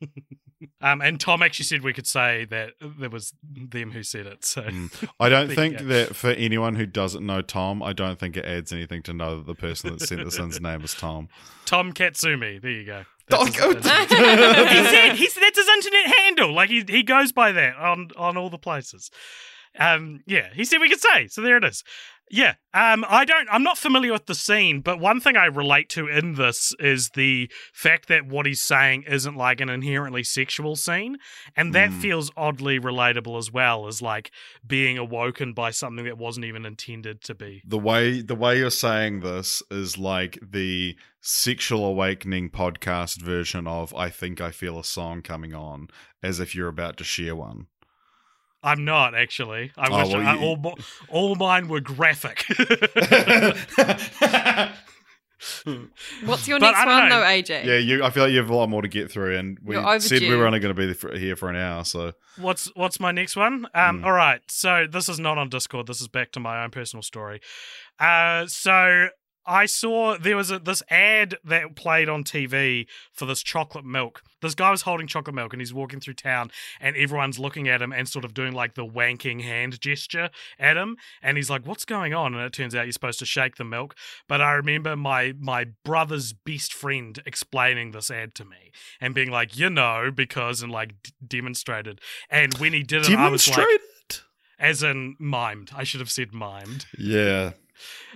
Um, 0.80 1.00
and 1.00 1.18
Tom 1.20 1.42
actually 1.42 1.64
said 1.64 1.82
we 1.82 1.92
could 1.92 2.06
say 2.06 2.44
that 2.46 2.70
there 2.80 3.10
was 3.10 3.32
them 3.42 3.92
who 3.92 4.02
said 4.02 4.26
it. 4.26 4.44
So 4.44 4.62
Mm. 4.62 5.08
I 5.20 5.28
don't 5.28 5.48
think 5.54 5.78
go. 5.78 5.84
that 5.86 6.16
for 6.16 6.30
anyone 6.30 6.74
who 6.76 6.86
doesn't 6.86 7.24
know 7.24 7.42
Tom, 7.42 7.82
I 7.82 7.92
don't 7.92 8.18
think 8.18 8.36
it 8.36 8.44
adds 8.44 8.72
anything 8.72 9.02
to 9.04 9.12
know 9.12 9.36
that 9.38 9.46
the 9.46 9.54
person 9.54 9.90
that 9.92 10.00
sent 10.00 10.24
this 10.24 10.38
in's 10.38 10.60
name 10.60 10.82
is 10.82 10.94
Tom. 10.94 11.28
Tom 11.64 11.92
Katsumi, 11.92 12.60
there 12.60 12.70
you 12.70 12.84
go. 12.86 13.04
That's 13.28 13.46
his 13.46 13.56
God. 13.56 13.76
he 14.08 14.84
said 14.84 15.14
he 15.16 15.28
said 15.28 15.42
that's 15.42 15.58
his 15.58 15.68
internet 15.68 16.06
handle. 16.18 16.52
Like 16.52 16.68
he 16.70 16.84
he 16.86 17.02
goes 17.02 17.32
by 17.32 17.52
that 17.52 17.76
on 17.76 18.08
on 18.16 18.36
all 18.36 18.50
the 18.50 18.58
places. 18.58 19.10
Um, 19.78 20.20
yeah, 20.26 20.48
he 20.54 20.64
said 20.64 20.78
we 20.78 20.88
could 20.88 21.00
say. 21.00 21.26
So 21.28 21.40
there 21.40 21.56
it 21.56 21.64
is. 21.64 21.82
Yeah. 22.30 22.54
Um, 22.72 23.04
I 23.08 23.24
don't. 23.24 23.46
I'm 23.52 23.62
not 23.62 23.78
familiar 23.78 24.12
with 24.12 24.26
the 24.26 24.34
scene, 24.34 24.80
but 24.80 24.98
one 24.98 25.20
thing 25.20 25.36
I 25.36 25.44
relate 25.44 25.88
to 25.90 26.08
in 26.08 26.34
this 26.34 26.74
is 26.80 27.10
the 27.10 27.48
fact 27.72 28.08
that 28.08 28.26
what 28.26 28.46
he's 28.46 28.62
saying 28.62 29.04
isn't 29.06 29.36
like 29.36 29.60
an 29.60 29.68
inherently 29.68 30.24
sexual 30.24 30.74
scene, 30.74 31.18
and 31.54 31.72
that 31.74 31.90
Mm. 31.90 32.00
feels 32.00 32.30
oddly 32.36 32.80
relatable 32.80 33.38
as 33.38 33.52
well 33.52 33.86
as 33.86 34.02
like 34.02 34.32
being 34.66 34.98
awoken 34.98 35.52
by 35.52 35.70
something 35.70 36.04
that 36.06 36.18
wasn't 36.18 36.46
even 36.46 36.64
intended 36.66 37.20
to 37.24 37.34
be. 37.34 37.62
The 37.64 37.78
way 37.78 38.22
the 38.22 38.34
way 38.34 38.58
you're 38.58 38.70
saying 38.70 39.20
this 39.20 39.62
is 39.70 39.96
like 39.98 40.38
the 40.42 40.96
sexual 41.20 41.84
awakening 41.86 42.50
podcast 42.50 43.20
version 43.22 43.66
of 43.66 43.94
I 43.94 44.10
think 44.10 44.40
I 44.40 44.50
feel 44.50 44.78
a 44.78 44.84
song 44.84 45.22
coming 45.22 45.54
on, 45.54 45.88
as 46.22 46.40
if 46.40 46.54
you're 46.54 46.68
about 46.68 46.96
to 46.98 47.04
share 47.04 47.36
one. 47.36 47.66
I'm 48.64 48.84
not 48.84 49.14
actually. 49.14 49.70
I 49.76 49.88
Oh, 49.90 49.98
wish 49.98 50.08
well, 50.14 50.26
I, 50.26 50.34
you- 50.34 50.40
all 50.40 50.78
all 51.08 51.34
mine 51.36 51.68
were 51.68 51.80
graphic. 51.80 52.44
What's 56.24 56.48
your 56.48 56.58
But 56.58 56.66
next 56.70 56.78
I 56.80 56.84
don't 56.86 56.94
one, 57.00 57.08
know. 57.10 57.20
though, 57.20 57.26
AJ? 57.26 57.64
Yeah, 57.64 57.76
you. 57.76 58.02
I 58.02 58.08
feel 58.10 58.22
like 58.24 58.32
you 58.32 58.38
have 58.38 58.48
a 58.48 58.54
lot 58.54 58.68
more 58.70 58.80
to 58.80 58.88
get 58.88 59.10
through, 59.10 59.36
and 59.36 59.58
we 59.62 59.74
said 60.00 60.22
we 60.22 60.34
were 60.36 60.46
only 60.46 60.58
going 60.58 60.74
to 60.74 60.86
be 60.86 60.94
for, 60.94 61.14
here 61.16 61.36
for 61.36 61.50
an 61.50 61.56
hour. 61.56 61.84
So 61.84 62.12
What's 62.38 62.70
what's 62.74 62.98
my 62.98 63.12
next 63.12 63.36
one? 63.36 63.66
Um, 63.74 64.00
Mm. 64.00 64.04
all 64.06 64.12
right. 64.12 64.40
So 64.48 64.86
this 64.90 65.08
is 65.08 65.20
not 65.20 65.36
on 65.36 65.50
Discord. 65.50 65.86
This 65.86 66.00
is 66.00 66.08
back 66.08 66.32
to 66.32 66.40
my 66.40 66.64
own 66.64 66.70
personal 66.70 67.02
story. 67.02 67.40
Uh, 68.00 68.46
so 68.46 69.08
I 69.46 69.66
saw 69.66 70.16
there 70.16 70.36
was 70.36 70.50
a, 70.50 70.58
this 70.58 70.82
ad 70.88 71.36
that 71.44 71.76
played 71.76 72.08
on 72.08 72.24
TV 72.24 72.86
for 73.12 73.26
this 73.26 73.42
chocolate 73.42 73.84
milk. 73.84 74.22
This 74.40 74.54
guy 74.54 74.70
was 74.70 74.82
holding 74.82 75.06
chocolate 75.06 75.34
milk 75.34 75.52
and 75.52 75.60
he's 75.60 75.72
walking 75.72 76.00
through 76.00 76.14
town, 76.14 76.50
and 76.80 76.96
everyone's 76.96 77.38
looking 77.38 77.68
at 77.68 77.80
him 77.80 77.92
and 77.92 78.08
sort 78.08 78.24
of 78.24 78.34
doing 78.34 78.52
like 78.52 78.74
the 78.74 78.86
wanking 78.86 79.42
hand 79.42 79.80
gesture 79.80 80.30
at 80.58 80.76
him. 80.76 80.96
And 81.22 81.36
he's 81.36 81.50
like, 81.50 81.66
"What's 81.66 81.84
going 81.84 82.14
on?" 82.14 82.34
And 82.34 82.42
it 82.44 82.52
turns 82.52 82.74
out 82.74 82.84
you're 82.84 82.92
supposed 82.92 83.18
to 83.20 83.26
shake 83.26 83.56
the 83.56 83.64
milk. 83.64 83.94
But 84.28 84.40
I 84.40 84.52
remember 84.52 84.96
my 84.96 85.34
my 85.38 85.66
brother's 85.84 86.32
best 86.32 86.72
friend 86.72 87.18
explaining 87.24 87.92
this 87.92 88.10
ad 88.10 88.34
to 88.36 88.44
me 88.44 88.72
and 89.00 89.14
being 89.14 89.30
like, 89.30 89.56
"You 89.58 89.70
know," 89.70 90.10
because 90.14 90.62
and 90.62 90.72
like 90.72 90.94
d- 91.02 91.12
demonstrated. 91.26 92.00
And 92.28 92.54
when 92.54 92.72
he 92.72 92.82
did 92.82 93.08
it, 93.08 93.16
I 93.16 93.28
was 93.28 93.48
like, 93.48 93.66
as 94.58 94.82
in 94.82 95.16
mimed. 95.20 95.72
I 95.74 95.84
should 95.84 96.00
have 96.00 96.10
said 96.10 96.32
mimed. 96.32 96.86
yeah, 96.98 97.52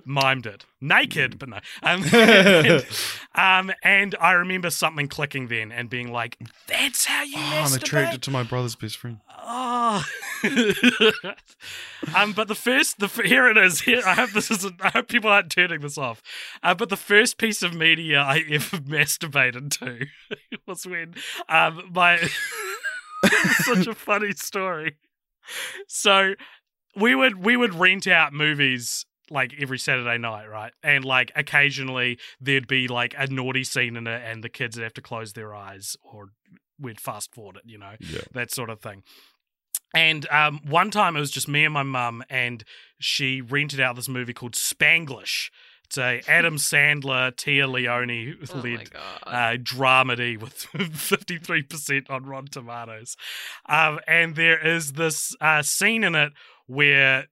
Mimed 0.06 0.46
it. 0.46 0.64
Naked, 0.80 1.38
but 1.38 1.48
no. 1.48 1.58
Um, 1.82 2.04
and, 2.12 2.86
um, 3.34 3.72
and 3.82 4.14
I 4.20 4.32
remember 4.32 4.70
something 4.70 5.08
clicking 5.08 5.48
then 5.48 5.72
and 5.72 5.90
being 5.90 6.12
like, 6.12 6.38
that's 6.66 7.04
how 7.04 7.22
you 7.22 7.36
oh, 7.36 7.64
I'm 7.66 7.74
attracted 7.74 8.22
to 8.22 8.30
my 8.30 8.42
brother's 8.42 8.76
best 8.76 8.96
friend. 8.96 9.20
Oh. 9.40 10.04
um, 12.14 12.32
but 12.32 12.48
the 12.48 12.54
first, 12.54 12.98
the 12.98 13.08
here 13.08 13.48
it 13.48 13.56
is. 13.56 13.80
Here, 13.80 14.02
I 14.04 14.14
hope 14.14 14.30
this 14.30 14.50
isn't. 14.50 14.76
I 14.80 14.90
hope 14.90 15.08
people 15.08 15.30
aren't 15.30 15.50
turning 15.50 15.80
this 15.80 15.98
off. 15.98 16.22
Uh, 16.62 16.74
but 16.74 16.88
the 16.88 16.96
first 16.96 17.38
piece 17.38 17.62
of 17.62 17.74
media 17.74 18.20
I 18.20 18.44
ever 18.50 18.76
masturbated 18.78 19.70
to 19.78 20.06
was 20.66 20.86
when 20.86 21.14
um, 21.48 21.90
my 21.92 22.18
such 23.62 23.86
a 23.86 23.94
funny 23.94 24.32
story. 24.32 24.96
So 25.86 26.34
we 26.96 27.14
would 27.14 27.44
we 27.44 27.56
would 27.56 27.74
rent 27.74 28.06
out 28.06 28.32
movies 28.32 29.06
like 29.30 29.54
every 29.60 29.78
Saturday 29.78 30.18
night, 30.18 30.46
right? 30.48 30.72
And 30.82 31.04
like 31.04 31.30
occasionally 31.36 32.18
there'd 32.40 32.66
be 32.68 32.88
like 32.88 33.14
a 33.18 33.26
naughty 33.26 33.64
scene 33.64 33.96
in 33.96 34.06
it, 34.06 34.22
and 34.24 34.42
the 34.44 34.48
kids 34.48 34.76
would 34.76 34.82
have 34.84 34.94
to 34.94 35.02
close 35.02 35.32
their 35.32 35.54
eyes, 35.54 35.96
or 36.02 36.30
we'd 36.80 37.00
fast 37.00 37.34
forward 37.34 37.56
it, 37.56 37.62
you 37.66 37.78
know 37.78 37.94
Yeah, 38.00 38.20
that 38.32 38.50
sort 38.52 38.70
of 38.70 38.80
thing. 38.80 39.02
And 39.94 40.28
um, 40.30 40.60
one 40.66 40.90
time 40.90 41.16
it 41.16 41.20
was 41.20 41.30
just 41.30 41.48
me 41.48 41.64
and 41.64 41.72
my 41.72 41.82
mum, 41.82 42.22
and 42.28 42.62
she 43.00 43.40
rented 43.40 43.80
out 43.80 43.96
this 43.96 44.08
movie 44.08 44.34
called 44.34 44.52
Spanglish. 44.52 45.50
It's 45.84 45.96
a 45.96 46.20
Adam 46.28 46.56
Sandler, 46.56 47.32
Téa 47.32 47.66
Leoni 47.66 48.34
Oh 48.52 48.58
led 48.58 48.90
god. 48.90 49.22
uh, 49.26 49.56
dramedy 49.56 50.38
with 50.38 50.54
53% 50.74 52.10
on 52.10 52.26
Rotten 52.26 52.48
Tomatoes. 52.48 53.16
Um, 53.66 53.98
and 54.06 54.36
there 54.36 54.58
is 54.58 54.92
this 54.92 55.34
uh, 55.40 55.62
scene 55.62 56.04
in 56.04 56.14
it 56.14 56.32
where 56.68 57.26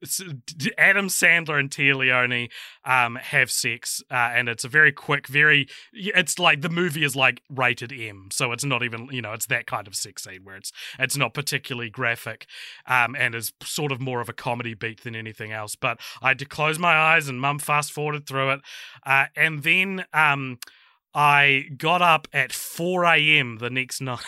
Adam 0.78 1.08
Sandler 1.08 1.60
and 1.60 1.70
Téa 1.70 1.94
Leoni 1.94 2.48
um, 2.84 3.16
have 3.16 3.50
sex, 3.50 4.02
uh, 4.10 4.14
and 4.34 4.48
it's 4.48 4.64
a 4.64 4.68
very 4.68 4.90
quick, 4.90 5.26
very. 5.26 5.68
It's 5.92 6.38
like 6.38 6.62
the 6.62 6.70
movie 6.70 7.04
is 7.04 7.14
like 7.14 7.42
rated 7.50 7.92
M, 7.92 8.30
so 8.32 8.50
it's 8.52 8.64
not 8.64 8.82
even 8.82 9.08
you 9.12 9.22
know 9.22 9.34
it's 9.34 9.46
that 9.46 9.66
kind 9.66 9.86
of 9.86 9.94
sex 9.94 10.24
scene 10.24 10.40
where 10.42 10.56
it's 10.56 10.72
it's 10.98 11.16
not 11.16 11.34
particularly 11.34 11.90
graphic, 11.90 12.46
um, 12.86 13.14
and 13.14 13.34
is 13.34 13.52
sort 13.62 13.92
of 13.92 14.00
more 14.00 14.20
of 14.20 14.28
a 14.28 14.32
comedy 14.32 14.74
beat 14.74 15.04
than 15.04 15.14
anything 15.14 15.52
else. 15.52 15.76
But 15.76 16.00
I 16.22 16.28
had 16.28 16.38
to 16.40 16.46
close 16.46 16.78
my 16.78 16.94
eyes, 16.94 17.28
and 17.28 17.40
Mum 17.40 17.58
fast 17.58 17.92
forwarded 17.92 18.26
through 18.26 18.52
it, 18.52 18.60
uh, 19.04 19.26
and 19.36 19.62
then 19.62 20.06
um, 20.14 20.58
I 21.14 21.66
got 21.76 22.00
up 22.00 22.26
at 22.32 22.52
4 22.52 23.04
a.m. 23.04 23.58
the 23.58 23.70
next 23.70 24.00
night 24.02 24.20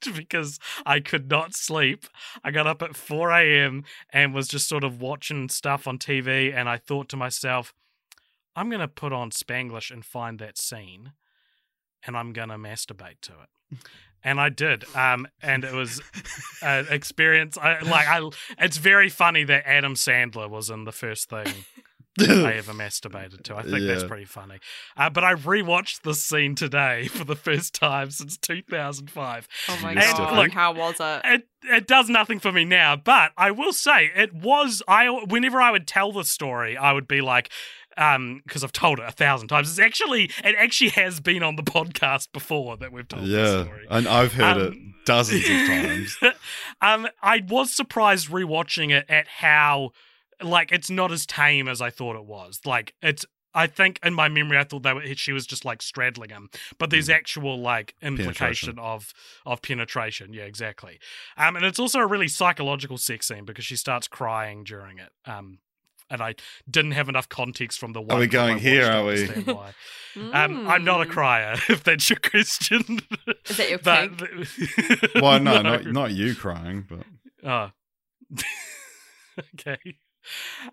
because 0.16 0.58
I 0.86 1.00
could 1.00 1.30
not 1.30 1.54
sleep. 1.54 2.06
I 2.44 2.50
got 2.50 2.66
up 2.66 2.82
at 2.82 2.96
4 2.96 3.30
a.m. 3.32 3.84
and 4.10 4.34
was 4.34 4.48
just 4.48 4.68
sort 4.68 4.84
of 4.84 5.00
watching 5.00 5.48
stuff 5.48 5.86
on 5.86 5.98
TV, 5.98 6.54
and 6.54 6.68
I 6.68 6.76
thought 6.76 7.08
to 7.10 7.16
myself, 7.16 7.74
I'm 8.56 8.68
going 8.68 8.80
to 8.80 8.88
put 8.88 9.12
on 9.12 9.30
Spanglish 9.30 9.90
and 9.90 10.04
find 10.04 10.38
that 10.38 10.58
scene, 10.58 11.12
and 12.04 12.16
I'm 12.16 12.32
going 12.32 12.48
to 12.48 12.56
masturbate 12.56 13.20
to 13.22 13.32
it. 13.32 13.78
And 14.24 14.40
I 14.40 14.48
did, 14.48 14.84
um, 14.96 15.28
and 15.40 15.64
it 15.64 15.72
was 15.72 16.02
an 16.60 16.86
experience. 16.90 17.56
I, 17.56 17.78
like, 17.80 18.08
I, 18.08 18.28
it's 18.58 18.76
very 18.78 19.08
funny 19.08 19.44
that 19.44 19.62
Adam 19.64 19.94
Sandler 19.94 20.50
was 20.50 20.70
in 20.70 20.84
the 20.84 20.92
first 20.92 21.30
thing 21.30 21.46
I 22.20 22.52
ever 22.56 22.72
masturbated 22.72 23.42
to. 23.44 23.56
I 23.56 23.62
think 23.62 23.86
that's 23.86 24.04
pretty 24.04 24.24
funny. 24.24 24.58
Uh, 24.96 25.10
but 25.10 25.24
I 25.24 25.34
rewatched 25.34 26.02
this 26.02 26.22
scene 26.22 26.54
today 26.54 27.06
for 27.08 27.24
the 27.24 27.36
first 27.36 27.74
time 27.74 28.10
since 28.10 28.36
2005. 28.38 29.48
oh 29.68 29.78
my 29.82 29.90
And, 29.92 29.98
god. 30.16 30.36
look, 30.36 30.52
how 30.52 30.72
was 30.74 30.96
it? 31.00 31.20
It 31.24 31.48
it 31.64 31.86
does 31.88 32.08
nothing 32.08 32.38
for 32.38 32.52
me 32.52 32.64
now, 32.64 32.94
but 32.96 33.32
I 33.36 33.50
will 33.50 33.72
say 33.72 34.10
it 34.14 34.32
was. 34.32 34.82
I 34.86 35.08
whenever 35.10 35.60
I 35.60 35.70
would 35.70 35.86
tell 35.86 36.12
the 36.12 36.24
story, 36.24 36.76
I 36.76 36.92
would 36.92 37.08
be 37.08 37.20
like. 37.20 37.50
Um, 37.96 38.42
because 38.46 38.62
I've 38.62 38.70
told 38.70 39.00
it 39.00 39.06
a 39.08 39.10
thousand 39.10 39.48
times. 39.48 39.68
It's 39.70 39.80
actually, 39.80 40.30
it 40.44 40.54
actually 40.56 40.90
has 40.90 41.18
been 41.18 41.42
on 41.42 41.56
the 41.56 41.64
podcast 41.64 42.28
before 42.32 42.76
that 42.76 42.92
we've 42.92 43.08
told 43.08 43.24
the 43.24 43.28
yeah, 43.28 43.62
story. 43.64 43.86
and 43.90 44.06
I've 44.06 44.34
heard 44.34 44.56
it 44.56 44.68
Um, 44.72 44.94
dozens 45.04 45.42
of 45.42 45.56
times. 45.66 46.16
um, 46.80 47.08
I 47.24 47.42
was 47.48 47.74
surprised 47.74 48.28
rewatching 48.28 48.92
it 48.96 49.04
at 49.08 49.26
how 49.26 49.90
like 50.42 50.72
it's 50.72 50.90
not 50.90 51.12
as 51.12 51.26
tame 51.26 51.68
as 51.68 51.80
I 51.80 51.90
thought 51.90 52.16
it 52.16 52.24
was. 52.24 52.60
Like 52.64 52.94
it's 53.02 53.24
I 53.54 53.66
think 53.66 53.98
in 54.04 54.12
my 54.14 54.28
memory 54.28 54.58
I 54.58 54.64
thought 54.64 54.82
they 54.82 54.92
were, 54.92 55.02
she 55.14 55.32
was 55.32 55.46
just 55.46 55.64
like 55.64 55.80
straddling 55.82 56.30
him, 56.30 56.50
but 56.78 56.90
there's 56.90 57.08
actual 57.08 57.58
like 57.60 57.94
implication 58.02 58.78
of 58.78 59.12
of 59.46 59.62
penetration. 59.62 60.32
Yeah, 60.32 60.44
exactly. 60.44 60.98
Um, 61.36 61.56
and 61.56 61.64
it's 61.64 61.78
also 61.78 61.98
a 61.98 62.06
really 62.06 62.28
psychological 62.28 62.98
sex 62.98 63.26
scene 63.26 63.44
because 63.44 63.64
she 63.64 63.74
starts 63.76 64.06
crying 64.06 64.64
during 64.64 64.98
it. 64.98 65.10
Um, 65.24 65.58
and 66.10 66.22
I 66.22 66.36
didn't 66.70 66.92
have 66.92 67.08
enough 67.10 67.28
context 67.28 67.78
from 67.78 67.92
the 67.92 68.00
one. 68.00 68.18
we 68.18 68.26
going 68.28 68.58
here, 68.58 68.86
are 68.90 69.04
we? 69.04 69.10
understand 69.28 69.46
why. 69.46 69.72
Um, 70.16 70.66
I'm 70.66 70.82
not 70.84 71.00
a 71.02 71.04
Mm. 71.04 71.10
crier, 71.10 71.52
if 71.68 71.84
that's 71.84 72.08
your 72.10 72.18
question. 72.18 73.00
Is 73.48 73.56
that 73.56 73.68
your 73.70 73.78
but, 73.78 74.18
kink? 74.18 75.14
Well, 75.16 75.38
no, 75.48 75.62
not 75.62 75.86
not 75.86 76.10
you 76.12 76.34
crying, 76.34 76.86
but 76.88 77.04
Oh. 77.44 77.70
okay. 79.54 79.78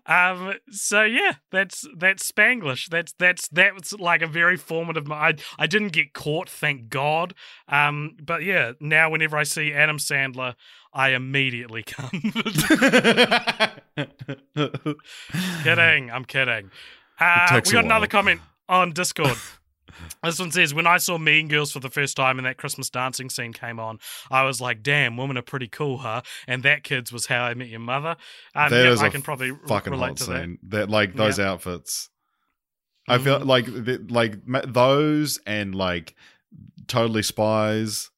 Um. 0.06 0.54
So 0.70 1.02
yeah, 1.02 1.34
that's 1.50 1.86
that's 1.96 2.30
Spanglish. 2.30 2.88
That's 2.88 3.12
that's 3.18 3.48
that's 3.48 3.92
like 3.94 4.22
a 4.22 4.26
very 4.26 4.56
formative. 4.56 5.10
I 5.10 5.34
I 5.58 5.66
didn't 5.66 5.92
get 5.92 6.12
caught, 6.12 6.48
thank 6.48 6.88
God. 6.88 7.34
Um. 7.68 8.16
But 8.22 8.42
yeah, 8.42 8.72
now 8.80 9.10
whenever 9.10 9.36
I 9.36 9.42
see 9.42 9.72
Adam 9.72 9.98
Sandler, 9.98 10.54
I 10.92 11.10
immediately 11.10 11.82
come. 11.86 12.10
kidding. 15.62 16.10
I'm 16.10 16.24
kidding. 16.24 16.70
Uh, 17.18 17.60
we 17.64 17.72
got 17.72 17.84
another 17.84 18.06
comment 18.06 18.40
on 18.68 18.92
Discord. 18.92 19.36
This 20.22 20.38
one 20.38 20.50
says, 20.50 20.74
When 20.74 20.86
I 20.86 20.98
saw 20.98 21.18
Mean 21.18 21.48
Girls 21.48 21.72
for 21.72 21.80
the 21.80 21.90
first 21.90 22.16
time 22.16 22.38
and 22.38 22.46
that 22.46 22.56
Christmas 22.56 22.90
dancing 22.90 23.30
scene 23.30 23.52
came 23.52 23.78
on, 23.80 23.98
I 24.30 24.42
was 24.44 24.60
like, 24.60 24.82
damn, 24.82 25.16
women 25.16 25.36
are 25.38 25.42
pretty 25.42 25.68
cool, 25.68 25.98
huh? 25.98 26.22
And 26.46 26.62
that, 26.62 26.82
kids, 26.82 27.12
was 27.12 27.26
how 27.26 27.44
I 27.44 27.54
met 27.54 27.68
your 27.68 27.80
mother. 27.80 28.16
Um, 28.54 28.70
That 28.70 28.84
yeah, 28.84 28.90
is 28.90 29.02
I 29.02 29.06
a 29.06 29.10
can 29.10 29.22
probably 29.22 29.52
Fucking 29.68 29.92
relate 29.92 30.08
hot 30.08 30.16
to 30.18 30.24
that. 30.26 30.40
scene. 30.42 30.58
That 30.68 30.90
like 30.90 31.14
those 31.14 31.38
outfits. 31.40 32.08
I 33.08 33.18
feel 33.18 33.40
Mhm. 33.40 33.46
like 34.10 34.40
like 34.44 34.72
those 34.72 35.38
and 35.46 35.74
like 35.74 36.14
totally 36.88 37.22
spies. 37.22 38.10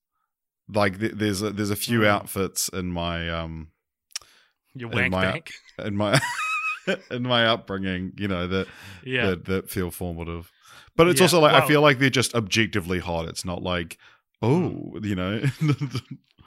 Like 0.69 0.99
th- 0.99 1.13
there's 1.15 1.43
a, 1.43 1.51
there's 1.51 1.71
a 1.71 1.77
few 1.77 2.01
Mm. 2.01 2.07
outfits 2.07 2.69
in 2.71 2.87
my 2.93 3.29
um 3.29 3.69
Your 4.75 4.91
in 4.99 5.11
my- 5.11 5.23
bank. 5.33 5.53
in 5.79 5.95
my 5.97 6.19
in 7.11 7.23
my 7.23 7.47
upbringing, 7.47 8.13
you 8.17 8.29
know 8.29 8.47
that 8.47 8.67
Yeah. 9.05 9.31
that 9.31 9.45
that 9.47 9.71
feel 9.71 9.91
formative. 9.91 10.51
But 10.97 11.09
it's 11.09 11.21
Yeah, 11.21 11.25
also 11.27 11.41
like 11.41 11.55
I 11.55 11.67
feel 11.67 11.81
like 11.81 11.99
they're 11.99 12.11
just 12.11 12.35
objectively 12.35 12.99
hot. 12.99 13.27
It's 13.29 13.45
not 13.45 13.63
like 13.63 13.99
oh, 14.43 14.99
you 15.03 15.15
know. 15.15 15.43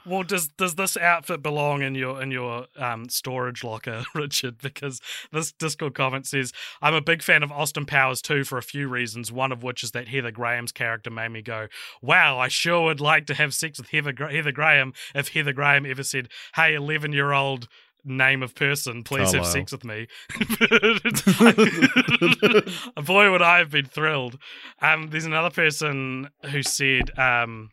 Well, 0.04 0.24
does 0.24 0.48
does 0.48 0.74
this 0.74 0.96
outfit 0.96 1.42
belong 1.44 1.82
in 1.82 1.94
your 1.94 2.20
in 2.20 2.32
your 2.32 2.66
um, 2.76 3.08
storage 3.08 3.62
locker, 3.62 4.02
Richard? 4.16 4.58
Because 4.58 5.00
this 5.30 5.52
Discord 5.52 5.94
comment 5.94 6.26
says 6.26 6.52
I'm 6.80 6.94
a 6.94 7.00
big 7.00 7.22
fan 7.22 7.44
of 7.44 7.52
Austin 7.52 7.86
Powers 7.86 8.20
too 8.20 8.42
for 8.42 8.58
a 8.58 8.62
few 8.64 8.88
reasons. 8.88 9.30
One 9.30 9.52
of 9.52 9.62
which 9.62 9.84
is 9.84 9.92
that 9.92 10.08
Heather 10.08 10.32
Graham's 10.32 10.72
character 10.72 11.08
made 11.10 11.28
me 11.30 11.40
go, 11.40 11.68
"Wow, 12.00 12.36
I 12.40 12.48
sure 12.48 12.82
would 12.82 13.00
like 13.00 13.26
to 13.26 13.34
have 13.34 13.54
sex 13.54 13.78
with 13.78 13.90
Heather 13.90 14.12
Heather 14.28 14.50
Graham." 14.50 14.92
If 15.14 15.28
Heather 15.28 15.52
Graham 15.52 15.86
ever 15.86 16.02
said, 16.02 16.28
"Hey, 16.56 16.74
eleven 16.74 17.12
year 17.12 17.32
old." 17.32 17.68
Name 18.04 18.42
of 18.42 18.54
person, 18.54 19.04
please 19.04 19.32
have 19.32 19.46
sex 19.46 19.70
with 19.70 19.84
me. 19.84 20.08
Boy, 23.04 23.30
would 23.30 23.42
I 23.42 23.58
have 23.58 23.70
been 23.70 23.86
thrilled. 23.86 24.38
Um, 24.80 25.08
there's 25.10 25.24
another 25.24 25.50
person 25.50 26.28
who 26.50 26.62
said, 26.64 27.16
um, 27.16 27.70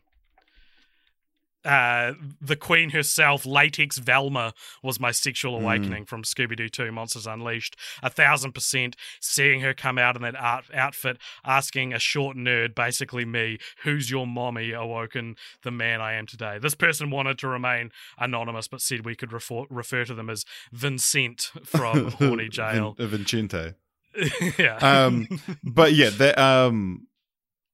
uh, 1.64 2.12
the 2.40 2.56
Queen 2.56 2.90
herself, 2.90 3.44
Latex 3.44 3.98
Velma, 3.98 4.54
was 4.82 4.98
my 4.98 5.10
sexual 5.10 5.58
Mm. 5.58 5.62
awakening 5.62 6.04
from 6.06 6.22
Scooby 6.22 6.56
Doo 6.56 6.68
2 6.68 6.90
Monsters 6.92 7.26
Unleashed. 7.26 7.76
A 8.02 8.08
thousand 8.10 8.52
percent 8.52 8.96
seeing 9.20 9.60
her 9.60 9.74
come 9.74 9.98
out 9.98 10.16
in 10.16 10.22
that 10.22 10.36
art- 10.36 10.64
outfit, 10.74 11.18
asking 11.44 11.92
a 11.92 11.98
short 11.98 12.36
nerd, 12.36 12.74
basically 12.74 13.24
me, 13.24 13.58
who's 13.82 14.10
your 14.10 14.26
mommy, 14.26 14.72
awoken 14.72 15.36
the 15.62 15.70
man 15.70 16.00
I 16.00 16.14
am 16.14 16.26
today. 16.26 16.58
This 16.58 16.74
person 16.74 17.10
wanted 17.10 17.38
to 17.38 17.48
remain 17.48 17.90
anonymous, 18.18 18.68
but 18.68 18.80
said 18.80 19.04
we 19.04 19.14
could 19.14 19.32
refer, 19.32 19.64
refer 19.68 20.04
to 20.06 20.14
them 20.14 20.30
as 20.30 20.44
Vincent 20.72 21.50
from 21.64 22.10
Horny 22.12 22.48
Jail. 22.48 22.94
Vin- 22.98 23.08
Vincente. 23.24 23.74
yeah. 24.58 24.76
Um, 24.78 25.28
But 25.62 25.92
yeah, 25.92 26.10
that 26.18 26.38
um, 26.38 27.06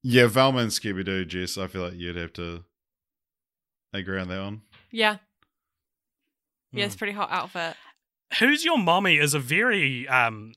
yeah, 0.03 0.27
Velma 0.27 0.59
and 0.59 0.71
Scooby 0.71 1.03
Doo, 1.05 1.25
Jess. 1.25 1.57
I 1.57 1.67
feel 1.67 1.83
like 1.83 1.95
you'd 1.95 2.15
have 2.15 2.33
to 2.33 2.63
agree 3.99 4.19
on 4.19 4.27
that 4.29 4.41
one. 4.41 4.61
Yeah. 4.91 5.17
Yeah, 6.71 6.83
Hmm. 6.83 6.85
it's 6.85 6.95
a 6.95 6.97
pretty 6.97 7.13
hot 7.13 7.29
outfit. 7.31 7.75
who's 8.39 8.65
your 8.65 8.77
mommy 8.77 9.17
is 9.17 9.33
a 9.33 9.39
very 9.39 10.05
um 10.07 10.53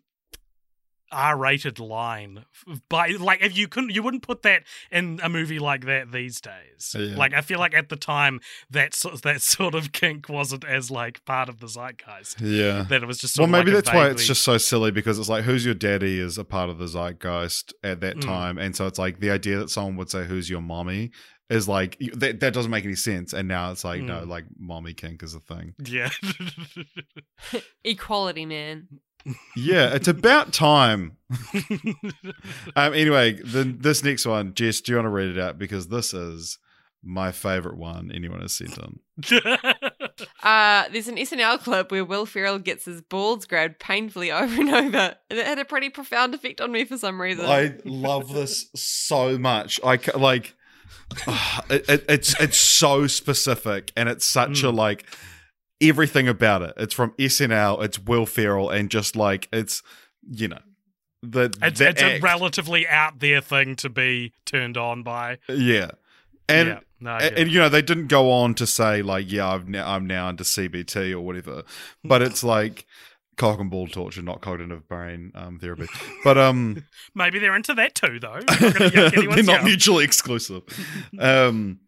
R-rated 1.12 1.80
line, 1.80 2.45
but 2.88 3.11
like 3.18 3.43
if 3.43 3.57
you 3.59 3.66
couldn't, 3.66 3.91
you 3.91 4.01
wouldn't 4.01 4.22
put 4.22 4.43
that 4.43 4.62
in 4.93 5.18
a 5.24 5.28
movie 5.28 5.59
like 5.59 5.84
that 5.86 6.12
these 6.12 6.41
days. 6.41 6.95
Yeah. 6.97 7.16
Like 7.16 7.34
I 7.34 7.41
feel 7.41 7.59
like 7.59 7.74
at 7.74 7.88
the 7.88 7.97
time 7.97 8.38
that 8.70 8.95
so- 8.95 9.16
that 9.24 9.43
sort 9.43 9.74
of 9.74 9.91
kink 9.91 10.28
wasn't 10.28 10.64
as 10.64 10.88
like 10.88 11.24
part 11.24 11.49
of 11.49 11.59
the 11.59 11.66
zeitgeist. 11.66 12.41
Yeah. 12.41 12.82
That 12.88 13.03
it 13.03 13.07
was 13.07 13.18
just 13.18 13.36
Well, 13.38 13.47
of 13.47 13.51
maybe 13.51 13.72
like 13.72 13.80
a 13.80 13.82
that's 13.82 13.93
why 13.95 14.09
it's 14.11 14.24
just 14.26 14.43
so 14.45 14.57
silly 14.57 14.93
because 14.93 15.18
it's 15.18 15.28
like, 15.28 15.43
who's 15.43 15.64
your 15.64 15.74
daddy 15.74 16.20
is 16.20 16.38
a 16.38 16.45
part 16.45 16.70
of 16.70 16.78
the 16.78 16.86
zeitgeist 16.86 17.74
at 17.82 17.99
that 18.03 18.18
Mm. 18.18 18.20
time. 18.24 18.59
And 18.59 18.76
so 18.76 18.86
it's 18.86 18.99
like 18.99 19.18
the 19.18 19.32
idea 19.32 19.59
that 19.59 19.70
someone 19.70 19.97
would 19.97 20.11
say, 20.11 20.26
who's 20.26 20.49
your 20.49 20.61
mommy 20.62 21.11
is 21.51 21.68
like, 21.68 21.98
that, 22.14 22.40
that 22.40 22.55
doesn't 22.55 22.70
make 22.70 22.84
any 22.86 22.94
sense. 22.94 23.32
And 23.34 23.48
now 23.48 23.70
it's 23.72 23.84
like, 23.84 24.01
no, 24.01 24.20
Mm. 24.20 24.28
like 24.28 24.44
mommy 24.59 24.94
kink 24.94 25.22
is 25.22 25.34
a 25.34 25.40
thing. 25.40 25.74
yeah. 25.84 26.11
Equality, 27.84 28.46
man. 28.46 28.88
Yeah, 29.57 29.94
it's 29.94 30.09
about 30.09 30.53
time. 30.53 31.16
Um, 32.76 32.94
anyway, 32.94 33.32
the, 33.34 33.64
this 33.64 34.03
next 34.05 34.24
one, 34.26 34.55
Jess, 34.55 34.80
do 34.80 34.92
you 34.92 34.96
want 34.96 35.07
to 35.07 35.11
read 35.11 35.28
it 35.36 35.38
out? 35.38 35.59
Because 35.59 35.88
this 35.88 36.14
is 36.14 36.59
my 37.03 37.32
favorite 37.32 37.76
one 37.76 38.11
anyone 38.14 38.40
has 38.40 38.55
sent 38.55 38.78
in. 38.78 39.01
Uh, 40.42 40.84
there's 40.92 41.09
an 41.09 41.16
SNL 41.16 41.59
clip 41.61 41.90
where 41.90 42.05
Will 42.05 42.24
Ferrell 42.26 42.59
gets 42.59 42.84
his 42.86 43.01
balls 43.03 43.44
grabbed 43.46 43.78
painfully 43.78 44.30
over 44.30 44.61
and 44.61 44.68
over, 44.70 45.16
and 45.30 45.38
it 45.38 45.46
had 45.46 45.59
a 45.59 45.64
pretty 45.64 45.88
profound 45.90 46.34
effect 46.34 46.61
on 46.61 46.72
me 46.72 46.84
for 46.84 46.96
some 46.98 47.20
reason. 47.20 47.44
I 47.46 47.74
love 47.84 48.32
this 48.32 48.66
so 48.74 49.38
much. 49.38 49.80
I 49.84 49.96
ca- 49.98 50.18
it, 51.70 51.88
it, 51.88 52.05
it's 52.09 52.41
it's 52.41 52.59
so 52.59 53.07
specific 53.07 53.93
and 53.97 54.09
it's 54.09 54.26
such 54.26 54.62
a 54.62 54.66
Mm. 54.66 54.76
like 54.76 55.07
everything 55.80 56.28
about 56.28 56.62
it. 56.62 56.74
It's 56.76 56.95
from 56.95 57.12
SNL. 57.12 57.82
It's 57.82 57.99
Will 57.99 58.26
Ferrell 58.26 58.70
and 58.70 58.91
just 58.91 59.16
like 59.16 59.49
it's 59.53 59.82
you 60.30 60.49
know 60.49 60.61
the 61.22 61.53
it's 61.62 61.78
the 61.78 61.88
it's 61.88 62.03
a 62.03 62.20
relatively 62.20 62.86
out 62.86 63.18
there 63.20 63.41
thing 63.41 63.76
to 63.76 63.88
be 63.88 64.32
turned 64.45 64.76
on 64.76 65.03
by. 65.03 65.38
yeah. 65.49 65.93
And 66.49 66.68
yeah. 66.68 66.80
No, 67.03 67.12
and, 67.12 67.38
and, 67.38 67.51
you 67.51 67.59
know 67.59 67.70
they 67.70 67.80
didn't 67.80 68.09
go 68.09 68.30
on 68.30 68.53
to 68.55 68.66
say 68.66 69.01
like 69.01 69.32
yeah 69.32 69.49
I've 69.49 69.66
now 69.66 69.91
I'm 69.91 70.07
now 70.07 70.28
into 70.28 70.45
CBT 70.45 71.12
or 71.12 71.20
whatever, 71.20 71.62
but 72.05 72.20
it's 72.28 72.45
like 72.45 72.86
cock 73.41 73.59
and 73.59 73.70
ball 73.70 73.88
torture, 73.88 74.20
not 74.20 74.43
cognitive 74.43 74.86
brain 74.86 75.32
um, 75.34 75.59
therapy. 75.59 75.86
But 76.22 76.36
um, 76.36 76.84
maybe 77.14 77.38
they're 77.38 77.57
into 77.57 77.74
that 77.74 77.95
too, 77.95 78.20
though. 78.20 78.38
Not 78.38 78.93
they're 79.34 79.43
not 79.43 79.64
mutually 79.64 80.05
exclusive. 80.05 80.62
um, 81.18 81.80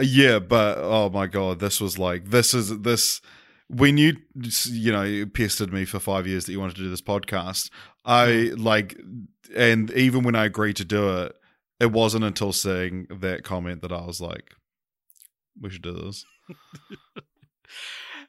yeah, 0.00 0.38
but 0.38 0.78
oh 0.78 1.10
my 1.10 1.26
god, 1.26 1.60
this 1.60 1.80
was 1.80 1.98
like 1.98 2.30
this 2.30 2.54
is 2.54 2.80
this. 2.80 3.20
When 3.68 3.98
you 3.98 4.16
you 4.64 4.92
know 4.92 5.02
you 5.02 5.26
pestered 5.26 5.72
me 5.72 5.84
for 5.84 6.00
five 6.00 6.26
years 6.26 6.46
that 6.46 6.52
you 6.52 6.60
wanted 6.60 6.76
to 6.76 6.82
do 6.82 6.90
this 6.90 7.02
podcast, 7.02 7.70
I 8.04 8.52
like, 8.56 8.98
and 9.54 9.90
even 9.92 10.24
when 10.24 10.34
I 10.34 10.46
agreed 10.46 10.76
to 10.76 10.84
do 10.86 11.18
it, 11.18 11.36
it 11.80 11.92
wasn't 11.92 12.24
until 12.24 12.52
seeing 12.52 13.06
that 13.10 13.44
comment 13.44 13.82
that 13.82 13.92
I 13.92 14.04
was 14.06 14.20
like, 14.20 14.54
we 15.60 15.68
should 15.68 15.82
do 15.82 15.92
this. 15.92 16.24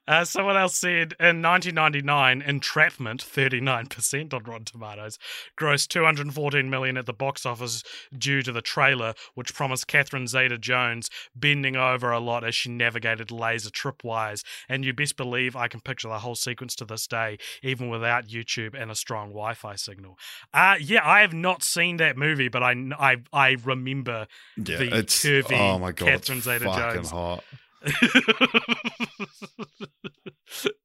Uh, 0.08 0.26
someone 0.26 0.58
else 0.58 0.76
said 0.76 1.14
in 1.20 1.41
1999, 1.41 2.41
Entrapment, 2.41 3.24
39% 3.24 4.34
on 4.34 4.43
Rotten 4.43 4.66
Tomatoes, 4.66 5.18
grossed 5.60 5.88
214 5.89 6.70
million 6.70 6.97
at 6.97 7.06
the 7.06 7.14
box 7.14 7.45
office 7.45 7.84
due 8.18 8.41
to 8.41 8.51
the 8.51 8.62
trailer, 8.62 9.14
which 9.34 9.54
promised 9.54 9.88
Catherine 9.88 10.28
Zeta-Jones 10.28 11.10
bending 11.36 11.76
over 11.76 12.12
a 12.12 12.20
lot 12.20 12.43
as 12.43 12.54
she 12.56 12.70
navigated 12.70 13.32
laser 13.32 13.70
tripwires. 13.70 14.43
And 14.68 14.84
you 14.84 14.93
best 14.93 15.16
believe 15.16 15.56
I 15.56 15.68
can 15.68 15.80
picture 15.80 16.10
the 16.10 16.20
whole 16.20 16.36
sequence 16.36 16.76
to 16.76 16.86
this 16.86 17.08
day, 17.08 17.38
even 17.62 17.89
without 17.89 18.28
YouTube 18.28 18.80
and 18.80 18.91
a 18.91 18.95
strong 18.95 19.30
Wi-Fi 19.30 19.76
signal. 19.76 20.18
Uh, 20.54 20.76
yeah, 20.80 21.08
I 21.08 21.22
have 21.22 21.34
not 21.34 21.64
seen 21.64 21.97
that 21.97 22.18
movie, 22.18 22.49
but 22.49 22.62
I 22.62 22.74
I, 22.99 23.18
I 23.32 23.58
remember 23.64 24.28
Yeah, 24.58 24.78
The 24.78 24.97
it's 24.97 25.24
curvy 25.24 25.58
oh 25.60 25.80
my 25.80 25.91
god, 25.91 26.08
Catherine 26.08 26.41
Zeta-Jones. 26.41 27.12
hot. 27.12 27.43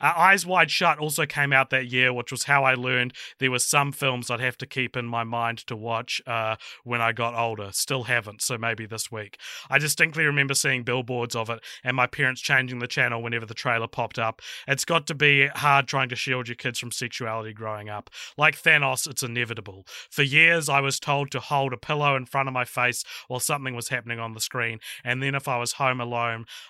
Eyes 0.00 0.44
Wide 0.44 0.70
Shut 0.70 0.98
also 0.98 1.26
came 1.26 1.52
out 1.52 1.70
that 1.70 1.86
year, 1.86 2.12
which 2.12 2.30
was 2.30 2.44
how 2.44 2.64
I 2.64 2.74
learned 2.74 3.14
there 3.38 3.50
were 3.50 3.58
some 3.58 3.92
films 3.92 4.30
I'd 4.30 4.40
have 4.40 4.58
to 4.58 4.66
keep 4.66 4.96
in 4.96 5.06
my 5.06 5.24
mind 5.24 5.58
to 5.66 5.76
watch 5.76 6.20
uh, 6.26 6.56
when 6.82 7.00
I 7.00 7.12
got 7.12 7.34
older. 7.34 7.70
Still 7.72 8.04
haven't, 8.04 8.42
so 8.42 8.58
maybe 8.58 8.86
this 8.86 9.10
week. 9.10 9.38
I 9.70 9.78
distinctly 9.78 10.24
remember 10.24 10.54
seeing 10.54 10.82
billboards 10.82 11.36
of 11.36 11.50
it 11.50 11.60
and 11.82 11.96
my 11.96 12.06
parents 12.06 12.40
changing 12.40 12.78
the 12.78 12.86
channel 12.86 13.22
whenever 13.22 13.46
the 13.46 13.54
trailer 13.54 13.88
popped 13.88 14.18
up. 14.18 14.42
It's 14.66 14.84
got 14.84 15.06
to 15.06 15.14
be 15.14 15.48
hard 15.48 15.86
trying 15.86 16.08
to 16.10 16.16
shield 16.16 16.48
your 16.48 16.56
kids 16.56 16.78
from 16.78 16.92
sexuality 16.92 17.52
growing 17.52 17.88
up. 17.88 18.10
Like 18.36 18.60
Thanos, 18.60 19.08
it's 19.08 19.22
inevitable. 19.22 19.86
For 20.10 20.22
years, 20.22 20.68
I 20.68 20.80
was 20.80 21.00
told 21.00 21.30
to 21.32 21.40
hold 21.40 21.72
a 21.72 21.78
pillow 21.78 22.16
in 22.16 22.26
front 22.26 22.48
of 22.48 22.54
my 22.54 22.64
face 22.64 23.04
while 23.28 23.40
something 23.40 23.74
was 23.74 23.88
happening 23.88 24.18
on 24.18 24.34
the 24.34 24.40
screen, 24.40 24.80
and 25.02 25.22
then 25.22 25.34
if 25.34 25.48
I 25.48 25.58
was 25.58 25.72
home 25.72 26.00
alone, 26.00 26.23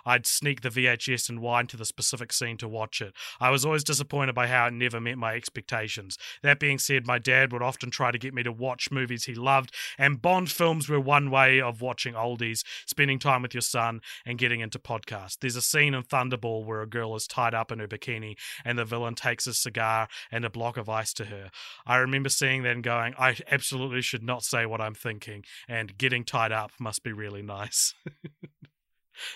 I'd 0.05 0.27
sneak 0.27 0.61
the 0.61 0.71
VHS 0.71 1.29
and 1.29 1.41
wind 1.41 1.69
to 1.71 1.77
the 1.77 1.85
specific 1.85 2.33
scene 2.33 2.57
to 2.59 2.69
watch 2.69 3.01
it. 3.01 3.15
I 3.41 3.51
was 3.51 3.65
always 3.65 3.85
disappointed 3.85 4.35
by 4.35 4.49
how 4.49 4.67
it 4.67 4.73
never 4.73 5.01
met 5.01 5.19
my 5.19 5.35
expectations. 5.35 6.19
That 6.43 6.61
being 6.61 6.79
said, 6.79 7.07
my 7.07 7.19
dad 7.19 7.53
would 7.53 7.63
often 7.63 7.91
try 7.91 8.11
to 8.11 8.19
get 8.19 8.35
me 8.35 8.43
to 8.43 8.53
watch 8.53 8.91
movies 8.91 9.25
he 9.25 9.35
loved, 9.35 9.75
and 9.99 10.21
Bond 10.21 10.51
films 10.51 10.89
were 10.89 11.01
one 11.01 11.31
way 11.31 11.61
of 11.61 11.81
watching 11.81 12.15
oldies, 12.15 12.65
spending 12.87 13.19
time 13.19 13.43
with 13.43 13.55
your 13.55 13.61
son, 13.61 14.01
and 14.25 14.39
getting 14.39 14.61
into 14.61 14.79
podcasts. 14.79 15.39
There's 15.39 15.57
a 15.57 15.63
scene 15.63 15.95
in 15.95 16.03
Thunderball 16.03 16.65
where 16.65 16.83
a 16.83 16.87
girl 16.87 17.15
is 17.15 17.27
tied 17.27 17.55
up 17.55 17.71
in 17.71 17.79
her 17.79 17.89
bikini, 17.89 18.37
and 18.65 18.79
the 18.79 18.85
villain 18.85 19.15
takes 19.15 19.47
a 19.47 19.55
cigar 19.55 20.09
and 20.31 20.45
a 20.45 20.51
block 20.51 20.77
of 20.77 20.89
ice 20.89 21.13
to 21.15 21.27
her. 21.27 21.51
I 21.87 21.97
remember 21.97 22.29
seeing 22.29 22.63
that 22.63 22.73
and 22.73 22.83
going, 22.83 23.15
I 23.19 23.37
absolutely 23.51 24.03
should 24.03 24.23
not 24.23 24.43
say 24.45 24.67
what 24.67 24.81
I'm 24.81 24.95
thinking, 24.95 25.45
and 25.69 25.97
getting 25.97 26.25
tied 26.25 26.53
up 26.53 26.73
must 26.79 27.03
be 27.03 27.13
really 27.13 27.43
nice. 27.43 27.95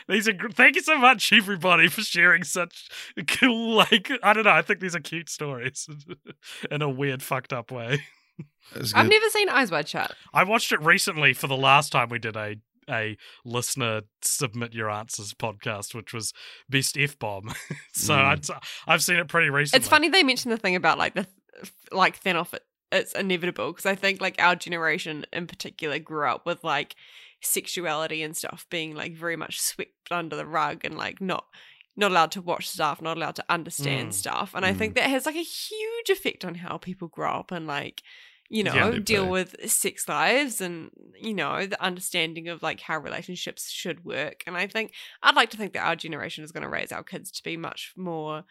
These 0.08 0.28
are 0.28 0.32
gr- 0.32 0.48
thank 0.50 0.76
you 0.76 0.82
so 0.82 0.98
much, 0.98 1.32
everybody, 1.32 1.88
for 1.88 2.02
sharing 2.02 2.44
such 2.44 2.88
cool. 3.26 3.76
Like 3.76 4.10
I 4.22 4.32
don't 4.32 4.44
know, 4.44 4.50
I 4.50 4.62
think 4.62 4.80
these 4.80 4.94
are 4.96 5.00
cute 5.00 5.28
stories 5.28 5.88
in 6.70 6.82
a 6.82 6.88
weird, 6.88 7.22
fucked 7.22 7.52
up 7.52 7.70
way. 7.70 8.02
I've 8.94 9.08
never 9.08 9.28
seen 9.30 9.48
Eyes 9.48 9.70
Wide 9.70 9.88
Shut. 9.88 10.14
I 10.34 10.44
watched 10.44 10.72
it 10.72 10.80
recently 10.82 11.32
for 11.32 11.46
the 11.46 11.56
last 11.56 11.90
time 11.90 12.08
we 12.08 12.18
did 12.18 12.36
a 12.36 12.56
a 12.90 13.18
listener 13.44 14.00
submit 14.22 14.72
your 14.72 14.90
answers 14.90 15.34
podcast, 15.34 15.94
which 15.94 16.14
was 16.14 16.32
best 16.70 16.96
f 16.96 17.18
bomb. 17.18 17.52
so 17.92 18.14
Mm. 18.14 18.24
I'd, 18.24 18.46
I've 18.86 19.02
seen 19.02 19.16
it 19.16 19.28
pretty 19.28 19.50
recently. 19.50 19.78
It's 19.80 19.88
funny 19.88 20.08
they 20.08 20.22
mentioned 20.22 20.52
the 20.52 20.56
thing 20.56 20.74
about 20.74 20.96
like 20.98 21.14
the 21.14 21.26
like 21.92 22.22
Thanos. 22.22 22.54
It, 22.54 22.62
it's 22.90 23.12
inevitable 23.12 23.72
because 23.72 23.84
I 23.84 23.94
think 23.94 24.20
like 24.22 24.36
our 24.38 24.56
generation 24.56 25.26
in 25.32 25.46
particular 25.46 25.98
grew 25.98 26.26
up 26.26 26.46
with 26.46 26.64
like 26.64 26.94
sexuality 27.42 28.22
and 28.22 28.36
stuff 28.36 28.66
being 28.70 28.94
like 28.94 29.14
very 29.14 29.36
much 29.36 29.60
swept 29.60 29.92
under 30.10 30.36
the 30.36 30.46
rug 30.46 30.84
and 30.84 30.96
like 30.96 31.20
not 31.20 31.44
not 31.96 32.12
allowed 32.12 32.30
to 32.32 32.40
watch 32.40 32.68
stuff, 32.68 33.02
not 33.02 33.16
allowed 33.16 33.34
to 33.36 33.44
understand 33.48 34.10
Mm. 34.10 34.14
stuff. 34.14 34.52
And 34.54 34.64
I 34.64 34.72
think 34.72 34.94
that 34.94 35.10
has 35.10 35.26
like 35.26 35.34
a 35.34 35.42
huge 35.42 36.10
effect 36.10 36.44
on 36.44 36.54
how 36.56 36.76
people 36.78 37.08
grow 37.08 37.30
up 37.32 37.50
and 37.52 37.66
like 37.66 38.02
you 38.50 38.62
know 38.64 38.92
Yeah, 38.92 38.98
deal 38.98 39.24
play. 39.24 39.32
with 39.32 39.70
sex 39.70 40.08
lives 40.08 40.60
and 40.60 40.90
you 41.20 41.34
know 41.34 41.66
the 41.66 41.82
understanding 41.82 42.48
of 42.48 42.62
like 42.62 42.80
how 42.80 42.98
relationships 42.98 43.68
should 43.70 44.04
work. 44.04 44.42
And 44.46 44.56
I 44.56 44.66
think 44.68 44.92
I'd 45.22 45.34
like 45.36 45.50
to 45.50 45.56
think 45.56 45.72
that 45.74 45.86
our 45.86 45.96
generation 45.96 46.44
is 46.44 46.52
going 46.52 46.62
to 46.62 46.68
raise 46.68 46.92
our 46.92 47.02
kids 47.04 47.30
to 47.32 47.42
be 47.42 47.56
much 47.56 47.92
more 47.96 48.44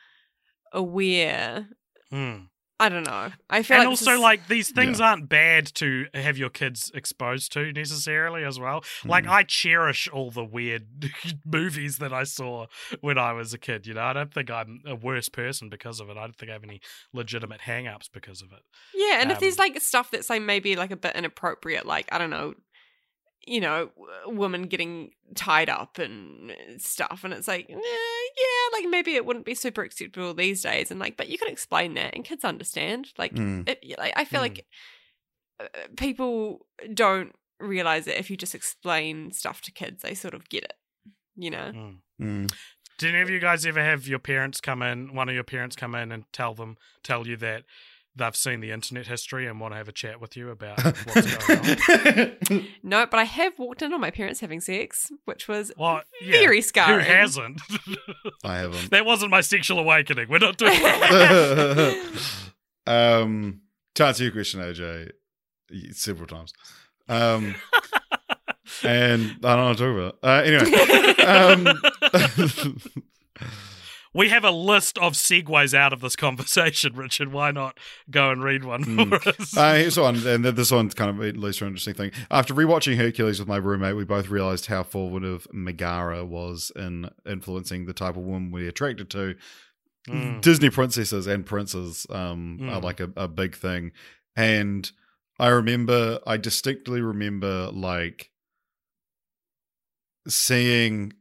aware 0.74 1.70
Hmm. 2.12 2.48
I 2.80 2.89
don't 2.89 3.05
know. 3.05 3.32
I 3.49 3.63
feel 3.63 3.78
and 3.78 3.86
like 3.86 3.89
also 3.89 4.11
is- 4.13 4.19
like 4.19 4.47
these 4.47 4.69
things 4.71 5.01
aren't 5.01 5.28
bad 5.28 5.65
to 5.75 6.05
have 6.13 6.38
your 6.38 6.49
kids 6.51 6.91
exposed 6.93 7.51
to 7.53 7.71
necessarily 7.73 8.43
as 8.43 8.59
well. 8.59 8.84
Like 9.03 9.25
Mm. 9.25 9.30
i 9.30 9.43
cherish 9.43 10.07
all 10.07 10.30
the 10.30 10.43
weird 10.45 10.86
movies 11.45 11.97
that 11.97 12.13
i 12.13 12.23
saw 12.23 12.67
when 13.01 13.17
i 13.17 13.34
was 13.34 13.53
a 13.53 13.57
kid 13.57 13.88
you 13.88 13.93
know? 13.95 14.01
I 14.01 14.13
don't 14.13 14.32
think 14.34 14.51
i'm 14.51 14.82
a 14.86 14.95
worse 14.95 15.28
person 15.30 15.69
because 15.69 15.99
of 15.99 16.09
it. 16.09 16.17
I 16.17 16.21
don't 16.21 16.36
think 16.36 16.49
i 16.51 16.53
have 16.53 16.63
any 16.63 16.80
legitimate 17.13 17.61
hang-ups 17.61 18.09
because 18.09 18.41
of 18.43 18.51
it. 18.51 18.59
Yeah, 18.93 19.21
and 19.21 19.32
if 19.32 19.39
there's 19.39 19.57
um, 19.59 19.65
like 19.65 19.82
stuff 19.82 20.11
that's 20.11 20.30
like 20.30 20.41
maybe 20.43 20.75
like 20.75 20.91
a 20.91 20.95
bit 20.97 21.15
inappropriate, 21.15 21.86
like 21.86 22.07
I 22.11 22.17
don't 22.19 22.30
know, 22.30 22.53
you 23.48 23.62
know, 23.62 23.89
w- 23.95 24.38
women 24.39 24.64
getting 24.64 25.12
tied 25.36 25.70
up 25.70 25.98
and 26.00 26.52
stuff, 26.78 27.24
and 27.24 27.34
it's 27.34 27.48
like, 27.48 27.68
eh, 27.70 27.74
yeah, 27.76 28.78
like 28.80 28.89
maybe 28.89 29.16
it 29.16 29.26
wouldn't 29.26 29.45
be 29.45 29.56
super 29.56 29.82
acceptable 29.84 30.34
these 30.34 30.62
days, 30.62 30.91
and 30.91 31.00
like, 31.00 31.18
but 31.18 31.30
you 31.30 31.38
can 31.38 31.48
explain 31.48 31.93
that, 31.95 32.16
and 32.16 32.26
kids 32.26 32.43
understand. 32.43 33.08
Like, 33.18 33.34
Mm. 33.34 33.68
it, 33.68 33.84
like 33.98 34.14
I 34.16 34.26
feel 34.26 34.39
Mm. 34.39 34.43
like 34.43 34.66
uh, 35.60 35.66
people 35.95 36.68
don't 36.93 37.34
realize 37.60 38.06
that 38.06 38.20
if 38.20 38.30
you 38.30 38.38
just 38.38 38.54
explain 38.54 39.32
stuff 39.32 39.62
to 39.62 39.72
kids, 39.72 40.04
they 40.04 40.14
sort 40.14 40.34
of 40.36 40.48
get 40.50 40.64
it. 40.64 40.74
You 41.36 41.52
know. 41.52 41.72
Mm. 41.74 41.98
Mm. 42.22 42.54
did 42.98 43.14
any 43.14 43.22
of 43.22 43.30
you 43.30 43.39
guys 43.39 43.64
ever 43.66 43.84
have 43.84 44.08
your 44.08 44.18
parents 44.18 44.60
come 44.60 44.82
in 44.82 45.14
one 45.14 45.30
of 45.30 45.36
your 45.36 45.43
parents 45.43 45.76
come 45.76 45.93
in 45.93 46.12
and 46.12 46.24
tell 46.34 46.56
them 46.56 46.78
tell 47.04 47.28
you 47.28 47.38
that 47.38 47.64
they've 48.18 48.36
seen 48.36 48.59
the 48.59 48.72
internet 48.72 49.07
history 49.07 49.47
and 49.47 49.59
want 49.59 49.74
to 49.74 49.78
have 49.78 49.88
a 49.88 49.91
chat 49.91 50.20
with 50.20 50.36
you 50.36 50.49
about 50.49 50.84
what's 51.05 51.47
going 51.47 52.36
on 52.49 52.68
No, 52.84 53.05
but 53.05 53.20
I 53.20 53.24
have 53.24 53.57
walked 53.59 53.82
in 53.82 53.93
on 53.93 54.01
my 54.01 54.11
parents 54.11 54.39
having 54.39 54.59
sex, 54.59 55.11
which 55.26 55.47
was 55.47 55.72
well 55.78 56.01
yeah 56.22 56.39
very 56.39 56.57
who 56.57 56.61
scarring. 56.61 57.05
hasn't 57.05 57.61
I 58.43 58.57
haven't. 58.57 58.89
that 58.91 59.05
wasn't 59.05 59.32
my 59.32 59.41
sexual 59.41 59.80
awakening 59.80 60.28
we're 60.30 60.39
not 60.39 60.57
doing 60.57 60.80
that 60.82 62.22
um, 62.88 63.61
to 63.95 64.05
answer 64.05 64.24
your 64.24 64.32
question, 64.32 64.61
AJ, 64.61 65.11
several 65.91 66.28
times. 66.28 66.53
Um, 67.09 67.55
and 68.84 69.36
I 69.43 69.55
don't 69.55 69.57
know 69.57 69.68
what 69.68 69.78
to 69.78 69.84
talk 69.84 69.95
about. 69.95 70.18
Uh, 70.24 70.41
anyway, 70.45 70.72
um, 71.26 71.68
We 74.18 74.30
have 74.30 74.43
a 74.43 74.51
list 74.51 74.97
of 74.97 75.13
segues 75.13 75.74
out 75.74 75.93
of 75.93 76.01
this 76.01 76.15
conversation, 76.15 76.93
Richard. 76.95 77.32
Why 77.32 77.51
not 77.51 77.78
go 78.09 78.32
and 78.32 78.43
read 78.43 78.63
one 78.65 78.84
for 79.09 79.30
us? 79.30 79.55
Uh, 79.55 79.76
here's 79.76 79.97
one, 79.99 80.15
and 80.26 80.43
th- 80.43 80.55
this 80.55 80.72
one's 80.72 80.93
kind 80.95 81.09
of 81.11 81.24
at 81.24 81.38
least 81.38 81.61
an 81.61 81.68
interesting 81.68 81.93
thing. 81.93 82.11
After 82.32 82.53
rewatching 82.53 82.97
Hercules 82.97 83.38
with 83.39 83.47
my 83.47 83.57
roommate, 83.57 83.95
we 83.95 84.05
both 84.05 84.28
realized 84.30 84.65
how 84.65 84.82
formative 84.84 85.47
Megara 85.53 86.26
was 86.26 86.72
in 86.76 87.09
influencing 87.28 87.86
the 87.86 87.93
type 87.93 88.18
of 88.18 88.24
woman 88.24 88.49
we're 88.51 88.70
attracted 88.70 89.09
to. 89.11 89.36
Mm. 90.09 90.41
Disney 90.41 90.70
princesses 90.72 91.28
and 91.28 91.45
princes 91.45 92.07
um, 92.09 92.57
are 92.63 92.80
Mm. 92.80 92.84
like 92.84 92.99
a, 92.99 93.11
a 93.18 93.28
big 93.28 93.55
thing, 93.55 93.91
and 94.36 94.89
I 95.38 95.49
remember, 95.49 96.20
I 96.26 96.38
distinctly 96.38 97.01
remember, 97.01 97.70
like 97.72 98.32
seeing, 100.28 101.13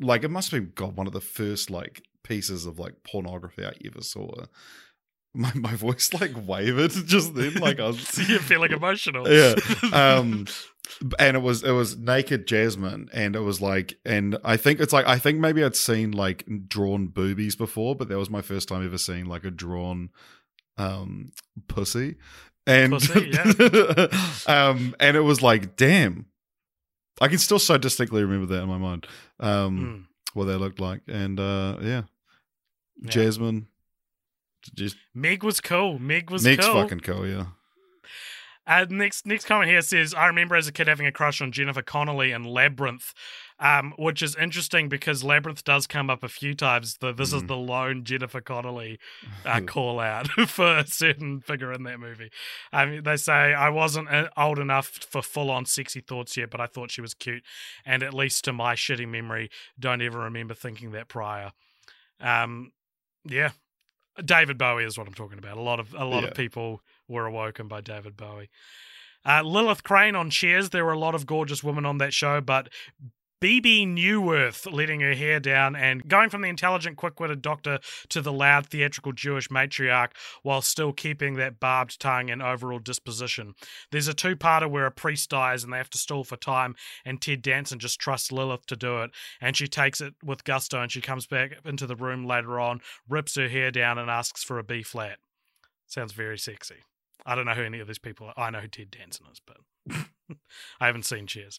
like 0.00 0.24
it 0.24 0.30
must 0.30 0.50
have 0.50 0.60
been 0.60 0.72
God 0.74 0.96
one 0.96 1.06
of 1.06 1.12
the 1.12 1.20
first 1.20 1.70
like 1.70 2.02
pieces 2.22 2.66
of 2.66 2.78
like 2.78 3.02
pornography 3.04 3.64
I 3.64 3.72
ever 3.86 4.02
saw. 4.02 4.46
My 5.32 5.52
my 5.54 5.74
voice 5.74 6.12
like 6.12 6.32
wavered 6.46 6.90
just 7.06 7.34
then, 7.34 7.54
like 7.54 7.78
I 7.78 7.86
was 7.88 8.00
So 8.08 8.22
you're 8.28 8.40
feeling 8.40 8.72
emotional. 8.72 9.28
yeah. 9.30 9.54
Um, 9.92 10.46
and 11.20 11.36
it 11.36 11.40
was 11.40 11.62
it 11.62 11.70
was 11.70 11.96
naked 11.96 12.48
Jasmine, 12.48 13.08
and 13.12 13.36
it 13.36 13.40
was 13.40 13.60
like, 13.60 13.98
and 14.04 14.36
I 14.44 14.56
think 14.56 14.80
it's 14.80 14.92
like 14.92 15.06
I 15.06 15.18
think 15.18 15.38
maybe 15.38 15.62
I'd 15.62 15.76
seen 15.76 16.10
like 16.10 16.44
drawn 16.66 17.06
boobies 17.08 17.54
before, 17.54 17.94
but 17.94 18.08
that 18.08 18.18
was 18.18 18.28
my 18.28 18.42
first 18.42 18.68
time 18.68 18.84
ever 18.84 18.98
seeing 18.98 19.26
like 19.26 19.44
a 19.44 19.52
drawn 19.52 20.10
um 20.76 21.30
pussy, 21.68 22.16
and 22.66 22.92
Pussy, 22.92 23.32
um, 24.46 24.94
and 25.00 25.16
it 25.16 25.22
was 25.22 25.42
like, 25.42 25.76
damn, 25.76 26.26
I 27.20 27.28
can 27.28 27.38
still 27.38 27.58
so 27.58 27.76
distinctly 27.78 28.22
remember 28.22 28.54
that 28.54 28.62
in 28.62 28.68
my 28.68 28.78
mind, 28.78 29.06
um, 29.40 29.78
Mm. 29.78 30.04
what 30.34 30.44
they 30.46 30.54
looked 30.54 30.80
like, 30.80 31.02
and 31.08 31.38
uh, 31.40 31.76
yeah, 31.82 32.02
Yeah. 33.02 33.10
Jasmine, 33.10 33.66
just 34.74 34.96
Meg 35.14 35.42
was 35.42 35.60
cool. 35.60 35.98
Meg 35.98 36.30
was 36.30 36.44
Meg's 36.44 36.64
cool. 36.66 36.74
fucking 36.74 37.00
cool, 37.00 37.26
yeah. 37.26 37.46
Uh, 38.66 38.86
next 38.88 39.26
next 39.26 39.46
comment 39.46 39.68
here 39.70 39.80
says, 39.80 40.14
I 40.14 40.26
remember 40.26 40.54
as 40.54 40.68
a 40.68 40.72
kid 40.72 40.86
having 40.86 41.06
a 41.06 41.12
crush 41.12 41.40
on 41.40 41.50
Jennifer 41.50 41.82
Connelly 41.82 42.30
in 42.30 42.44
Labyrinth, 42.44 43.12
um, 43.60 43.92
which 43.98 44.22
is 44.22 44.34
interesting 44.36 44.88
because 44.88 45.22
Labyrinth 45.22 45.62
does 45.64 45.86
come 45.86 46.08
up 46.10 46.22
a 46.24 46.28
few 46.28 46.54
times. 46.54 46.96
The, 46.98 47.12
this 47.12 47.32
is 47.32 47.42
Mm. 47.42 47.48
the 47.48 47.56
lone 47.56 48.04
Jennifer 48.04 48.40
Connelly 48.40 48.98
uh, 49.44 49.60
call 49.66 50.00
out 50.00 50.28
for 50.48 50.78
a 50.78 50.86
certain 50.86 51.40
figure 51.40 51.72
in 51.72 51.82
that 51.84 52.00
movie. 52.00 52.30
Mean, 52.72 53.02
they 53.02 53.16
say, 53.16 53.52
I 53.54 53.68
wasn't 53.68 54.08
uh, 54.10 54.28
old 54.36 54.58
enough 54.58 54.86
for 54.88 55.20
full 55.22 55.50
on 55.50 55.66
sexy 55.66 56.00
thoughts 56.00 56.36
yet, 56.36 56.50
but 56.50 56.60
I 56.60 56.66
thought 56.66 56.90
she 56.90 57.00
was 57.02 57.14
cute. 57.14 57.44
And 57.84 58.02
at 58.02 58.14
least 58.14 58.44
to 58.46 58.52
my 58.52 58.74
shitty 58.74 59.06
memory, 59.06 59.50
don't 59.78 60.00
ever 60.02 60.18
remember 60.20 60.54
thinking 60.54 60.92
that 60.92 61.08
prior. 61.08 61.52
Um, 62.20 62.72
yeah. 63.24 63.50
David 64.24 64.58
Bowie 64.58 64.84
is 64.84 64.98
what 64.98 65.06
I'm 65.06 65.14
talking 65.14 65.38
about. 65.38 65.56
A 65.56 65.62
lot 65.62 65.78
of 65.80 65.94
a 65.94 66.04
lot 66.04 66.22
Yeah. 66.22 66.30
of 66.30 66.34
people 66.34 66.82
were 67.08 67.26
awoken 67.26 67.68
by 67.68 67.80
David 67.80 68.16
Bowie. 68.16 68.50
Uh, 69.24 69.42
Lilith 69.42 69.82
Crane 69.82 70.16
on 70.16 70.30
Cheers. 70.30 70.70
There 70.70 70.84
were 70.84 70.92
a 70.92 70.98
lot 70.98 71.14
of 71.14 71.26
gorgeous 71.26 71.62
women 71.62 71.84
on 71.86 71.98
that 71.98 72.12
show, 72.14 72.40
but 72.40 72.68
Bebe 73.40 73.86
Neuwirth 73.86 74.70
letting 74.70 75.00
her 75.00 75.14
hair 75.14 75.40
down 75.40 75.74
and 75.74 76.06
going 76.06 76.28
from 76.28 76.42
the 76.42 76.48
intelligent, 76.48 76.98
quick 76.98 77.18
witted 77.18 77.40
doctor 77.40 77.78
to 78.10 78.20
the 78.20 78.32
loud, 78.32 78.66
theatrical 78.66 79.12
Jewish 79.12 79.48
matriarch 79.48 80.10
while 80.42 80.60
still 80.60 80.92
keeping 80.92 81.34
that 81.36 81.58
barbed 81.58 81.98
tongue 81.98 82.30
and 82.30 82.42
overall 82.42 82.78
disposition. 82.78 83.54
There's 83.90 84.08
a 84.08 84.14
two 84.14 84.36
parter 84.36 84.70
where 84.70 84.84
a 84.84 84.90
priest 84.90 85.30
dies 85.30 85.64
and 85.64 85.72
they 85.72 85.78
have 85.78 85.90
to 85.90 85.98
stall 85.98 86.22
for 86.22 86.36
time, 86.36 86.76
and 87.04 87.20
Ted 87.20 87.40
Danson 87.40 87.78
just 87.78 87.98
trusts 87.98 88.30
Lilith 88.30 88.66
to 88.66 88.76
do 88.76 89.00
it, 89.00 89.10
and 89.40 89.56
she 89.56 89.66
takes 89.66 90.02
it 90.02 90.14
with 90.22 90.44
gusto 90.44 90.82
and 90.82 90.92
she 90.92 91.00
comes 91.00 91.26
back 91.26 91.52
into 91.64 91.86
the 91.86 91.96
room 91.96 92.26
later 92.26 92.60
on, 92.60 92.80
rips 93.08 93.36
her 93.36 93.48
hair 93.48 93.70
down, 93.70 93.96
and 93.96 94.10
asks 94.10 94.44
for 94.44 94.58
a 94.58 94.64
B 94.64 94.82
flat. 94.82 95.18
Sounds 95.86 96.12
very 96.12 96.38
sexy. 96.38 96.76
I 97.24 97.34
don't 97.34 97.46
know 97.46 97.54
who 97.54 97.64
any 97.64 97.80
of 97.80 97.88
these 97.88 97.98
people 97.98 98.28
are. 98.28 98.34
I 98.38 98.50
know 98.50 98.60
who 98.60 98.68
Ted 98.68 98.90
Danson 98.90 99.26
is, 99.32 99.40
but 99.44 99.58
I 100.80 100.86
haven't 100.86 101.04
seen 101.04 101.26
Cheers. 101.26 101.58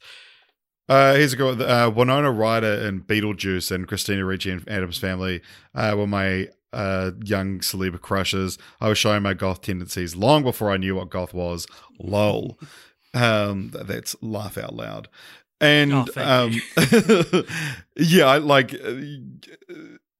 Uh, 0.90 1.14
here's 1.16 1.34
a 1.34 1.38
go. 1.38 1.50
Uh, 1.52 1.90
Winona 1.90 2.32
Ryder 2.32 2.86
and 2.86 3.06
Beetlejuice 3.08 3.72
and 3.72 3.88
Christina 3.88 4.26
Ricci 4.26 4.52
and 4.52 4.68
Addams 4.68 4.98
Family 4.98 5.42
uh, 5.74 5.94
were 5.98 6.08
my 6.08 6.50
uh, 6.74 7.12
young 7.24 7.60
celeb 7.60 8.02
crushes. 8.02 8.58
I 8.82 8.90
was 8.90 8.98
showing 8.98 9.24
my 9.24 9.34
goth 9.34 9.62
tendencies 9.62 10.16
long 10.16 10.44
before 10.44 10.70
I 10.72 10.78
knew 10.78 10.96
what 10.96 11.10
goth 11.10 11.34
was. 11.34 11.68
Lol. 12.00 12.58
Um, 13.14 13.72
that's 13.74 14.16
laugh 14.22 14.58
out 14.58 14.74
loud. 14.74 15.10
And 15.60 15.92
Oh, 15.94 16.06
um, 16.16 16.54
yeah, 17.98 18.26
I 18.26 18.38
like. 18.38 18.74
uh, 18.74 18.94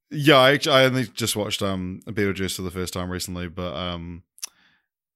Yeah, 0.10 0.36
I 0.36 0.52
actually 0.52 0.76
I 0.76 0.84
only 0.84 1.06
just 1.06 1.38
watched 1.38 1.62
um 1.62 2.02
Beetlejuice 2.06 2.58
for 2.58 2.64
the 2.64 2.70
first 2.70 2.94
time 2.94 3.10
recently, 3.10 3.48
but 3.48 3.74
um, 3.78 4.24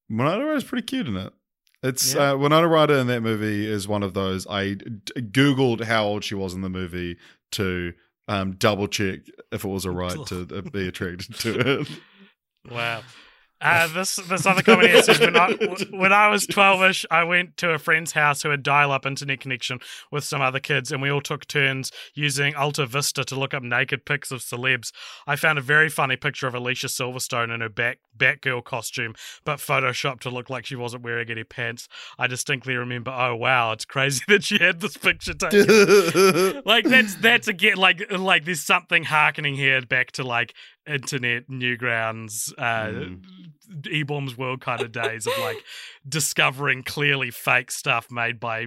Winona 0.08 0.42
Ryder's 0.46 0.64
pretty 0.64 0.86
cute 0.86 1.06
in 1.06 1.18
it. 1.18 1.34
It's 1.82 2.14
Yeah. 2.14 2.32
uh, 2.32 2.36
Winona 2.36 2.66
Ryder 2.68 2.94
in 2.94 3.06
that 3.08 3.20
movie 3.22 3.66
is 3.70 3.86
one 3.86 4.02
of 4.02 4.14
those. 4.14 4.46
I 4.48 4.74
d- 4.74 4.88
googled 5.20 5.84
how 5.84 6.04
old 6.04 6.24
she 6.24 6.34
was 6.34 6.54
in 6.54 6.62
the 6.62 6.68
movie 6.70 7.16
to 7.52 7.92
um, 8.28 8.52
double 8.52 8.88
check 8.88 9.20
if 9.52 9.64
it 9.64 9.68
was 9.68 9.84
a 9.84 9.90
right 9.92 10.26
to 10.26 10.48
uh, 10.52 10.60
be 10.62 10.88
attracted 10.88 11.34
to 11.40 11.80
it. 11.80 11.88
Wow. 12.70 13.02
Uh, 13.60 13.86
this 13.94 14.16
this 14.16 14.46
other 14.46 14.62
here 14.80 15.02
says 15.02 15.20
when 15.20 15.36
I 15.36 15.52
when 15.90 16.12
I 16.12 16.28
was 16.28 16.46
twelve-ish, 16.46 17.06
I 17.10 17.24
went 17.24 17.56
to 17.58 17.70
a 17.70 17.78
friend's 17.78 18.12
house 18.12 18.42
who 18.42 18.50
had 18.50 18.62
dial-up 18.62 19.06
internet 19.06 19.40
connection 19.40 19.78
with 20.10 20.24
some 20.24 20.40
other 20.40 20.60
kids, 20.60 20.92
and 20.92 21.00
we 21.00 21.10
all 21.10 21.20
took 21.20 21.46
turns 21.46 21.90
using 22.14 22.52
AltaVista 22.54 23.24
to 23.24 23.34
look 23.34 23.54
up 23.54 23.62
naked 23.62 24.04
pics 24.04 24.30
of 24.30 24.40
celebs. 24.40 24.92
I 25.26 25.36
found 25.36 25.58
a 25.58 25.62
very 25.62 25.88
funny 25.88 26.16
picture 26.16 26.46
of 26.46 26.54
Alicia 26.54 26.88
Silverstone 26.88 27.54
in 27.54 27.60
her 27.60 27.68
back 27.68 27.98
Batgirl 28.16 28.64
costume, 28.64 29.14
but 29.44 29.58
photoshopped 29.58 30.20
to 30.20 30.30
look 30.30 30.50
like 30.50 30.66
she 30.66 30.76
wasn't 30.76 31.02
wearing 31.02 31.30
any 31.30 31.44
pants. 31.44 31.88
I 32.18 32.26
distinctly 32.26 32.74
remember, 32.74 33.10
oh 33.10 33.36
wow, 33.36 33.72
it's 33.72 33.84
crazy 33.84 34.24
that 34.28 34.44
she 34.44 34.58
had 34.58 34.80
this 34.80 34.96
picture 34.96 35.34
taken. 35.34 36.62
like 36.64 36.84
that's 36.84 37.14
that's 37.16 37.48
again 37.48 37.76
like 37.76 38.10
like 38.10 38.44
there's 38.44 38.62
something 38.62 39.04
harkening 39.04 39.54
here 39.54 39.80
back 39.82 40.12
to 40.12 40.24
like 40.24 40.54
internet 40.86 41.48
Newgrounds 41.48 42.52
uh 42.58 42.86
Mm. 42.86 43.22
eBaum's 43.82 44.38
World 44.38 44.60
kind 44.60 44.80
of 44.80 44.92
days 44.92 45.26
of 45.26 45.32
like 45.40 45.56
discovering 46.08 46.84
clearly 46.84 47.32
fake 47.32 47.72
stuff 47.72 48.10
made 48.12 48.38
by 48.38 48.66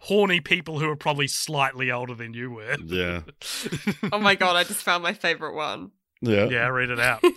horny 0.00 0.40
people 0.40 0.78
who 0.78 0.88
are 0.88 0.96
probably 0.96 1.26
slightly 1.28 1.90
older 1.90 2.14
than 2.14 2.32
you 2.34 2.50
were 2.50 2.76
yeah, 2.84 3.22
Oh 4.12 4.18
my 4.18 4.34
god, 4.36 4.56
I 4.56 4.64
just 4.64 4.82
found 4.82 5.02
my 5.02 5.12
favorite 5.12 5.54
one. 5.54 5.90
yeah. 6.20 6.46
yeah 6.48 6.66
read 6.68 6.90
it 6.90 7.00
out 7.00 7.20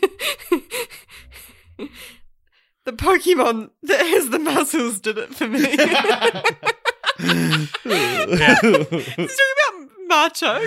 the 2.85 2.93
Pokemon 2.93 3.69
that 3.83 4.05
has 4.05 4.29
the 4.29 4.39
muscles 4.39 4.99
did 4.99 5.17
it 5.17 5.33
for 5.35 5.47
me. 5.47 5.59
yeah. 5.61 6.41
It's 8.63 9.37
talking 9.37 9.77
about 9.77 9.89
Macho. 10.07 10.61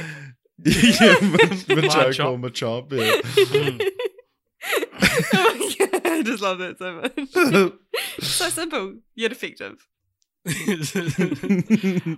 yeah, 0.64 0.72
Machoke 1.16 2.14
Machop. 2.14 2.32
or 2.32 2.38
Machop, 2.38 2.92
yeah. 2.92 3.20
Mm. 3.50 3.80
oh 5.34 5.57
my 5.59 5.86
god, 5.86 6.07
I 6.07 6.22
just 6.22 6.42
love 6.42 6.59
that 6.59 6.78
so 6.78 6.92
much. 7.00 7.72
so 8.20 8.48
simple 8.48 8.94
yet 9.14 9.32
effective. 9.32 9.86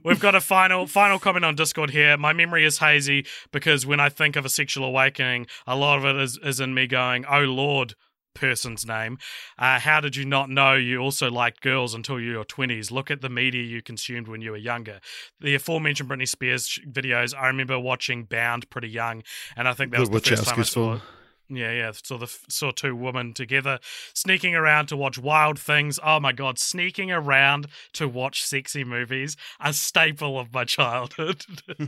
We've 0.05 0.21
got 0.21 0.35
a 0.35 0.41
final 0.41 0.87
final 0.87 1.19
comment 1.19 1.45
on 1.45 1.55
Discord 1.55 1.91
here. 1.91 2.17
My 2.17 2.33
memory 2.33 2.65
is 2.65 2.79
hazy 2.79 3.25
because 3.53 3.87
when 3.87 4.01
I 4.01 4.09
think 4.09 4.35
of 4.37 4.45
a 4.45 4.49
sexual 4.49 4.85
awakening, 4.85 5.47
a 5.67 5.77
lot 5.77 5.99
of 5.99 6.05
it 6.05 6.17
is, 6.17 6.39
is 6.43 6.59
in 6.61 6.75
me 6.75 6.87
going, 6.87 7.25
"Oh 7.31 7.41
Lord." 7.43 7.95
Person's 8.37 8.87
name. 8.87 9.19
Uh, 9.59 9.81
how 9.81 10.01
did 10.01 10.17
you 10.17 10.25
not 10.25 10.51
know 10.51 10.75
you 10.75 10.99
also 10.99 11.31
liked 11.31 11.61
girls 11.61 11.95
until 11.95 12.21
your 12.21 12.45
twenties? 12.45 12.91
Look 12.91 13.11
at 13.11 13.21
the 13.21 13.29
media 13.29 13.63
you 13.63 13.83
consumed 13.83 14.29
when 14.29 14.41
you 14.41 14.51
were 14.53 14.57
younger. 14.57 15.01
The 15.41 15.55
aforementioned 15.55 16.09
Britney 16.09 16.29
Spears 16.29 16.79
videos. 16.89 17.35
I 17.37 17.47
remember 17.49 17.79
watching 17.79 18.25
Bound 18.25 18.69
pretty 18.71 18.89
young, 18.89 19.23
and 19.57 19.67
I 19.67 19.73
think 19.73 19.93
that 19.93 20.01
was 20.01 20.11
the 20.11 20.21
first 20.21 20.45
time 20.45 20.61
I 20.61 20.63
saw. 20.63 20.99
film. 20.99 21.03
Yeah, 21.49 21.71
yeah. 21.71 21.93
Saw 21.93 22.19
the 22.19 22.27
saw 22.49 22.73
two 22.73 22.97
women 22.97 23.33
together 23.33 23.79
sneaking 24.15 24.57
around 24.57 24.87
to 24.87 24.97
watch 24.97 25.17
wild 25.17 25.59
things. 25.59 26.01
Oh 26.03 26.19
my 26.19 26.33
god, 26.33 26.59
sneaking 26.59 27.13
around 27.13 27.69
to 27.95 28.09
watch 28.09 28.43
sexy 28.43 28.83
movies, 28.83 29.37
a 29.61 29.73
staple 29.73 30.41
of 30.41 30.53
my 30.53 30.65
childhood. 30.65 31.45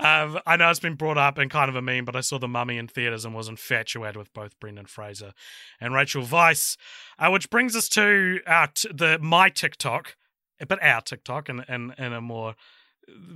um, 0.00 0.40
I 0.46 0.56
know 0.56 0.70
it's 0.70 0.80
been 0.80 0.94
brought 0.94 1.18
up 1.18 1.38
and 1.38 1.50
kind 1.50 1.68
of 1.68 1.76
a 1.76 1.82
meme, 1.82 2.04
but 2.04 2.16
I 2.16 2.20
saw 2.20 2.38
the 2.38 2.48
Mummy 2.48 2.76
in 2.76 2.88
theaters 2.88 3.24
and 3.24 3.34
was 3.34 3.48
infatuated 3.48 4.16
with 4.16 4.32
both 4.32 4.58
Brendan 4.58 4.86
Fraser 4.86 5.32
and 5.80 5.94
Rachel 5.94 6.24
Weisz, 6.24 6.76
uh, 7.18 7.30
which 7.30 7.50
brings 7.50 7.76
us 7.76 7.88
to 7.90 8.40
our 8.46 8.66
t- 8.66 8.90
the 8.92 9.18
my 9.20 9.48
TikTok, 9.48 10.16
but 10.66 10.82
our 10.82 11.00
TikTok 11.00 11.48
in 11.48 11.60
in, 11.68 11.94
in 11.98 12.12
a 12.12 12.20
more 12.20 12.56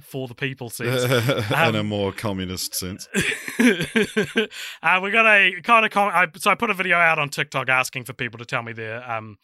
for 0.01 0.29
the 0.29 0.35
people 0.35 0.71
sense. 0.71 1.05
in 1.05 1.75
a 1.75 1.81
Um, 1.81 1.87
more 1.87 2.13
communist 2.13 2.75
sense. 2.75 3.09
uh, 3.59 5.01
we 5.03 5.11
got 5.11 5.27
a 5.27 5.61
kind 5.63 5.85
of 5.85 5.91
com- 5.93 6.11
I, 6.15 6.27
so 6.37 6.51
I 6.51 6.55
put 6.55 6.71
a 6.71 6.75
video 6.75 6.97
out 6.99 7.19
on 7.19 7.29
TikTok 7.29 7.69
asking 7.69 8.05
for 8.05 8.13
people 8.13 8.39
to 8.39 8.45
tell 8.45 8.63
me 8.63 8.73
their 8.73 9.09
um 9.11 9.39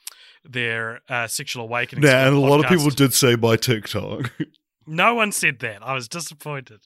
their 0.44 1.00
uh, 1.08 1.26
sexual 1.28 1.64
awakening. 1.64 2.04
Yeah, 2.04 2.26
and 2.26 2.36
a 2.36 2.40
lot 2.40 2.60
of 2.64 2.66
people 2.70 2.90
did 2.90 3.14
say 3.14 3.34
by 3.34 3.56
TikTok. 3.56 4.30
No 4.84 5.14
one 5.14 5.30
said 5.30 5.60
that. 5.60 5.80
I 5.80 5.94
was 5.94 6.08
disappointed. 6.08 6.80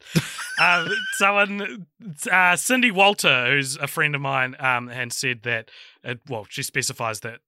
um, 0.60 0.86
someone, 1.14 1.86
uh, 2.30 2.54
Cindy 2.54 2.90
Walter, 2.90 3.46
who's 3.50 3.76
a 3.78 3.86
friend 3.86 4.14
of 4.14 4.20
mine, 4.20 4.54
um, 4.58 4.90
and 4.90 5.10
said 5.10 5.44
that. 5.44 5.70
Uh, 6.04 6.16
well, 6.28 6.46
she 6.50 6.62
specifies 6.62 7.20
that 7.20 7.38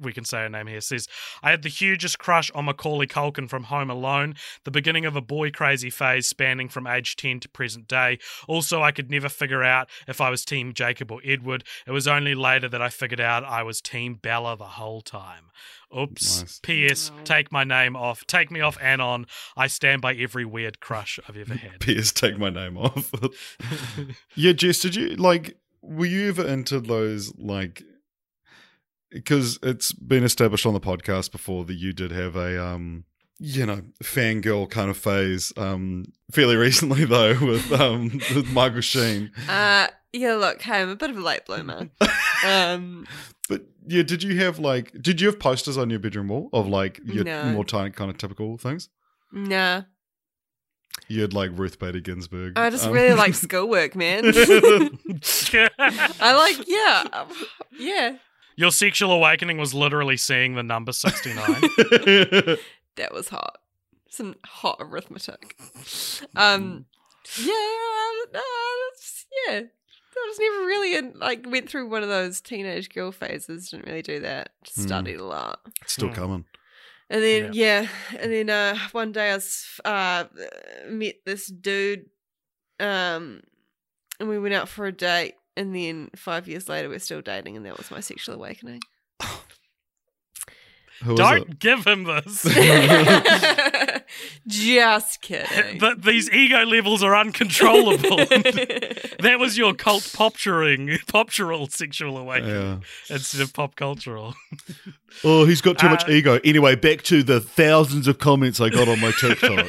we 0.00 0.12
can 0.12 0.24
say 0.24 0.38
her 0.38 0.48
name 0.48 0.66
here. 0.66 0.80
Says 0.80 1.08
I 1.42 1.50
had 1.50 1.62
the 1.62 1.68
hugest 1.68 2.18
crush 2.18 2.50
on 2.52 2.66
Macaulay 2.66 3.06
Culkin 3.06 3.48
from 3.48 3.64
Home 3.64 3.90
Alone. 3.90 4.34
The 4.64 4.70
beginning 4.70 5.04
of 5.04 5.16
a 5.16 5.20
boy 5.20 5.50
crazy 5.50 5.90
phase 5.90 6.26
spanning 6.26 6.68
from 6.68 6.86
age 6.86 7.16
ten 7.16 7.40
to 7.40 7.48
present 7.48 7.88
day. 7.88 8.18
Also, 8.46 8.82
I 8.82 8.92
could 8.92 9.10
never 9.10 9.28
figure 9.28 9.62
out 9.62 9.88
if 10.06 10.20
I 10.20 10.30
was 10.30 10.44
Team 10.44 10.72
Jacob 10.72 11.10
or 11.10 11.20
Edward. 11.24 11.64
It 11.86 11.92
was 11.92 12.06
only 12.08 12.34
later 12.34 12.68
that 12.68 12.82
I 12.82 12.88
figured 12.88 13.20
out 13.20 13.44
I 13.44 13.62
was 13.62 13.80
Team 13.80 14.14
Bella 14.14 14.56
the 14.56 14.64
whole 14.64 15.00
time. 15.00 15.50
Oops. 15.96 16.40
Nice. 16.40 16.60
P.S. 16.62 17.10
Wow. 17.10 17.18
Take 17.24 17.52
my 17.52 17.64
name 17.64 17.96
off. 17.96 18.26
Take 18.26 18.50
me 18.50 18.60
off 18.60 18.76
Anon. 18.80 19.26
I 19.56 19.66
stand 19.68 20.02
by 20.02 20.14
every 20.14 20.44
weird 20.44 20.80
crush 20.80 21.20
I've 21.28 21.36
ever 21.36 21.54
had. 21.54 21.80
P.S. 21.80 22.12
Take 22.12 22.38
my 22.38 22.50
name 22.50 22.76
off. 22.76 23.12
yeah, 24.34 24.52
Jess, 24.52 24.80
did 24.80 24.96
you 24.96 25.10
like? 25.16 25.56
Were 25.82 26.06
you 26.06 26.28
ever 26.28 26.46
into 26.46 26.80
those 26.80 27.32
like? 27.38 27.82
Because 29.10 29.58
it's 29.62 29.92
been 29.92 30.24
established 30.24 30.66
on 30.66 30.74
the 30.74 30.80
podcast 30.80 31.30
before 31.32 31.64
that 31.64 31.74
you 31.74 31.92
did 31.92 32.10
have 32.10 32.34
a 32.36 32.62
um, 32.62 33.04
you 33.38 33.64
know, 33.66 33.82
fangirl 34.02 34.68
kind 34.68 34.90
of 34.90 34.96
phase. 34.96 35.52
Um, 35.56 36.06
fairly 36.32 36.56
recently 36.66 37.04
though, 37.04 37.38
with 37.40 37.72
um, 37.72 38.20
with 38.34 38.50
Michael 38.52 38.80
Sheen. 38.80 39.30
Uh, 39.48 39.86
yeah, 40.12 40.34
look, 40.34 40.60
hey, 40.62 40.80
I'm 40.82 40.88
a 40.88 40.96
bit 40.96 41.10
of 41.10 41.16
a 41.18 41.20
late 41.20 41.44
bloomer. 41.46 41.88
um, 42.44 43.06
But 43.48 43.62
yeah, 43.86 44.02
did 44.02 44.24
you 44.24 44.40
have 44.40 44.58
like? 44.58 44.90
Did 45.00 45.20
you 45.20 45.28
have 45.28 45.38
posters 45.38 45.78
on 45.78 45.88
your 45.88 46.00
bedroom 46.00 46.26
wall 46.28 46.48
of 46.52 46.66
like 46.66 47.00
your 47.04 47.22
No. 47.22 47.44
more 47.52 47.64
tiny 47.64 47.90
kind 47.90 48.10
of 48.10 48.18
typical 48.18 48.58
things? 48.58 48.88
nah, 49.32 49.82
You 51.06 51.20
had 51.20 51.32
like 51.32 51.50
Ruth 51.54 51.78
Bader 51.78 52.00
Ginsburg. 52.00 52.54
I 52.58 52.70
just 52.70 52.86
um, 52.86 52.92
really 52.92 53.14
like 53.14 53.34
schoolwork, 53.44 53.94
man. 53.94 54.24
I 55.78 56.32
like, 56.34 56.66
yeah, 56.66 57.04
um, 57.12 57.28
yeah. 57.78 58.16
Your 58.56 58.70
sexual 58.72 59.12
awakening 59.12 59.58
was 59.58 59.74
literally 59.74 60.16
seeing 60.16 60.54
the 60.54 60.62
number 60.62 60.92
69. 60.92 61.62
That 62.96 63.12
was 63.12 63.28
hot. 63.28 63.58
Some 64.08 64.36
hot 64.46 64.78
arithmetic. 64.80 65.54
Um, 66.34 66.86
yeah, 67.38 67.52
uh, 68.34 68.40
yeah. 69.48 69.60
I 69.60 70.28
was 70.28 70.38
never 70.40 70.64
really 70.66 70.96
in, 70.96 71.12
like 71.18 71.44
went 71.46 71.68
through 71.68 71.90
one 71.90 72.02
of 72.02 72.08
those 72.08 72.40
teenage 72.40 72.88
girl 72.88 73.12
phases. 73.12 73.68
Didn't 73.68 73.84
really 73.84 74.00
do 74.00 74.20
that. 74.20 74.52
Just 74.64 74.78
Mm. 74.78 74.86
studied 74.86 75.16
a 75.20 75.24
lot. 75.26 75.60
It's 75.82 75.92
Still 75.92 76.08
Mm. 76.08 76.14
coming. 76.14 76.44
And 77.10 77.22
then 77.22 77.50
yeah, 77.52 77.86
and 78.18 78.32
then 78.32 78.48
uh 78.48 78.78
one 78.92 79.12
day 79.12 79.30
I 79.30 79.34
was 79.34 79.78
uh 79.84 80.24
met 80.88 81.16
this 81.26 81.46
dude 81.48 82.06
um 82.80 83.42
and 84.18 84.28
we 84.30 84.38
went 84.38 84.54
out 84.54 84.70
for 84.70 84.86
a 84.86 84.92
date 84.92 85.34
and 85.56 85.74
then 85.74 86.10
5 86.16 86.48
years 86.48 86.68
later 86.68 86.88
we're 86.88 86.98
still 86.98 87.22
dating 87.22 87.56
and 87.56 87.64
that 87.66 87.76
was 87.78 87.90
my 87.90 88.00
sexual 88.00 88.34
awakening. 88.34 88.80
Who 91.04 91.12
is 91.12 91.18
Don't 91.18 91.50
it? 91.50 91.58
give 91.58 91.86
him 91.86 92.04
this. 92.04 92.42
Just 94.46 95.20
kidding. 95.20 95.78
But 95.80 96.02
these 96.04 96.30
ego 96.30 96.64
levels 96.64 97.02
are 97.02 97.14
uncontrollable. 97.14 98.16
that 98.16 99.36
was 99.38 99.58
your 99.58 99.74
cult 99.74 100.04
popturing, 100.04 100.98
poptural 101.06 101.66
sexual 101.68 102.16
awakening 102.16 102.54
Yeah. 102.54 103.14
instead 103.14 103.42
of 103.42 103.52
pop 103.52 103.76
cultural. 103.76 104.34
Oh, 105.22 105.44
he's 105.44 105.60
got 105.60 105.76
too 105.78 105.88
much 105.90 106.08
Uh, 106.08 106.12
ego. 106.12 106.40
Anyway, 106.44 106.76
back 106.76 107.02
to 107.02 107.22
the 107.22 107.40
thousands 107.40 108.08
of 108.08 108.18
comments 108.18 108.58
I 108.60 108.70
got 108.70 108.88
on 108.88 108.98
my 109.00 109.10
TikTok. 109.10 109.66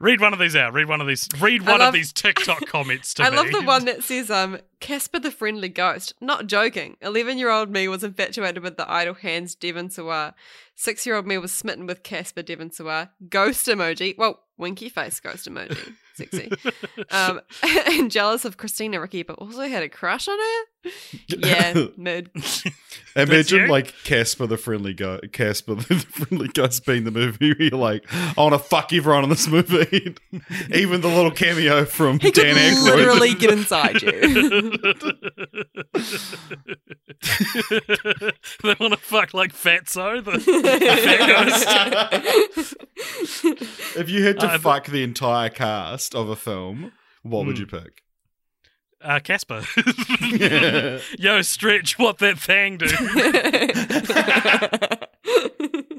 Read 0.00 0.20
one 0.20 0.32
of 0.32 0.38
these 0.38 0.56
out. 0.56 0.72
Read 0.72 0.88
one 0.88 1.00
of 1.02 1.06
these. 1.06 1.28
Read 1.40 1.60
one 1.62 1.78
love- 1.80 1.88
of 1.88 1.94
these 1.94 2.12
TikTok 2.12 2.66
comments 2.66 3.12
to 3.14 3.22
I 3.26 3.30
me. 3.30 3.36
love 3.36 3.50
the 3.52 3.62
one 3.62 3.84
that 3.84 4.02
says, 4.02 4.30
um, 4.30 4.58
Casper 4.80 5.18
the 5.18 5.30
Friendly 5.30 5.68
Ghost. 5.68 6.14
Not 6.22 6.46
joking. 6.46 6.96
11 7.02 7.36
year 7.38 7.50
old 7.50 7.70
me 7.70 7.86
was 7.86 8.02
infatuated 8.02 8.62
with 8.62 8.78
the 8.78 8.90
idle 8.90 9.14
hands 9.14 9.54
Devon 9.54 9.90
Sawa. 9.90 10.34
Six 10.74 11.04
year 11.04 11.16
old 11.16 11.26
me 11.26 11.36
was 11.36 11.52
smitten 11.52 11.86
with 11.86 12.02
Casper 12.02 12.40
Devon 12.42 12.70
Sawa. 12.72 13.10
Ghost 13.28 13.66
emoji. 13.66 14.16
Well, 14.16 14.40
winky 14.56 14.88
face 14.88 15.20
ghost 15.20 15.46
emoji. 15.46 15.94
Sexy. 16.14 16.50
um, 17.10 17.40
and 17.86 18.10
jealous 18.10 18.46
of 18.46 18.56
Christina 18.56 19.00
Ricci, 19.00 19.22
but 19.22 19.34
also 19.34 19.68
had 19.68 19.82
a 19.82 19.88
crush 19.90 20.26
on 20.28 20.38
her. 20.38 20.64
Yeah, 21.28 21.86
mid. 21.96 22.30
Imagine 23.16 23.68
like 23.68 23.92
Casper 24.04 24.46
the 24.46 24.56
friendly 24.56 24.94
ghost, 24.94 25.32
Casper 25.32 25.74
the 25.76 25.82
friendly 25.94 26.48
ghost 26.48 26.86
being 26.86 27.04
the 27.04 27.10
movie. 27.10 27.52
Where 27.52 27.62
you're 27.68 27.78
like, 27.78 28.04
I 28.12 28.34
want 28.38 28.54
to 28.54 28.58
fuck 28.58 28.92
everyone 28.92 29.24
in 29.24 29.30
this 29.30 29.46
movie, 29.46 30.16
even 30.74 31.00
the 31.02 31.08
little 31.08 31.30
cameo 31.30 31.84
from 31.84 32.18
He 32.18 32.30
could 32.32 32.42
Dan 32.44 32.54
Aykroyd. 32.56 32.96
literally 32.96 33.34
get 33.34 33.50
inside 33.50 34.00
you. 34.02 34.10
they 38.62 38.74
want 38.80 38.92
to 38.92 38.98
fuck 39.00 39.34
like 39.34 39.52
Fatso. 39.52 40.24
The, 40.24 40.32
the 40.32 40.68
fat 41.04 42.14
ghost. 42.54 42.74
if 43.96 44.08
you 44.08 44.24
had 44.24 44.40
to 44.40 44.46
Uh, 44.46 44.58
fuck 44.58 44.86
the 44.86 45.02
entire 45.02 45.48
cast 45.50 46.14
of 46.14 46.28
a 46.28 46.36
film, 46.36 46.92
what 47.22 47.46
would 47.46 47.56
Hmm. 47.56 47.60
you 47.62 47.66
pick? 47.66 48.02
Uh, 49.02 49.20
Casper. 49.20 49.62
Yo, 51.18 51.42
stretch 51.42 51.98
what 51.98 52.18
that 52.18 52.38
thing 52.38 52.78
do. 52.78 52.86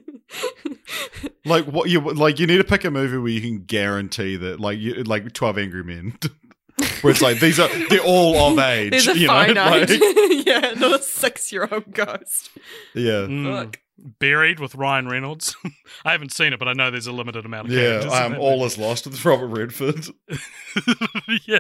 Like 1.43 1.65
what 1.65 1.89
you 1.89 1.99
like? 2.01 2.39
You 2.39 2.47
need 2.47 2.57
to 2.57 2.63
pick 2.63 2.85
a 2.85 2.91
movie 2.91 3.17
where 3.17 3.31
you 3.31 3.41
can 3.41 3.63
guarantee 3.63 4.35
that, 4.37 4.59
like, 4.59 4.79
you 4.79 5.03
like 5.03 5.33
Twelve 5.33 5.57
Angry 5.57 5.83
Men, 5.83 6.17
where 7.01 7.11
it's 7.11 7.21
like 7.21 7.39
these 7.39 7.59
are 7.59 7.67
they're 7.89 7.99
all 8.01 8.51
of 8.53 8.59
age. 8.59 8.91
There's 8.91 9.07
a 9.07 9.17
you 9.17 9.27
know? 9.27 9.33
finite. 9.33 9.89
Like, 9.89 9.99
yeah, 10.45 10.73
not 10.77 10.99
a 10.99 11.03
six 11.03 11.51
year 11.51 11.67
old 11.71 11.91
ghost. 11.93 12.49
yeah, 12.93 13.25
Mm. 13.27 13.55
Fuck. 13.57 13.79
Buried 14.19 14.59
with 14.59 14.73
Ryan 14.75 15.07
Reynolds. 15.07 15.55
I 16.05 16.11
haven't 16.13 16.33
seen 16.33 16.53
it, 16.53 16.59
but 16.59 16.67
I 16.67 16.73
know 16.73 16.89
there's 16.89 17.07
a 17.07 17.11
limited 17.11 17.45
amount 17.45 17.67
of 17.67 17.73
yeah. 17.73 18.07
I'm 18.11 18.35
all 18.39 18.57
movie. 18.57 18.65
is 18.65 18.77
lost 18.77 19.05
with 19.05 19.23
Robert 19.23 19.47
Redford. 19.47 20.07
yeah. 21.45 21.59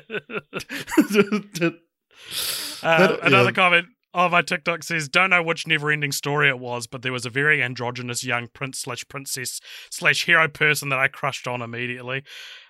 Uh, 2.83 3.17
another 3.21 3.49
yeah. 3.49 3.51
comment 3.51 3.87
on 4.13 4.31
my 4.31 4.41
TikTok 4.41 4.83
says, 4.83 5.07
"Don't 5.07 5.29
know 5.29 5.43
which 5.43 5.67
never-ending 5.67 6.11
story 6.11 6.49
it 6.49 6.59
was, 6.59 6.87
but 6.87 7.01
there 7.01 7.13
was 7.13 7.25
a 7.25 7.29
very 7.29 7.61
androgynous 7.61 8.23
young 8.23 8.47
prince 8.47 8.79
slash 8.79 9.07
princess 9.07 9.59
slash 9.89 10.25
hero 10.25 10.47
person 10.47 10.89
that 10.89 10.99
I 10.99 11.07
crushed 11.07 11.47
on 11.47 11.61
immediately." 11.61 12.23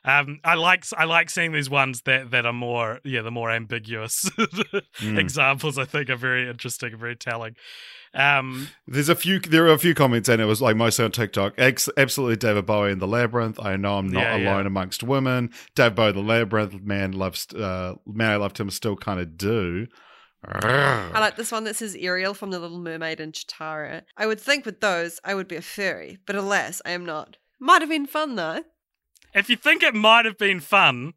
Um, 0.04 0.40
I 0.44 0.56
like 0.56 0.86
I 0.98 1.06
like 1.06 1.30
seeing 1.30 1.52
these 1.52 1.70
ones 1.70 2.02
that 2.02 2.32
that 2.32 2.46
are 2.46 2.54
more 2.54 3.00
yeah 3.04 3.22
the 3.22 3.32
more 3.32 3.52
ambiguous 3.52 4.30
Mm. 5.00 5.18
examples. 5.18 5.78
I 5.78 5.86
think 5.86 6.10
are 6.10 6.16
very 6.16 6.50
interesting 6.50 6.92
and 6.92 7.00
very 7.00 7.16
telling. 7.16 7.56
Um, 8.14 8.68
There's 8.88 9.08
a 9.10 9.16
few. 9.16 9.40
There 9.40 9.66
are 9.68 9.74
a 9.74 9.78
few 9.78 9.94
comments, 9.94 10.28
and 10.28 10.42
it 10.42 10.46
was 10.46 10.62
like 10.62 10.76
mostly 10.76 11.06
on 11.06 11.12
TikTok. 11.12 11.54
Ex- 11.58 11.90
absolutely, 11.96 12.36
David 12.36 12.66
Bowie 12.66 12.92
in 12.92 13.00
the 13.00 13.08
Labyrinth. 13.08 13.60
I 13.60 13.78
know 13.78 13.98
I'm 13.98 14.10
not 14.10 14.22
Yeah, 14.22 14.36
yeah. 14.36 14.52
alone 14.54 14.66
amongst 14.68 15.02
women. 15.04 15.50
David 15.76 15.96
Bowie, 15.96 16.12
the 16.12 16.20
Labyrinth. 16.20 16.82
Man 16.82 17.14
loves. 17.14 17.48
Uh, 17.54 17.96
man, 18.06 18.32
I 18.32 18.36
loved 18.36 18.60
him. 18.60 18.70
Still 18.70 18.96
kind 18.98 19.20
of 19.20 19.38
do. 19.38 19.88
I 20.44 21.20
like 21.20 21.36
this 21.36 21.52
one 21.52 21.66
that 21.66 21.76
says 21.76 21.96
Ariel 22.00 22.34
from 22.34 22.50
The 22.52 22.60
Little 22.60 22.80
Mermaid 22.80 23.20
and 23.20 23.32
Cheetara. 23.32 24.02
I 24.18 24.26
would 24.26 24.40
think 24.42 24.66
with 24.66 24.82
those 24.82 25.20
I 25.24 25.36
would 25.36 25.48
be 25.48 25.56
a 25.56 25.62
fairy, 25.62 26.18
but 26.26 26.36
alas, 26.36 26.82
I 26.84 26.92
am 26.92 27.06
not. 27.06 27.38
Might 27.60 27.82
have 27.82 27.90
been 27.90 28.08
fun 28.08 28.36
though. 28.36 28.64
if 29.36 29.50
you 29.50 29.56
think 29.56 29.84
it 29.84 29.94
might 29.94 30.26
have 30.26 30.40
been 30.40 30.60
fun, 30.60 31.14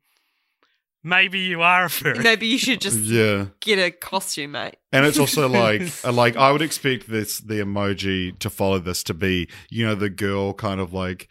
maybe 1.04 1.38
you 1.38 1.62
are 1.62 1.84
a 1.84 1.90
furry. 1.90 2.18
Maybe 2.18 2.46
you 2.48 2.58
should 2.58 2.80
just 2.80 2.98
Yeah, 2.98 3.46
get 3.60 3.78
a 3.78 3.90
costume, 3.92 4.52
mate. 4.52 4.76
and 4.92 5.06
it's 5.06 5.18
also 5.18 5.48
like, 5.64 5.82
uh, 6.04 6.10
like 6.12 6.36
I 6.36 6.50
would 6.50 6.62
expect 6.62 7.08
this 7.08 7.38
the 7.38 7.60
emoji 7.60 8.36
to 8.40 8.50
follow 8.50 8.78
this 8.80 9.02
to 9.04 9.14
be, 9.14 9.48
you 9.70 9.86
know, 9.86 9.94
the 9.94 10.10
girl 10.10 10.52
kind 10.54 10.80
of 10.80 10.92
like, 10.92 11.30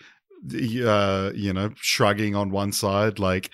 uh, 0.53 1.32
you 1.36 1.51
know, 1.53 1.71
shrugging 1.76 2.36
on 2.36 2.51
one 2.51 2.71
side, 2.71 3.19
like, 3.19 3.49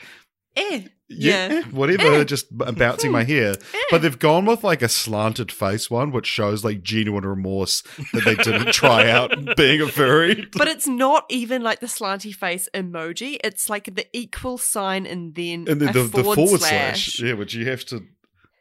Eh. 0.56 0.84
Yeah, 1.10 1.52
Yeah. 1.54 1.64
whatever, 1.72 2.04
Eh. 2.16 2.24
just 2.24 2.48
uh, 2.62 2.72
bouncing 2.72 3.12
my 3.12 3.24
hair. 3.24 3.52
Eh. 3.74 3.80
But 3.92 4.02
they've 4.04 4.18
gone 4.20 4.46
with 4.46 4.64
like 4.64 4.82
a 4.82 4.90
slanted 4.90 5.52
face 5.52 5.90
one, 5.90 6.12
which 6.12 6.28
shows 6.28 6.64
like 6.64 6.84
genuine 6.84 7.26
remorse 7.26 7.82
that 8.14 8.24
they 8.26 8.36
didn't 8.36 8.72
try 8.74 9.10
out 9.10 9.34
being 9.58 9.82
a 9.82 9.88
furry. 9.88 10.48
But 10.54 10.68
it's 10.68 10.88
not 10.88 11.26
even 11.30 11.64
like 11.64 11.80
the 11.80 11.88
slanty 11.88 12.34
face 12.34 12.70
emoji. 12.74 13.38
It's 13.44 13.70
like 13.70 13.96
the 13.96 14.06
equal 14.14 14.58
sign 14.58 15.06
and 15.06 15.34
then 15.36 15.66
And 15.68 15.82
then 15.82 15.94
the, 15.94 16.04
the 16.04 16.24
forward, 16.24 16.36
forward 16.36 16.60
slash. 16.62 17.16
slash. 17.16 17.20
yeah, 17.28 17.34
which 17.34 17.54
you 17.56 17.66
have 17.70 17.84
to, 17.86 18.04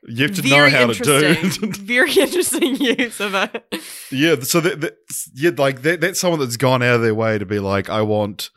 you 0.07 0.27
have 0.27 0.35
to 0.37 0.43
know 0.49 0.71
how 0.71 0.87
to 0.87 1.03
do. 1.03 1.73
very 1.83 2.13
interesting 2.15 2.77
use 2.81 3.21
of 3.21 3.35
it. 3.35 3.65
yeah, 4.11 4.37
so 4.41 4.61
that, 4.61 4.81
that 4.81 4.97
yeah, 5.35 5.51
like 5.59 5.83
that, 5.83 6.01
that's 6.01 6.19
someone 6.21 6.41
that's 6.41 6.57
gone 6.57 6.83
out 6.83 6.95
of 6.95 7.03
their 7.03 7.15
way 7.15 7.37
to 7.37 7.45
be 7.45 7.59
like, 7.59 7.91
I 7.91 8.01
want 8.03 8.51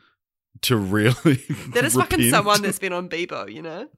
to 0.63 0.77
really. 0.77 1.13
That 1.73 1.85
is 1.85 1.95
fucking 1.95 2.29
someone 2.29 2.61
that's 2.61 2.79
been 2.79 2.93
on 2.93 3.09
Bebo, 3.09 3.51
you 3.51 3.61
know? 3.61 3.87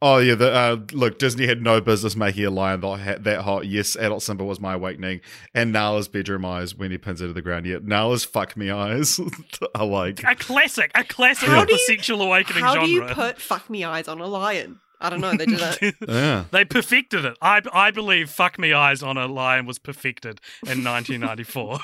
Oh 0.00 0.18
yeah, 0.18 0.36
the, 0.36 0.52
uh, 0.52 0.76
look, 0.92 1.18
Disney 1.18 1.48
had 1.48 1.60
no 1.60 1.80
business 1.80 2.14
making 2.14 2.44
a 2.44 2.50
lion 2.50 2.80
that, 2.82 3.24
that 3.24 3.40
hot. 3.40 3.66
Yes, 3.66 3.96
adult 3.96 4.22
Simba 4.22 4.44
was 4.44 4.60
my 4.60 4.74
awakening, 4.74 5.22
and 5.54 5.72
Nala's 5.72 6.06
bedroom 6.06 6.44
eyes 6.44 6.72
when 6.76 6.92
he 6.92 6.98
pins 6.98 7.20
it 7.20 7.26
to 7.26 7.32
the 7.32 7.42
ground. 7.42 7.66
Yeah, 7.66 7.78
Nala's 7.82 8.24
fuck 8.24 8.56
me 8.56 8.70
eyes. 8.70 9.18
I 9.74 9.82
like. 9.82 10.22
a 10.22 10.36
classic, 10.36 10.92
a 10.94 11.02
classic 11.02 11.48
How 11.48 11.62
of 11.62 11.66
do 11.66 11.72
the 11.74 11.80
you- 11.80 11.86
sexual 11.96 12.22
awakening 12.22 12.62
How 12.62 12.74
genre. 12.74 12.80
How 12.80 12.86
do 12.86 12.92
you 12.92 13.12
put 13.32 13.40
fuck 13.40 13.68
me 13.68 13.82
eyes 13.82 14.06
on 14.06 14.20
a 14.20 14.26
lion? 14.28 14.78
I 15.00 15.10
don't 15.10 15.20
know. 15.20 15.32
They 15.36 15.46
did 15.46 15.60
it. 15.60 15.94
Yeah. 16.08 16.44
They 16.52 16.64
perfected 16.64 17.24
it. 17.24 17.36
I, 17.42 17.60
I 17.72 17.90
believe 17.90 18.30
"Fuck 18.30 18.56
Me 18.58 18.72
Eyes" 18.72 19.02
on 19.02 19.16
a 19.16 19.26
lion 19.26 19.66
was 19.66 19.78
perfected 19.80 20.40
in 20.64 20.84
1994. 20.84 21.78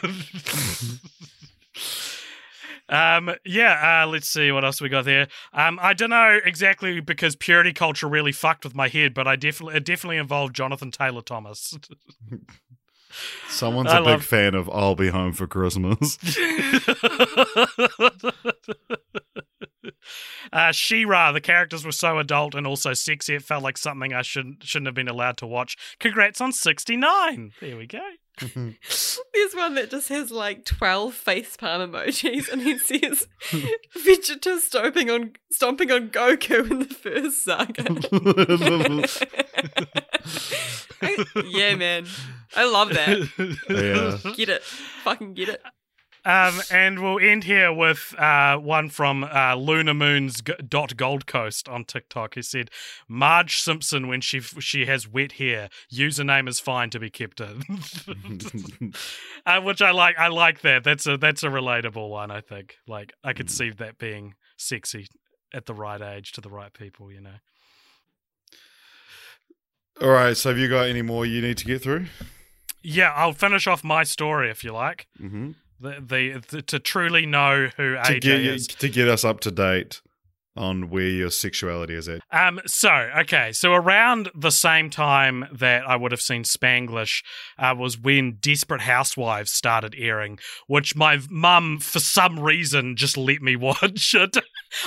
Um, 2.89 3.35
yeah. 3.45 4.03
Uh, 4.03 4.07
let's 4.07 4.29
see 4.29 4.53
what 4.53 4.65
else 4.65 4.81
we 4.81 4.89
got 4.89 5.05
there. 5.05 5.29
Um, 5.53 5.79
I 5.81 5.95
don't 5.95 6.11
know 6.11 6.39
exactly 6.45 7.01
because 7.01 7.37
purity 7.37 7.73
culture 7.73 8.09
really 8.09 8.33
fucked 8.33 8.65
with 8.65 8.75
my 8.75 8.89
head, 8.89 9.15
but 9.15 9.27
I 9.27 9.37
definitely 9.37 9.77
it 9.77 9.85
definitely 9.85 10.19
involved 10.19 10.55
Jonathan 10.55 10.91
Taylor 10.91 11.23
Thomas. 11.23 11.79
Someone's 13.49 13.91
I 13.91 13.99
a 13.99 14.05
big 14.05 14.23
fan 14.23 14.55
of 14.55 14.69
"I'll 14.71 14.97
Be 14.97 15.09
Home 15.09 15.33
for 15.33 15.47
Christmas." 15.47 16.19
uh, 20.53 20.73
She-Ra, 20.73 21.33
the 21.33 21.41
characters 21.41 21.85
were 21.85 21.93
so 21.93 22.19
adult 22.19 22.55
and 22.57 22.67
also 22.67 22.93
sexy, 22.93 23.37
it 23.37 23.43
felt 23.43 23.63
like 23.63 23.79
something 23.79 24.13
I 24.13 24.23
shouldn't 24.23 24.65
shouldn't 24.65 24.89
have 24.89 24.95
been 24.95 25.09
allowed 25.09 25.37
to 25.39 25.47
watch. 25.47 25.77
Congrats 26.01 26.41
on 26.41 26.53
69. 26.53 27.53
There 27.61 27.77
we 27.77 27.87
go. 27.87 28.03
Mm-hmm. 28.41 28.71
There's 29.35 29.55
one 29.55 29.75
that 29.75 29.91
just 29.91 30.09
has 30.09 30.31
like 30.31 30.65
12 30.65 31.15
face 31.15 31.57
facepalm 31.57 31.91
emojis 31.91 32.51
and 32.51 32.63
it 32.63 32.81
says 32.87 33.27
Vegeta 33.97 34.59
stomping 34.59 35.11
on 35.11 35.33
stomping 35.51 35.91
on 35.93 36.09
Goku 36.11 36.69
in 36.71 36.79
the 36.81 36.85
first 36.87 37.45
saga. 37.45 37.85
I- 41.03 41.25
yeah, 41.47 41.75
man. 41.77 42.07
I 42.57 42.65
love 42.71 42.89
that. 42.91 43.29
yeah. 43.69 44.33
Get 44.35 44.49
it. 44.49 44.63
Fucking 44.63 45.35
get 45.35 45.49
it. 45.51 45.63
Um, 46.27 46.63
and 46.71 47.03
we'll 47.03 47.19
end 47.19 47.45
here 47.45 47.71
with 47.71 48.15
uh, 48.19 48.57
one 48.57 48.89
from 48.89 49.25
uh, 49.25 49.57
Luna 49.57 49.93
Moon's 49.93 50.41
dot 50.41 50.97
Gold 50.97 51.27
Coast 51.27 51.69
on 51.69 51.85
TikTok. 51.85 52.35
Who 52.35 52.43
said, 52.43 52.71
"Marge 53.07 53.59
Simpson 53.59 54.09
when 54.09 54.23
she 54.23 54.41
she 54.41 54.87
has 54.87 55.07
wet 55.07 55.33
hair. 55.33 55.69
Username 55.93 56.49
is 56.49 56.61
fine 56.61 56.89
to 56.91 56.99
be 56.99 57.11
kept 57.11 57.41
in." 57.41 57.63
uh, 59.47 59.61
which 59.61 59.83
I 59.83 59.91
like. 59.91 60.19
I 60.19 60.29
like 60.29 60.63
that. 60.63 60.83
That's 60.83 61.07
a 61.07 61.19
that's 61.19 61.43
a 61.43 61.49
relatable 61.49 62.09
one. 62.09 62.31
I 62.31 62.41
think. 62.41 62.77
Like 62.87 63.13
I 63.23 63.35
could 63.35 63.51
see 63.51 63.71
that 63.71 63.99
being 63.99 64.35
sexy 64.57 65.09
at 65.53 65.67
the 65.67 65.75
right 65.75 66.01
age 66.01 66.33
to 66.33 66.41
the 66.41 66.51
right 66.51 66.73
people. 66.73 67.13
You 67.13 67.21
know. 67.21 67.37
All 70.01 70.09
right. 70.09 70.37
So, 70.37 70.49
have 70.49 70.59
you 70.59 70.69
got 70.69 70.87
any 70.87 71.03
more 71.03 71.27
you 71.27 71.43
need 71.43 71.59
to 71.59 71.67
get 71.67 71.83
through? 71.83 72.07
Yeah, 72.83 73.13
I'll 73.15 73.33
finish 73.33 73.67
off 73.67 73.85
my 73.85 74.05
story 74.05 74.51
if 74.51 74.65
you 74.65 74.73
like. 74.73 75.07
Mm-hmm. 75.21 75.53
The, 75.81 76.63
to 76.67 76.79
truly 76.79 77.27
know 77.27 77.69
who 77.77 77.95
To 77.95 77.99
AJ 78.01 78.21
get 78.21 78.41
is. 78.41 78.67
to 78.69 78.89
get 78.89 79.09
us 79.09 79.25
up 79.25 79.41
to 79.41 79.51
date. 79.51 80.01
On 80.57 80.91
where 80.91 81.09
your 81.09 81.31
sexuality 81.31 81.95
is 81.95 82.09
at. 82.09 82.21
Um, 82.31 82.61
so 82.67 82.91
okay, 83.19 83.53
so 83.53 83.73
around 83.73 84.31
the 84.35 84.51
same 84.51 84.91
time 84.91 85.47
that 85.53 85.89
I 85.89 85.97
would 85.97 86.13
have 86.13 86.21
seen 86.21 86.45
Spanglish 86.45 87.23
uh, 87.59 87.75
was 87.77 87.99
when 87.99 88.39
Desperate 88.41 88.83
Housewives 88.83 89.51
started 89.51 89.95
airing, 89.99 90.39
which 90.67 90.95
my 90.95 91.21
mum, 91.29 91.79
for 91.81 92.01
some 92.01 92.39
reason, 92.39 92.97
just 92.97 93.17
let 93.17 93.43
me 93.43 93.57
watch 93.65 94.15
it. 94.15 94.37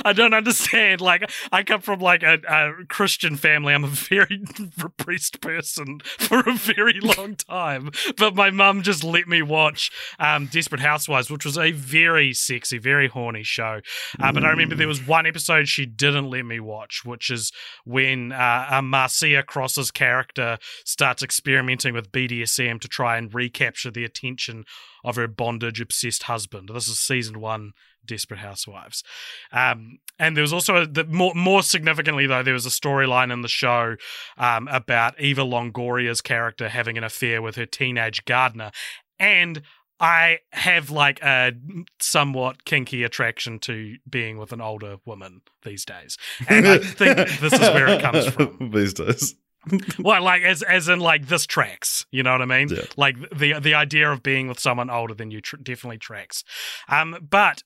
I 0.03 0.13
don't 0.13 0.34
understand. 0.34 1.01
Like, 1.01 1.30
I 1.51 1.63
come 1.63 1.82
from 1.82 1.99
like 1.99 2.24
a, 2.24 2.39
a 2.47 2.86
Christian 2.88 3.36
family. 3.38 3.74
I'm 3.74 3.84
a 3.84 3.88
very 3.88 4.43
repressed 4.78 5.41
person 5.41 5.99
for 6.20 6.39
a 6.39 6.53
very 6.53 6.99
long 7.01 7.36
time, 7.36 7.91
but 8.18 8.36
my 8.36 8.51
mum 8.51 8.84
just 8.84 9.03
let 9.03 9.28
me 9.28 9.41
watch 9.41 9.91
um, 10.20 10.47
Desperate 10.47 10.82
Housewives, 10.82 11.30
which 11.30 11.45
was 11.45 11.57
a 11.57 11.72
very 11.72 12.34
sexy, 12.34 12.78
very 12.78 13.07
horny 13.07 13.43
show. 13.43 13.82
Uh, 14.20 14.32
but 14.32 14.43
I 14.43 14.49
remember 14.49 14.76
there 14.76 14.88
was 14.88 15.05
one 15.05 15.26
episode 15.26 15.57
she 15.66 15.86
didn't 15.86 16.30
let 16.30 16.45
me 16.45 16.60
watch, 16.60 17.01
which 17.05 17.30
is 17.30 17.51
when 17.86 18.32
uh, 18.32 18.68
uh, 18.70 18.82
Marcia 18.82 19.43
Cross's 19.43 19.91
character 19.91 20.58
starts 20.86 21.24
experimenting 21.24 21.93
with 21.93 22.12
BDSM 22.12 22.80
to 22.82 22.88
try 22.88 23.18
and 23.18 23.34
recapture 23.34 23.91
the 23.91 24.03
attention 24.03 24.66
of 25.03 25.16
her 25.16 25.28
bondage 25.28 25.80
obsessed 25.80 26.24
husband. 26.24 26.70
This 26.74 26.88
is 26.88 26.99
season 26.99 27.39
one, 27.39 27.72
Desperate 28.05 28.39
Housewives. 28.39 29.03
Um, 29.51 29.99
and 30.20 30.36
there 30.36 30.41
was 30.41 30.53
also 30.53 30.78
a, 30.78 30.88
the 30.88 31.05
more 31.05 31.34
more 31.36 31.62
significantly 31.62 32.26
though 32.26 32.43
there 32.43 32.53
was 32.53 32.66
a 32.66 32.70
storyline 32.70 33.32
in 33.32 33.41
the 33.41 33.47
show 33.47 33.95
um, 34.38 34.68
about 34.70 35.20
Eva 35.20 35.43
Longoria's 35.43 36.22
character 36.22 36.70
having 36.70 36.97
an 36.97 37.03
affair 37.03 37.41
with 37.41 37.55
her 37.55 37.66
teenage 37.66 38.26
gardener, 38.26 38.72
and 39.20 39.62
I 40.00 40.39
have 40.52 40.91
like 40.91 41.22
a 41.24 41.54
somewhat 42.00 42.66
kinky 42.66 43.04
attraction 43.04 43.60
to 43.60 43.95
being 44.10 44.38
with 44.38 44.52
an 44.52 44.62
older 44.62 44.98
woman 45.06 45.41
these 45.64 45.86
days, 45.86 46.18
and 46.48 46.68
I 46.68 46.78
think 46.78 47.18
this 47.18 47.54
is 47.54 47.60
where 47.60 47.88
it 47.88 48.02
comes 48.02 48.28
from. 48.28 48.72
These 48.72 48.93
days. 48.93 49.36
Well, 50.00 50.24
like 50.24 50.43
as 50.43 50.64
as 50.64 50.88
in 50.88 51.02
like 51.02 51.28
this 51.28 51.45
tracks, 51.45 52.06
you 52.10 52.24
know 52.24 52.32
what 52.32 52.41
I 52.41 52.45
mean? 52.45 52.70
Yeah. 52.70 52.86
Like 52.95 53.18
the 53.36 53.60
the 53.60 53.74
idea 53.74 54.10
of 54.10 54.24
being 54.24 54.48
with 54.48 54.62
someone 54.62 54.89
older 54.89 55.14
than 55.14 55.30
you 55.30 55.41
tr- 55.41 55.58
definitely 55.58 55.98
tracks. 55.98 56.45
Um, 56.88 57.18
but 57.30 57.64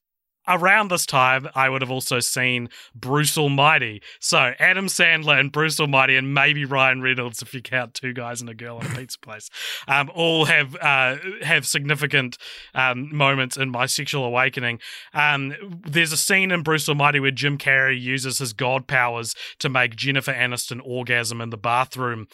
around 0.52 0.89
this 0.89 1.06
time, 1.06 1.47
I 1.56 1.70
would 1.70 1.82
have 1.82 1.91
also 1.91 2.20
seen 2.20 2.70
Bruce 2.93 3.38
Almighty. 3.38 4.02
So 4.20 4.54
Adam 4.60 4.88
Sandler 4.88 5.39
and 5.39 5.52
Bruce 5.52 5.80
Almighty, 5.80 6.16
and 6.16 6.34
maybe 6.34 6.66
Ryan 6.66 7.02
Reynolds, 7.02 7.41
if 7.41 7.54
you 7.54 7.62
count 7.62 7.93
two 7.93 8.14
guys 8.14 8.41
and 8.41 8.49
a 8.49 8.54
girl 8.54 8.80
in 8.80 8.88
a 8.88 8.89
pizza 8.95 9.20
place, 9.20 9.49
um, 9.88 10.12
all 10.14 10.45
have 10.45 10.76
uh, 10.76 11.18
have 11.41 11.66
significant 11.66 12.38
um, 12.74 13.16
moments 13.16 13.58
in 13.58 13.70
my 13.70 13.86
sexual 13.86 14.26
awakening. 14.26 14.80
Um, 15.14 15.56
there's 15.86 16.12
a 16.12 16.18
scene 16.18 16.52
in 16.52 16.64
Bruce 16.64 16.88
Almighty 16.88 17.20
where 17.20 17.32
Jim 17.32 17.58
Carrey 17.58 17.99
uses 17.99 18.39
his 18.39 18.54
god 18.54 18.88
powers 18.88 19.36
to 19.60 19.70
make 19.70 19.95
Jennifer 19.95 20.34
Aniston 20.34 20.82
orgasm 20.84 21.41
in 21.41 21.49
the 21.49 21.58
bathroom. 21.58 22.28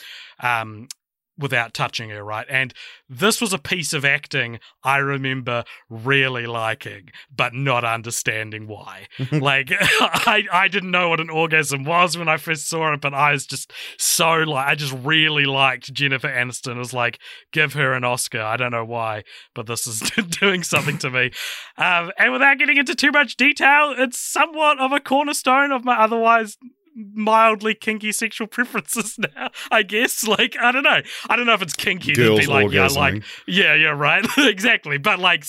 Without 1.38 1.74
touching 1.74 2.10
her, 2.10 2.24
right? 2.24 2.48
And 2.50 2.74
this 3.08 3.40
was 3.40 3.54
a 3.54 3.60
piece 3.60 3.94
of 3.94 4.04
acting 4.04 4.60
I 4.84 4.98
remember 4.98 5.64
really 5.90 6.46
liking, 6.46 7.10
but 7.36 7.54
not 7.54 7.84
understanding 7.84 8.68
why. 8.68 9.08
like, 9.32 9.72
I, 9.80 10.46
I 10.52 10.68
didn't 10.68 10.92
know 10.92 11.10
what 11.10 11.20
an 11.20 11.30
orgasm 11.30 11.84
was 11.84 12.18
when 12.18 12.28
I 12.28 12.38
first 12.38 12.68
saw 12.68 12.94
it, 12.94 13.02
but 13.02 13.14
I 13.14 13.34
was 13.34 13.46
just 13.46 13.72
so 13.98 14.32
like, 14.34 14.68
I 14.68 14.76
just 14.76 14.94
really 15.04 15.46
liked 15.46 15.94
Jennifer 15.94 16.28
Aniston. 16.28 16.76
It 16.76 16.80
was 16.80 16.94
like, 16.94 17.20
give 17.52 17.74
her 17.74 17.94
an 17.94 18.04
Oscar. 18.04 18.42
I 18.42 18.58
don't 18.58 18.72
know 18.72 18.86
why, 18.86 19.24
but 19.54 19.68
this 19.68 19.88
is 19.88 20.00
doing 20.40 20.64
something 20.64 20.98
to 21.00 21.10
me. 21.10 21.32
Um, 21.78 22.12
and 22.18 22.32
without 22.32 22.58
getting 22.58 22.78
into 22.78 22.96
too 22.96 23.12
much 23.12 23.36
detail, 23.36 23.94
it's 23.98 24.20
somewhat 24.20 24.80
of 24.80 24.92
a 24.92 25.00
cornerstone 25.00 25.72
of 25.72 25.86
my 25.86 25.98
otherwise 25.98 26.58
mildly 26.98 27.76
kinky 27.76 28.12
sexual 28.12 28.48
preferences 28.58 29.18
now. 29.18 29.50
I 29.72 29.84
guess, 29.84 30.28
like, 30.28 30.58
I 30.60 30.72
don't 30.72 30.84
know. 30.84 31.02
I 31.30 31.36
don't 31.36 31.45
know 31.45 31.54
if 31.54 31.62
it's 31.62 31.76
kinky 31.76 32.14
Girls 32.14 32.41
to 32.41 32.48
be 32.48 32.52
like, 32.52 32.72
yeah, 32.72 32.88
like, 32.88 33.24
yeah, 33.45 33.76
yeah, 33.76 33.89
right, 33.89 34.26
exactly. 34.38 34.98
But 34.98 35.20
like, 35.20 35.45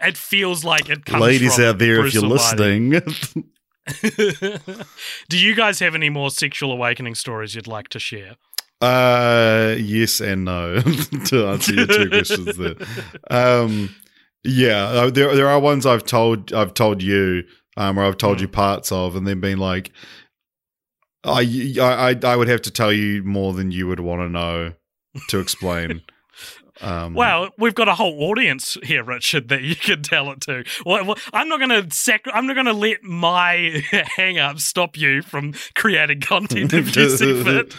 it 0.00 0.16
feels 0.16 0.64
like 0.64 0.88
it 0.90 1.04
comes. 1.04 1.22
Ladies 1.22 1.58
out 1.60 1.78
there, 1.78 2.00
Bruce 2.00 2.14
if 2.14 2.20
you're 2.20 2.30
listening. 2.30 2.90
Do 5.28 5.38
you 5.38 5.54
guys 5.54 5.80
have 5.80 5.94
any 5.94 6.08
more 6.08 6.30
sexual 6.30 6.72
awakening 6.72 7.14
stories 7.14 7.54
you'd 7.54 7.66
like 7.66 7.88
to 7.88 7.98
share? 7.98 8.36
Uh, 8.80 9.76
yes 9.78 10.20
and 10.20 10.44
no 10.44 10.80
to 10.80 11.46
answer 11.46 11.72
your 11.72 11.86
two 11.86 12.08
questions 12.08 12.56
there. 12.56 12.74
Um, 13.30 13.94
yeah, 14.44 14.84
uh, 14.86 15.10
there 15.10 15.34
there 15.36 15.48
are 15.48 15.60
ones 15.60 15.86
I've 15.86 16.04
told 16.04 16.52
I've 16.52 16.74
told 16.74 17.00
you, 17.00 17.44
um, 17.76 17.98
or 17.98 18.04
I've 18.04 18.18
told 18.18 18.40
you 18.40 18.48
parts 18.48 18.90
of, 18.90 19.14
and 19.14 19.24
then 19.26 19.40
been 19.40 19.58
like, 19.58 19.92
I 21.24 21.74
I 21.80 22.18
I 22.22 22.36
would 22.36 22.48
have 22.48 22.62
to 22.62 22.70
tell 22.70 22.92
you 22.92 23.22
more 23.22 23.52
than 23.52 23.70
you 23.70 23.86
would 23.86 24.00
want 24.00 24.20
to 24.22 24.28
know 24.28 24.72
to 25.28 25.38
explain. 25.40 26.02
Um, 26.80 27.14
Well, 27.14 27.50
we've 27.58 27.74
got 27.76 27.86
a 27.86 27.94
whole 27.94 28.24
audience 28.24 28.76
here, 28.82 29.04
Richard, 29.04 29.48
that 29.50 29.62
you 29.62 29.76
can 29.76 30.02
tell 30.02 30.32
it 30.32 30.40
to. 30.40 30.64
Well, 30.84 31.04
well, 31.04 31.16
I'm 31.32 31.48
not 31.48 31.58
going 31.60 31.68
to 31.70 31.94
sac- 31.94 32.26
I'm 32.32 32.46
not 32.46 32.54
going 32.54 32.66
to 32.66 32.72
let 32.72 33.04
my 33.04 33.84
hang 34.16 34.38
up 34.38 34.58
stop 34.58 34.96
you 34.96 35.22
from 35.22 35.54
creating 35.76 36.22
content 36.22 36.72
if 36.72 36.96
you 36.96 37.08
see 37.10 37.40
fit. 37.44 37.76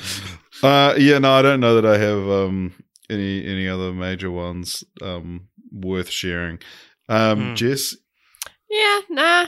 Uh, 0.62 0.94
yeah, 0.98 1.18
no, 1.18 1.34
I 1.34 1.42
don't 1.42 1.60
know 1.60 1.82
that 1.82 1.86
I 1.86 1.98
have 1.98 2.30
um, 2.30 2.74
any 3.10 3.46
any 3.46 3.68
other 3.68 3.92
major 3.92 4.32
ones 4.32 4.86
um, 5.02 5.50
worth 5.72 6.10
sharing. 6.10 6.60
Um, 7.10 7.50
Hmm. 7.50 7.56
Jess, 7.56 7.98
Yeah, 8.70 9.00
nah. 9.10 9.48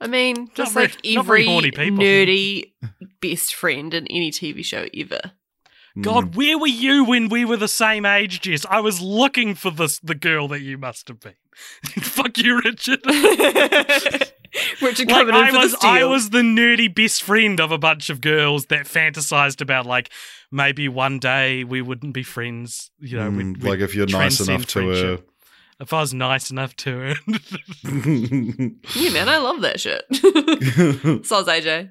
I 0.00 0.06
mean, 0.06 0.50
just 0.54 0.72
very- 0.74 0.86
like 0.86 0.98
every 1.16 1.46
nerdy 1.46 2.72
best 3.20 3.54
friend 3.54 3.92
in 3.92 4.06
any 4.08 4.30
TV 4.30 4.64
show 4.64 4.86
ever. 4.94 5.32
God, 6.00 6.36
where 6.36 6.56
were 6.56 6.68
you 6.68 7.04
when 7.04 7.28
we 7.28 7.44
were 7.44 7.56
the 7.56 7.66
same 7.68 8.06
age, 8.06 8.40
Jess? 8.40 8.64
I 8.70 8.80
was 8.80 9.00
looking 9.00 9.54
for 9.56 9.70
this 9.72 9.98
the 9.98 10.14
girl 10.14 10.46
that 10.48 10.60
you 10.60 10.78
must 10.78 11.08
have 11.08 11.18
been. 11.20 11.34
Fuck 12.00 12.38
you, 12.38 12.60
Richard. 12.64 13.00
Richard 14.80 15.08
like 15.08 15.08
coming 15.08 15.34
in 15.34 15.40
I 15.40 15.50
for 15.50 15.58
was, 15.58 15.72
the 15.72 15.76
steal. 15.78 15.90
I 15.90 16.04
was 16.04 16.30
the 16.30 16.38
nerdy 16.42 16.92
best 16.94 17.22
friend 17.22 17.60
of 17.60 17.70
a 17.72 17.78
bunch 17.78 18.08
of 18.08 18.20
girls 18.20 18.66
that 18.66 18.86
fantasized 18.86 19.60
about 19.60 19.84
like 19.84 20.10
maybe 20.50 20.88
one 20.88 21.18
day 21.18 21.64
we 21.64 21.82
wouldn't 21.82 22.14
be 22.14 22.22
friends. 22.22 22.90
You 23.00 23.18
know, 23.18 23.30
we'd, 23.30 23.46
Mm, 23.46 23.62
we'd 23.62 23.68
like 23.70 23.80
if 23.80 23.94
you're 23.94 24.06
nice 24.06 24.40
enough 24.40 24.66
to 24.68 24.88
her. 24.88 25.18
Friendship. 25.80 25.88
If 25.88 25.92
I 25.92 26.00
was 26.00 26.14
nice 26.14 26.50
enough 26.50 26.74
to 26.76 26.98
her. 26.98 27.14
Yeah, 28.94 29.10
man, 29.12 29.28
I 29.28 29.38
love 29.38 29.60
that 29.62 29.80
shit. 29.80 30.04
Soz 30.10 31.46
AJ. 31.46 31.90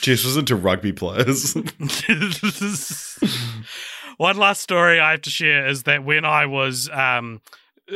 Jess 0.00 0.24
was 0.24 0.36
into 0.36 0.54
rugby 0.56 0.92
players. 0.92 1.54
One 4.18 4.36
last 4.36 4.60
story 4.62 4.98
I 5.00 5.12
have 5.12 5.22
to 5.22 5.30
share 5.30 5.66
is 5.66 5.84
that 5.84 6.04
when 6.04 6.24
I 6.24 6.46
was 6.46 6.90
um, 6.90 7.40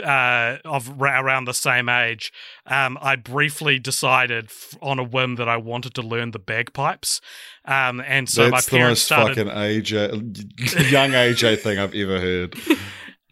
uh, 0.03 0.59
of 0.65 0.89
ra- 1.01 1.21
around 1.21 1.45
the 1.47 1.55
same 1.55 1.89
age, 1.89 2.33
um, 2.67 2.97
I 3.01 3.17
briefly 3.17 3.79
decided 3.81 4.45
f- 4.47 4.77
on 4.81 4.99
a 5.01 5.03
whim 5.03 5.35
that 5.37 5.49
I 5.49 5.57
wanted 5.57 5.95
to 5.95 6.03
learn 6.03 6.31
the 6.31 6.39
bagpipes, 6.39 7.21
um, 7.65 8.01
and 8.01 8.29
so 8.29 8.49
That's 8.51 8.71
my 8.73 8.79
the 8.79 8.85
most 8.85 9.05
started. 9.05 9.49
fucking 9.49 9.53
AJ, 9.53 10.91
young 10.93 11.11
AJ 11.11 11.59
thing 11.61 11.79
I've 11.81 11.95
ever 11.95 12.21
heard. 12.21 12.55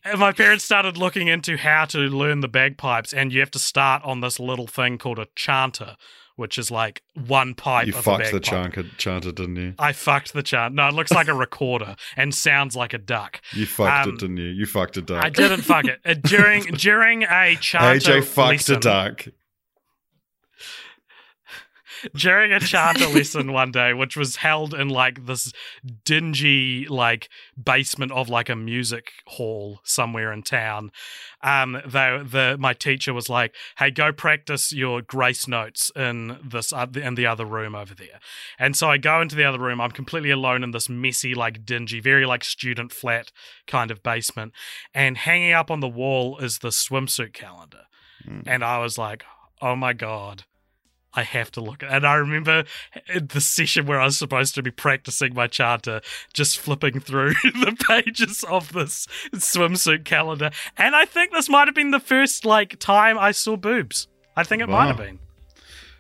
And 0.04 0.18
my 0.18 0.32
parents 0.32 0.64
started 0.64 0.96
looking 0.96 1.28
into 1.28 1.56
how 1.56 1.84
to 1.86 1.98
learn 1.98 2.40
the 2.40 2.48
bagpipes, 2.48 3.12
and 3.12 3.32
you 3.32 3.40
have 3.40 3.50
to 3.52 3.58
start 3.58 4.02
on 4.04 4.20
this 4.20 4.40
little 4.40 4.66
thing 4.66 4.96
called 4.96 5.18
a 5.18 5.28
chanter, 5.36 5.96
which 6.36 6.56
is 6.56 6.70
like 6.70 7.02
one 7.14 7.52
pipe. 7.54 7.86
You 7.86 7.92
fucked 7.92 8.32
the 8.32 8.40
chanter, 8.40 8.84
chanter, 8.96 9.30
didn't 9.30 9.56
you? 9.56 9.74
I 9.78 9.92
fucked 9.92 10.32
the 10.32 10.42
chanter. 10.42 10.74
No, 10.74 10.88
it 10.88 10.94
looks 10.94 11.10
like 11.12 11.28
a 11.28 11.34
recorder 11.34 11.96
and 12.16 12.34
sounds 12.34 12.74
like 12.74 12.94
a 12.94 12.98
duck. 12.98 13.42
You 13.52 13.66
fucked 13.66 14.06
Um, 14.08 14.14
it, 14.14 14.20
didn't 14.20 14.36
you? 14.38 14.48
You 14.48 14.64
fucked 14.64 14.96
a 14.96 15.02
duck. 15.02 15.22
I 15.22 15.28
didn't 15.28 15.60
fuck 15.62 15.84
it. 15.84 16.00
Uh, 16.04 16.14
during 16.14 16.62
during 16.72 17.24
a 17.24 17.56
chanter 17.60 18.10
AJ 18.12 18.24
fucked 18.24 18.68
a 18.70 18.76
duck. 18.76 19.26
During 22.14 22.52
a 22.52 22.60
chanter 22.60 23.06
lesson 23.08 23.52
one 23.52 23.72
day, 23.72 23.92
which 23.92 24.16
was 24.16 24.36
held 24.36 24.74
in 24.74 24.88
like 24.88 25.26
this 25.26 25.52
dingy 26.04 26.86
like 26.86 27.28
basement 27.62 28.12
of 28.12 28.28
like 28.28 28.48
a 28.48 28.56
music 28.56 29.12
hall 29.26 29.80
somewhere 29.84 30.32
in 30.32 30.42
town. 30.42 30.90
Um, 31.42 31.72
the 31.72 32.26
the 32.28 32.56
my 32.58 32.72
teacher 32.72 33.14
was 33.14 33.28
like, 33.28 33.54
"Hey, 33.78 33.90
go 33.90 34.12
practice 34.12 34.72
your 34.72 35.02
grace 35.02 35.48
notes 35.48 35.90
in 35.96 36.38
this 36.44 36.72
uh, 36.72 36.86
in 36.94 37.14
the 37.14 37.26
other 37.26 37.44
room 37.44 37.74
over 37.74 37.94
there." 37.94 38.20
And 38.58 38.76
so 38.76 38.90
I 38.90 38.98
go 38.98 39.20
into 39.20 39.36
the 39.36 39.44
other 39.44 39.58
room. 39.58 39.80
I'm 39.80 39.90
completely 39.90 40.30
alone 40.30 40.62
in 40.62 40.70
this 40.70 40.88
messy, 40.88 41.34
like 41.34 41.64
dingy, 41.64 42.00
very 42.00 42.26
like 42.26 42.44
student 42.44 42.92
flat 42.92 43.32
kind 43.66 43.90
of 43.90 44.02
basement, 44.02 44.52
and 44.94 45.16
hanging 45.16 45.52
up 45.52 45.70
on 45.70 45.80
the 45.80 45.88
wall 45.88 46.38
is 46.38 46.58
the 46.58 46.68
swimsuit 46.68 47.32
calendar. 47.32 47.84
Mm. 48.26 48.42
And 48.46 48.64
I 48.64 48.78
was 48.78 48.98
like, 48.98 49.24
"Oh 49.62 49.76
my 49.76 49.92
god." 49.92 50.44
I 51.14 51.22
have 51.22 51.50
to 51.52 51.60
look 51.60 51.82
at 51.82 51.90
And 51.90 52.06
I 52.06 52.14
remember 52.14 52.64
the 53.20 53.40
session 53.40 53.86
where 53.86 54.00
I 54.00 54.04
was 54.04 54.16
supposed 54.16 54.54
to 54.54 54.62
be 54.62 54.70
practicing 54.70 55.34
my 55.34 55.46
chanter, 55.46 56.00
just 56.32 56.58
flipping 56.58 57.00
through 57.00 57.32
the 57.44 57.76
pages 57.88 58.44
of 58.44 58.72
this 58.72 59.06
swimsuit 59.34 60.04
calendar. 60.04 60.50
And 60.76 60.94
I 60.94 61.04
think 61.04 61.32
this 61.32 61.48
might 61.48 61.68
have 61.68 61.74
been 61.74 61.90
the 61.90 62.00
first 62.00 62.44
like 62.44 62.78
time 62.78 63.18
I 63.18 63.32
saw 63.32 63.56
boobs. 63.56 64.08
I 64.36 64.44
think 64.44 64.62
it 64.62 64.68
might 64.68 64.86
have 64.86 64.96
been. 64.96 65.18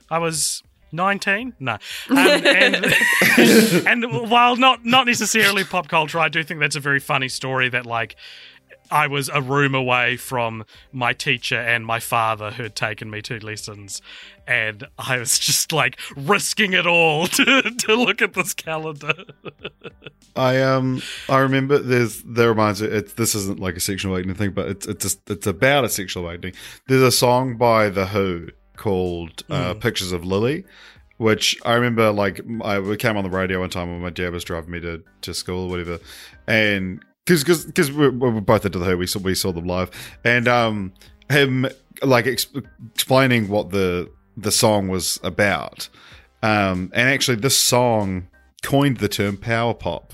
I 0.08 0.18
was 0.18 0.62
19 0.92 1.54
no 1.60 1.74
um, 1.74 2.18
and, 2.18 2.84
and 3.86 4.28
while 4.28 4.56
not 4.56 4.84
not 4.84 5.06
necessarily 5.06 5.62
pop 5.62 5.86
culture 5.86 6.18
i 6.18 6.28
do 6.28 6.42
think 6.42 6.58
that's 6.58 6.74
a 6.74 6.80
very 6.80 6.98
funny 6.98 7.28
story 7.28 7.68
that 7.68 7.86
like 7.86 8.16
I 8.90 9.06
was 9.06 9.28
a 9.28 9.40
room 9.40 9.74
away 9.74 10.16
from 10.16 10.64
my 10.92 11.12
teacher 11.12 11.58
and 11.58 11.86
my 11.86 12.00
father 12.00 12.50
who 12.50 12.64
had 12.64 12.74
taken 12.74 13.10
me 13.10 13.22
to 13.22 13.38
lessons, 13.38 14.02
and 14.46 14.86
I 14.98 15.18
was 15.18 15.38
just 15.38 15.72
like 15.72 15.98
risking 16.16 16.72
it 16.72 16.86
all 16.86 17.26
to, 17.28 17.62
to 17.62 17.94
look 17.94 18.22
at 18.22 18.34
this 18.34 18.54
calendar. 18.54 19.14
I 20.36 20.60
um 20.62 21.02
I 21.28 21.38
remember 21.38 21.78
there's 21.78 22.22
there 22.22 22.48
reminds 22.48 22.80
me 22.82 22.88
it's 22.88 23.14
this 23.14 23.34
isn't 23.34 23.58
like 23.58 23.76
a 23.76 23.80
sexual 23.80 24.12
awakening 24.12 24.36
thing, 24.36 24.52
but 24.52 24.68
it's 24.68 24.86
it's 24.86 25.04
just, 25.04 25.30
it's 25.30 25.46
about 25.46 25.84
a 25.84 25.88
sexual 25.88 26.24
awakening. 26.24 26.54
There's 26.86 27.02
a 27.02 27.12
song 27.12 27.56
by 27.56 27.88
the 27.88 28.06
Who 28.06 28.48
called 28.76 29.42
uh, 29.50 29.74
"Pictures 29.74 30.12
of 30.12 30.24
Lily," 30.24 30.64
which 31.16 31.56
I 31.64 31.74
remember 31.74 32.12
like 32.12 32.40
I 32.64 32.96
came 32.96 33.16
on 33.16 33.24
the 33.24 33.30
radio 33.30 33.60
one 33.60 33.70
time 33.70 33.90
when 33.90 34.00
my 34.00 34.10
dad 34.10 34.32
was 34.32 34.44
driving 34.44 34.70
me 34.70 34.80
to, 34.80 35.02
to 35.22 35.34
school 35.34 35.64
or 35.64 35.68
whatever, 35.68 35.98
and 36.46 37.04
because 37.38 37.64
because 37.64 37.92
we 37.92 38.08
we 38.08 38.30
were 38.30 38.40
both 38.40 38.66
into 38.66 38.78
the 38.78 38.84
Who, 38.84 38.96
we 38.98 39.06
saw 39.06 39.20
we 39.20 39.34
saw 39.34 39.52
them 39.52 39.66
live, 39.66 39.90
and 40.24 40.48
um 40.48 40.92
him 41.30 41.66
like 42.02 42.26
ex- 42.26 42.48
explaining 42.94 43.48
what 43.48 43.70
the 43.70 44.10
the 44.36 44.50
song 44.50 44.88
was 44.88 45.18
about, 45.22 45.88
um 46.42 46.90
and 46.94 47.08
actually 47.08 47.36
this 47.36 47.56
song 47.56 48.26
coined 48.62 48.96
the 48.98 49.08
term 49.08 49.36
power 49.36 49.74
pop. 49.74 50.12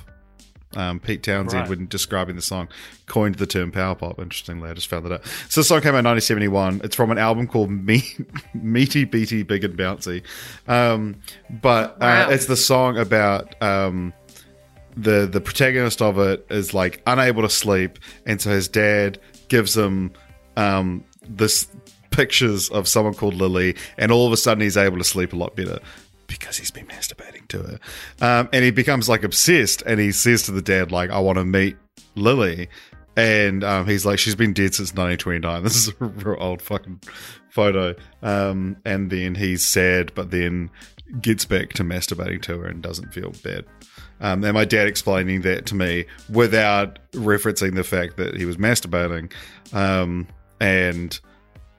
Um, 0.74 1.00
Pete 1.00 1.22
Townshend, 1.22 1.60
Right. 1.60 1.68
when 1.70 1.86
describing 1.86 2.36
the 2.36 2.42
song, 2.42 2.68
coined 3.06 3.36
the 3.36 3.46
term 3.46 3.72
power 3.72 3.94
pop. 3.94 4.18
Interestingly, 4.18 4.68
I 4.68 4.74
just 4.74 4.88
found 4.88 5.06
that 5.06 5.12
out. 5.12 5.24
So 5.48 5.60
the 5.62 5.64
song 5.64 5.80
came 5.80 5.94
out 5.94 6.00
in 6.00 6.04
1971. 6.04 6.82
It's 6.84 6.94
from 6.94 7.10
an 7.10 7.16
album 7.16 7.46
called 7.46 7.70
Me- 7.86 8.04
Meaty 8.52 9.04
Beaty 9.06 9.42
Big 9.42 9.64
and 9.64 9.74
Bouncy. 9.78 10.22
Um, 10.68 11.16
but 11.48 11.92
uh, 11.94 11.98
Wow. 12.00 12.28
it's 12.30 12.44
the 12.44 12.56
song 12.58 12.98
about 12.98 13.54
um, 13.62 14.12
the 14.96 15.26
the 15.26 15.40
protagonist 15.40 16.00
of 16.00 16.18
it 16.18 16.46
is 16.50 16.72
like 16.72 17.02
unable 17.06 17.42
to 17.42 17.50
sleep, 17.50 17.98
and 18.24 18.40
so 18.40 18.50
his 18.50 18.68
dad 18.68 19.18
gives 19.48 19.76
him 19.76 20.12
um, 20.56 21.04
this 21.28 21.68
pictures 22.10 22.68
of 22.70 22.88
someone 22.88 23.14
called 23.14 23.34
Lily, 23.34 23.76
and 23.98 24.10
all 24.10 24.26
of 24.26 24.32
a 24.32 24.36
sudden 24.36 24.62
he's 24.62 24.76
able 24.76 24.98
to 24.98 25.04
sleep 25.04 25.32
a 25.32 25.36
lot 25.36 25.54
better 25.54 25.78
because 26.26 26.56
he's 26.56 26.70
been 26.70 26.86
masturbating 26.86 27.46
to 27.48 27.58
her, 27.58 27.78
um, 28.20 28.48
and 28.52 28.64
he 28.64 28.70
becomes 28.70 29.08
like 29.08 29.22
obsessed, 29.22 29.82
and 29.82 30.00
he 30.00 30.12
says 30.12 30.42
to 30.44 30.52
the 30.52 30.62
dad 30.62 30.90
like, 30.90 31.10
"I 31.10 31.18
want 31.18 31.38
to 31.38 31.44
meet 31.44 31.76
Lily." 32.14 32.68
And 33.18 33.64
um, 33.64 33.86
he's 33.86 34.04
like, 34.04 34.18
she's 34.18 34.34
been 34.34 34.52
dead 34.52 34.74
since 34.74 34.92
1929. 34.92 35.62
This 35.64 35.74
is 35.74 35.88
a 35.88 36.04
real 36.04 36.36
old 36.38 36.60
fucking 36.60 37.00
photo. 37.48 37.94
Um, 38.22 38.76
and 38.84 39.08
then 39.08 39.34
he's 39.34 39.64
sad, 39.64 40.12
but 40.14 40.30
then 40.30 40.70
gets 41.22 41.46
back 41.46 41.72
to 41.74 41.82
masturbating 41.82 42.42
to 42.42 42.58
her 42.58 42.66
and 42.66 42.82
doesn't 42.82 43.14
feel 43.14 43.32
bad. 43.42 43.64
Um, 44.20 44.44
and 44.44 44.54
my 44.54 44.64
dad 44.64 44.86
explaining 44.86 45.42
that 45.42 45.66
to 45.66 45.74
me 45.74 46.06
without 46.30 46.98
referencing 47.12 47.74
the 47.74 47.84
fact 47.84 48.16
that 48.16 48.36
he 48.36 48.44
was 48.44 48.56
masturbating. 48.56 49.32
Um, 49.72 50.26
and 50.60 51.18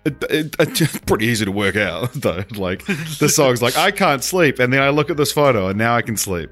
it, 0.06 0.24
it, 0.30 0.56
it's 0.60 1.00
pretty 1.00 1.26
easy 1.26 1.46
to 1.46 1.52
work 1.52 1.76
out, 1.76 2.14
though. 2.16 2.44
Like, 2.56 2.86
the 2.86 3.30
song's 3.30 3.62
like, 3.62 3.78
I 3.78 3.92
can't 3.92 4.24
sleep. 4.24 4.60
And 4.60 4.72
then 4.72 4.82
I 4.82 4.90
look 4.90 5.10
at 5.10 5.18
this 5.18 5.32
photo 5.32 5.68
and 5.68 5.78
now 5.78 5.96
I 5.96 6.02
can 6.02 6.18
sleep. 6.18 6.52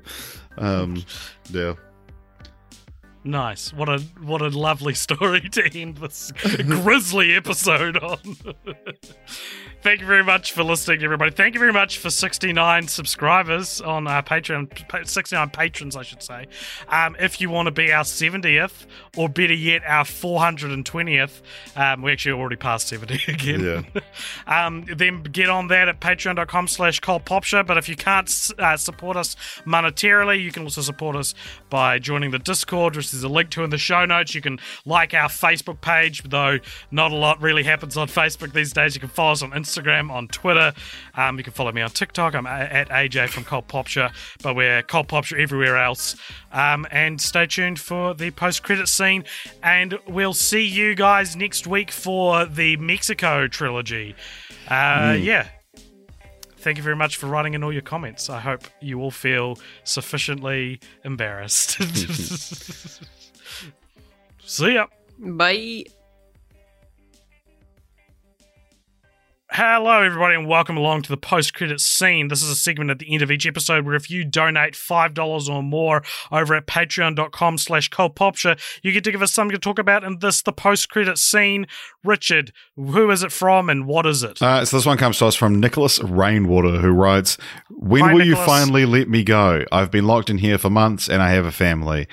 Um, 0.57 1.03
yeah. 1.51 1.73
Nice. 3.25 3.73
What 3.73 3.89
a 3.89 3.99
what 4.21 4.41
a 4.43 4.49
lovely 4.49 4.93
story 5.05 5.41
to 5.49 5.79
end 5.79 5.97
this 5.97 6.31
grisly 6.67 7.35
episode 7.35 7.97
on. 7.97 8.19
Thank 9.81 10.01
you 10.01 10.07
very 10.07 10.23
much 10.23 10.51
for 10.51 10.63
listening, 10.63 11.03
everybody. 11.03 11.29
Thank 11.29 11.53
you 11.53 11.59
very 11.59 11.73
much 11.73 11.99
for 11.99 12.09
69 12.09 12.87
subscribers 12.87 13.81
on 13.81 14.07
our 14.07 14.23
Patreon, 14.23 15.07
69 15.07 15.49
patrons, 15.51 15.95
I 15.95 16.01
should 16.01 16.23
say. 16.23 16.47
Um, 16.89 17.15
if 17.19 17.39
you 17.39 17.51
want 17.51 17.67
to 17.67 17.71
be 17.71 17.91
our 17.91 18.03
70th, 18.03 18.87
or 19.15 19.29
better 19.29 19.53
yet, 19.53 19.83
our 19.85 20.03
420th, 20.03 21.41
um, 21.75 22.01
we 22.01 22.11
actually 22.11 22.31
already 22.31 22.55
passed 22.55 22.87
70 22.87 23.31
again. 23.31 23.85
Yeah. 23.93 24.65
um, 24.65 24.85
then 24.95 25.21
get 25.21 25.49
on 25.49 25.67
that 25.67 25.87
at 25.87 25.99
patreon.com 25.99 26.67
slash 26.67 26.99
Show. 27.43 27.63
But 27.63 27.77
if 27.77 27.87
you 27.87 27.95
can't 27.95 28.51
uh, 28.57 28.77
support 28.77 29.17
us 29.17 29.35
monetarily, 29.65 30.41
you 30.41 30.51
can 30.51 30.63
also 30.63 30.81
support 30.81 31.15
us 31.15 31.35
by 31.69 31.99
joining 31.99 32.31
the 32.31 32.39
Discord, 32.39 32.95
which 32.95 33.11
there's 33.15 33.23
a 33.23 33.29
link 33.33 33.49
to 33.51 33.63
in 33.63 33.69
the 33.69 33.77
show 33.77 34.05
notes. 34.05 34.35
You 34.35 34.41
can 34.41 34.59
like 34.85 35.13
our 35.13 35.29
Facebook 35.29 35.81
page, 35.81 36.23
though 36.23 36.59
not 36.91 37.11
a 37.11 37.15
lot 37.15 37.41
really 37.41 37.63
happens 37.63 37.97
on 37.97 38.07
Facebook 38.07 38.53
these 38.53 38.73
days. 38.73 38.95
You 38.95 38.99
can 39.01 39.09
follow 39.09 39.31
us 39.31 39.41
on 39.41 39.51
Instagram, 39.51 40.11
on 40.11 40.27
Twitter. 40.27 40.73
Um, 41.15 41.37
you 41.37 41.43
can 41.43 41.53
follow 41.53 41.71
me 41.71 41.81
on 41.81 41.89
TikTok. 41.89 42.35
I'm 42.35 42.45
at 42.45 42.89
AJ 42.89 43.29
from 43.29 43.43
Cult 43.43 43.67
Popture, 43.67 44.11
but 44.43 44.55
we're 44.55 44.81
Cult 44.83 45.07
Popture 45.07 45.37
everywhere 45.37 45.77
else. 45.77 46.15
Um, 46.51 46.85
and 46.91 47.19
stay 47.19 47.45
tuned 47.47 47.79
for 47.79 48.13
the 48.13 48.31
post 48.31 48.63
credit 48.63 48.87
scene. 48.87 49.23
And 49.63 49.97
we'll 50.07 50.33
see 50.33 50.65
you 50.65 50.95
guys 50.95 51.35
next 51.35 51.67
week 51.67 51.91
for 51.91 52.45
the 52.45 52.77
Mexico 52.77 53.47
trilogy. 53.47 54.15
Uh, 54.67 55.17
Yeah. 55.19 55.47
Thank 56.65 56.79
you 56.79 56.83
very 56.83 56.95
much 56.95 57.17
for 57.17 57.27
writing 57.27 57.53
in 57.53 57.63
all 57.63 57.71
your 57.71 57.83
comments. 57.83 58.27
I 58.27 58.39
hope 58.39 58.63
you 58.81 58.99
all 58.99 59.11
feel 59.11 59.59
sufficiently 59.83 60.79
embarrassed. 61.03 61.73
See 64.43 64.73
ya. 64.73 64.87
Bye. 65.19 65.85
Hello, 69.51 70.01
everybody, 70.01 70.33
and 70.33 70.47
welcome 70.47 70.75
along 70.75 71.03
to 71.03 71.09
the 71.09 71.17
post 71.17 71.53
credit 71.53 71.79
scene. 71.79 72.29
This 72.29 72.41
is 72.41 72.49
a 72.49 72.55
segment 72.55 72.89
at 72.89 72.97
the 72.97 73.13
end 73.13 73.21
of 73.21 73.29
each 73.29 73.45
episode 73.45 73.85
where 73.85 73.93
if 73.93 74.09
you 74.09 74.25
donate 74.25 74.73
$5 74.73 75.49
or 75.49 75.61
more 75.61 76.01
over 76.31 76.55
at 76.55 76.65
patreon.com 76.65 77.59
slash 77.59 77.91
cultpopture, 77.91 78.59
you 78.81 78.91
get 78.91 79.03
to 79.03 79.11
give 79.11 79.21
us 79.21 79.31
something 79.31 79.53
to 79.53 79.59
talk 79.59 79.77
about 79.77 80.03
in 80.03 80.17
this, 80.17 80.41
the 80.41 80.51
post 80.51 80.89
credit 80.89 81.19
scene. 81.19 81.67
Richard, 82.03 82.53
who 82.75 83.11
is 83.11 83.21
it 83.21 83.31
from 83.31 83.69
and 83.69 83.85
what 83.85 84.07
is 84.07 84.23
it? 84.23 84.41
Uh, 84.41 84.65
so 84.65 84.77
this 84.77 84.85
one 84.85 84.97
comes 84.97 85.19
to 85.19 85.27
us 85.27 85.35
from 85.35 85.59
Nicholas 85.59 85.99
Rainwater, 86.01 86.77
who 86.79 86.89
writes, 86.89 87.37
"When 87.69 88.01
Hi, 88.03 88.13
will 88.13 88.25
Nicholas. 88.25 88.39
you 88.39 88.45
finally 88.45 88.85
let 88.87 89.07
me 89.07 89.23
go? 89.23 89.63
I've 89.71 89.91
been 89.91 90.05
locked 90.07 90.31
in 90.31 90.39
here 90.39 90.57
for 90.57 90.71
months, 90.71 91.07
and 91.07 91.21
I 91.21 91.29
have 91.29 91.45
a 91.45 91.51
family." 91.51 92.07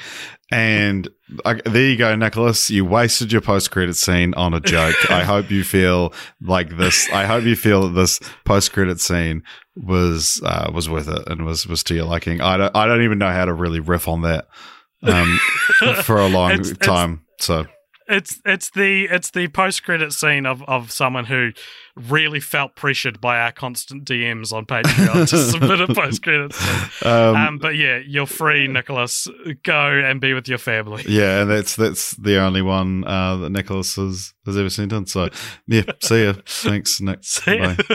And 0.53 1.09
uh, 1.45 1.55
there 1.65 1.89
you 1.89 1.97
go, 1.97 2.15
Nicholas. 2.15 2.69
You 2.71 2.85
wasted 2.85 3.33
your 3.33 3.41
post-credit 3.41 3.95
scene 3.97 4.35
on 4.35 4.53
a 4.55 4.61
joke. 4.61 4.95
I 5.11 5.23
hope 5.25 5.51
you 5.51 5.65
feel 5.65 6.13
like 6.43 6.77
this. 6.77 7.09
I 7.11 7.25
hope 7.25 7.45
you 7.45 7.57
feel 7.57 7.83
that 7.89 7.95
this 7.99 8.21
post-credit 8.45 9.01
scene 9.01 9.43
was 9.77 10.41
uh, 10.45 10.71
was 10.75 10.91
worth 10.91 11.09
it 11.09 11.23
and 11.29 11.47
was 11.47 11.67
was 11.67 11.83
to 11.85 11.95
your 11.95 12.05
liking. 12.05 12.41
I 12.41 12.57
don't. 12.59 12.77
I 12.77 12.87
don't 12.87 13.03
even 13.03 13.19
know 13.19 13.31
how 13.33 13.47
to 13.47 13.53
really 13.55 13.81
riff 13.81 14.09
on 14.09 14.23
that 14.23 14.47
um, 15.03 15.39
for 16.03 16.19
a 16.19 16.29
long 16.29 16.51
It's- 16.53 16.71
it's- 16.71 16.87
time. 16.87 17.25
So 17.41 17.67
it's 18.09 18.41
it's 18.45 18.71
the 18.71 19.05
it's 19.11 19.31
the 19.31 19.49
post 19.49 19.85
credit 19.85 20.13
scene 20.13 20.47
of, 20.47 20.63
of 20.65 20.91
someone 20.91 21.27
who 21.27 21.53
really 21.97 22.41
felt 22.41 22.75
pressured 22.75 23.21
by 23.21 23.39
our 23.39 23.53
constant 23.53 24.05
DMs 24.05 24.53
on 24.53 24.65
Patreon 24.67 25.29
to 25.29 25.37
submit 25.51 25.81
a 25.81 25.95
post 25.95 26.23
credit 26.23 26.55
um, 27.05 27.37
Um, 27.37 27.59
but 27.59 27.77
yeah, 27.77 27.99
you're 28.05 28.27
free, 28.27 28.67
Nicholas. 28.67 29.29
Go 29.63 29.89
and 30.05 30.21
be 30.21 30.33
with 30.35 30.49
your 30.49 30.59
family. 30.59 31.05
Yeah, 31.07 31.43
and 31.43 31.51
that's 31.51 31.77
that's 31.77 32.13
the 32.17 32.39
only 32.39 32.63
one 32.63 33.05
uh, 33.05 33.37
that 33.37 33.51
Nicholas 33.51 33.97
has, 33.97 34.33
has 34.47 34.57
ever 34.57 34.71
sent 34.71 34.93
in. 34.93 35.07
So, 35.07 35.29
yeah, 35.67 35.83
see 36.03 36.25
ya. 36.25 36.35
Thanks, 36.47 37.01
Nick. 37.01 37.25
See. 37.25 37.59
Bye. 37.59 37.77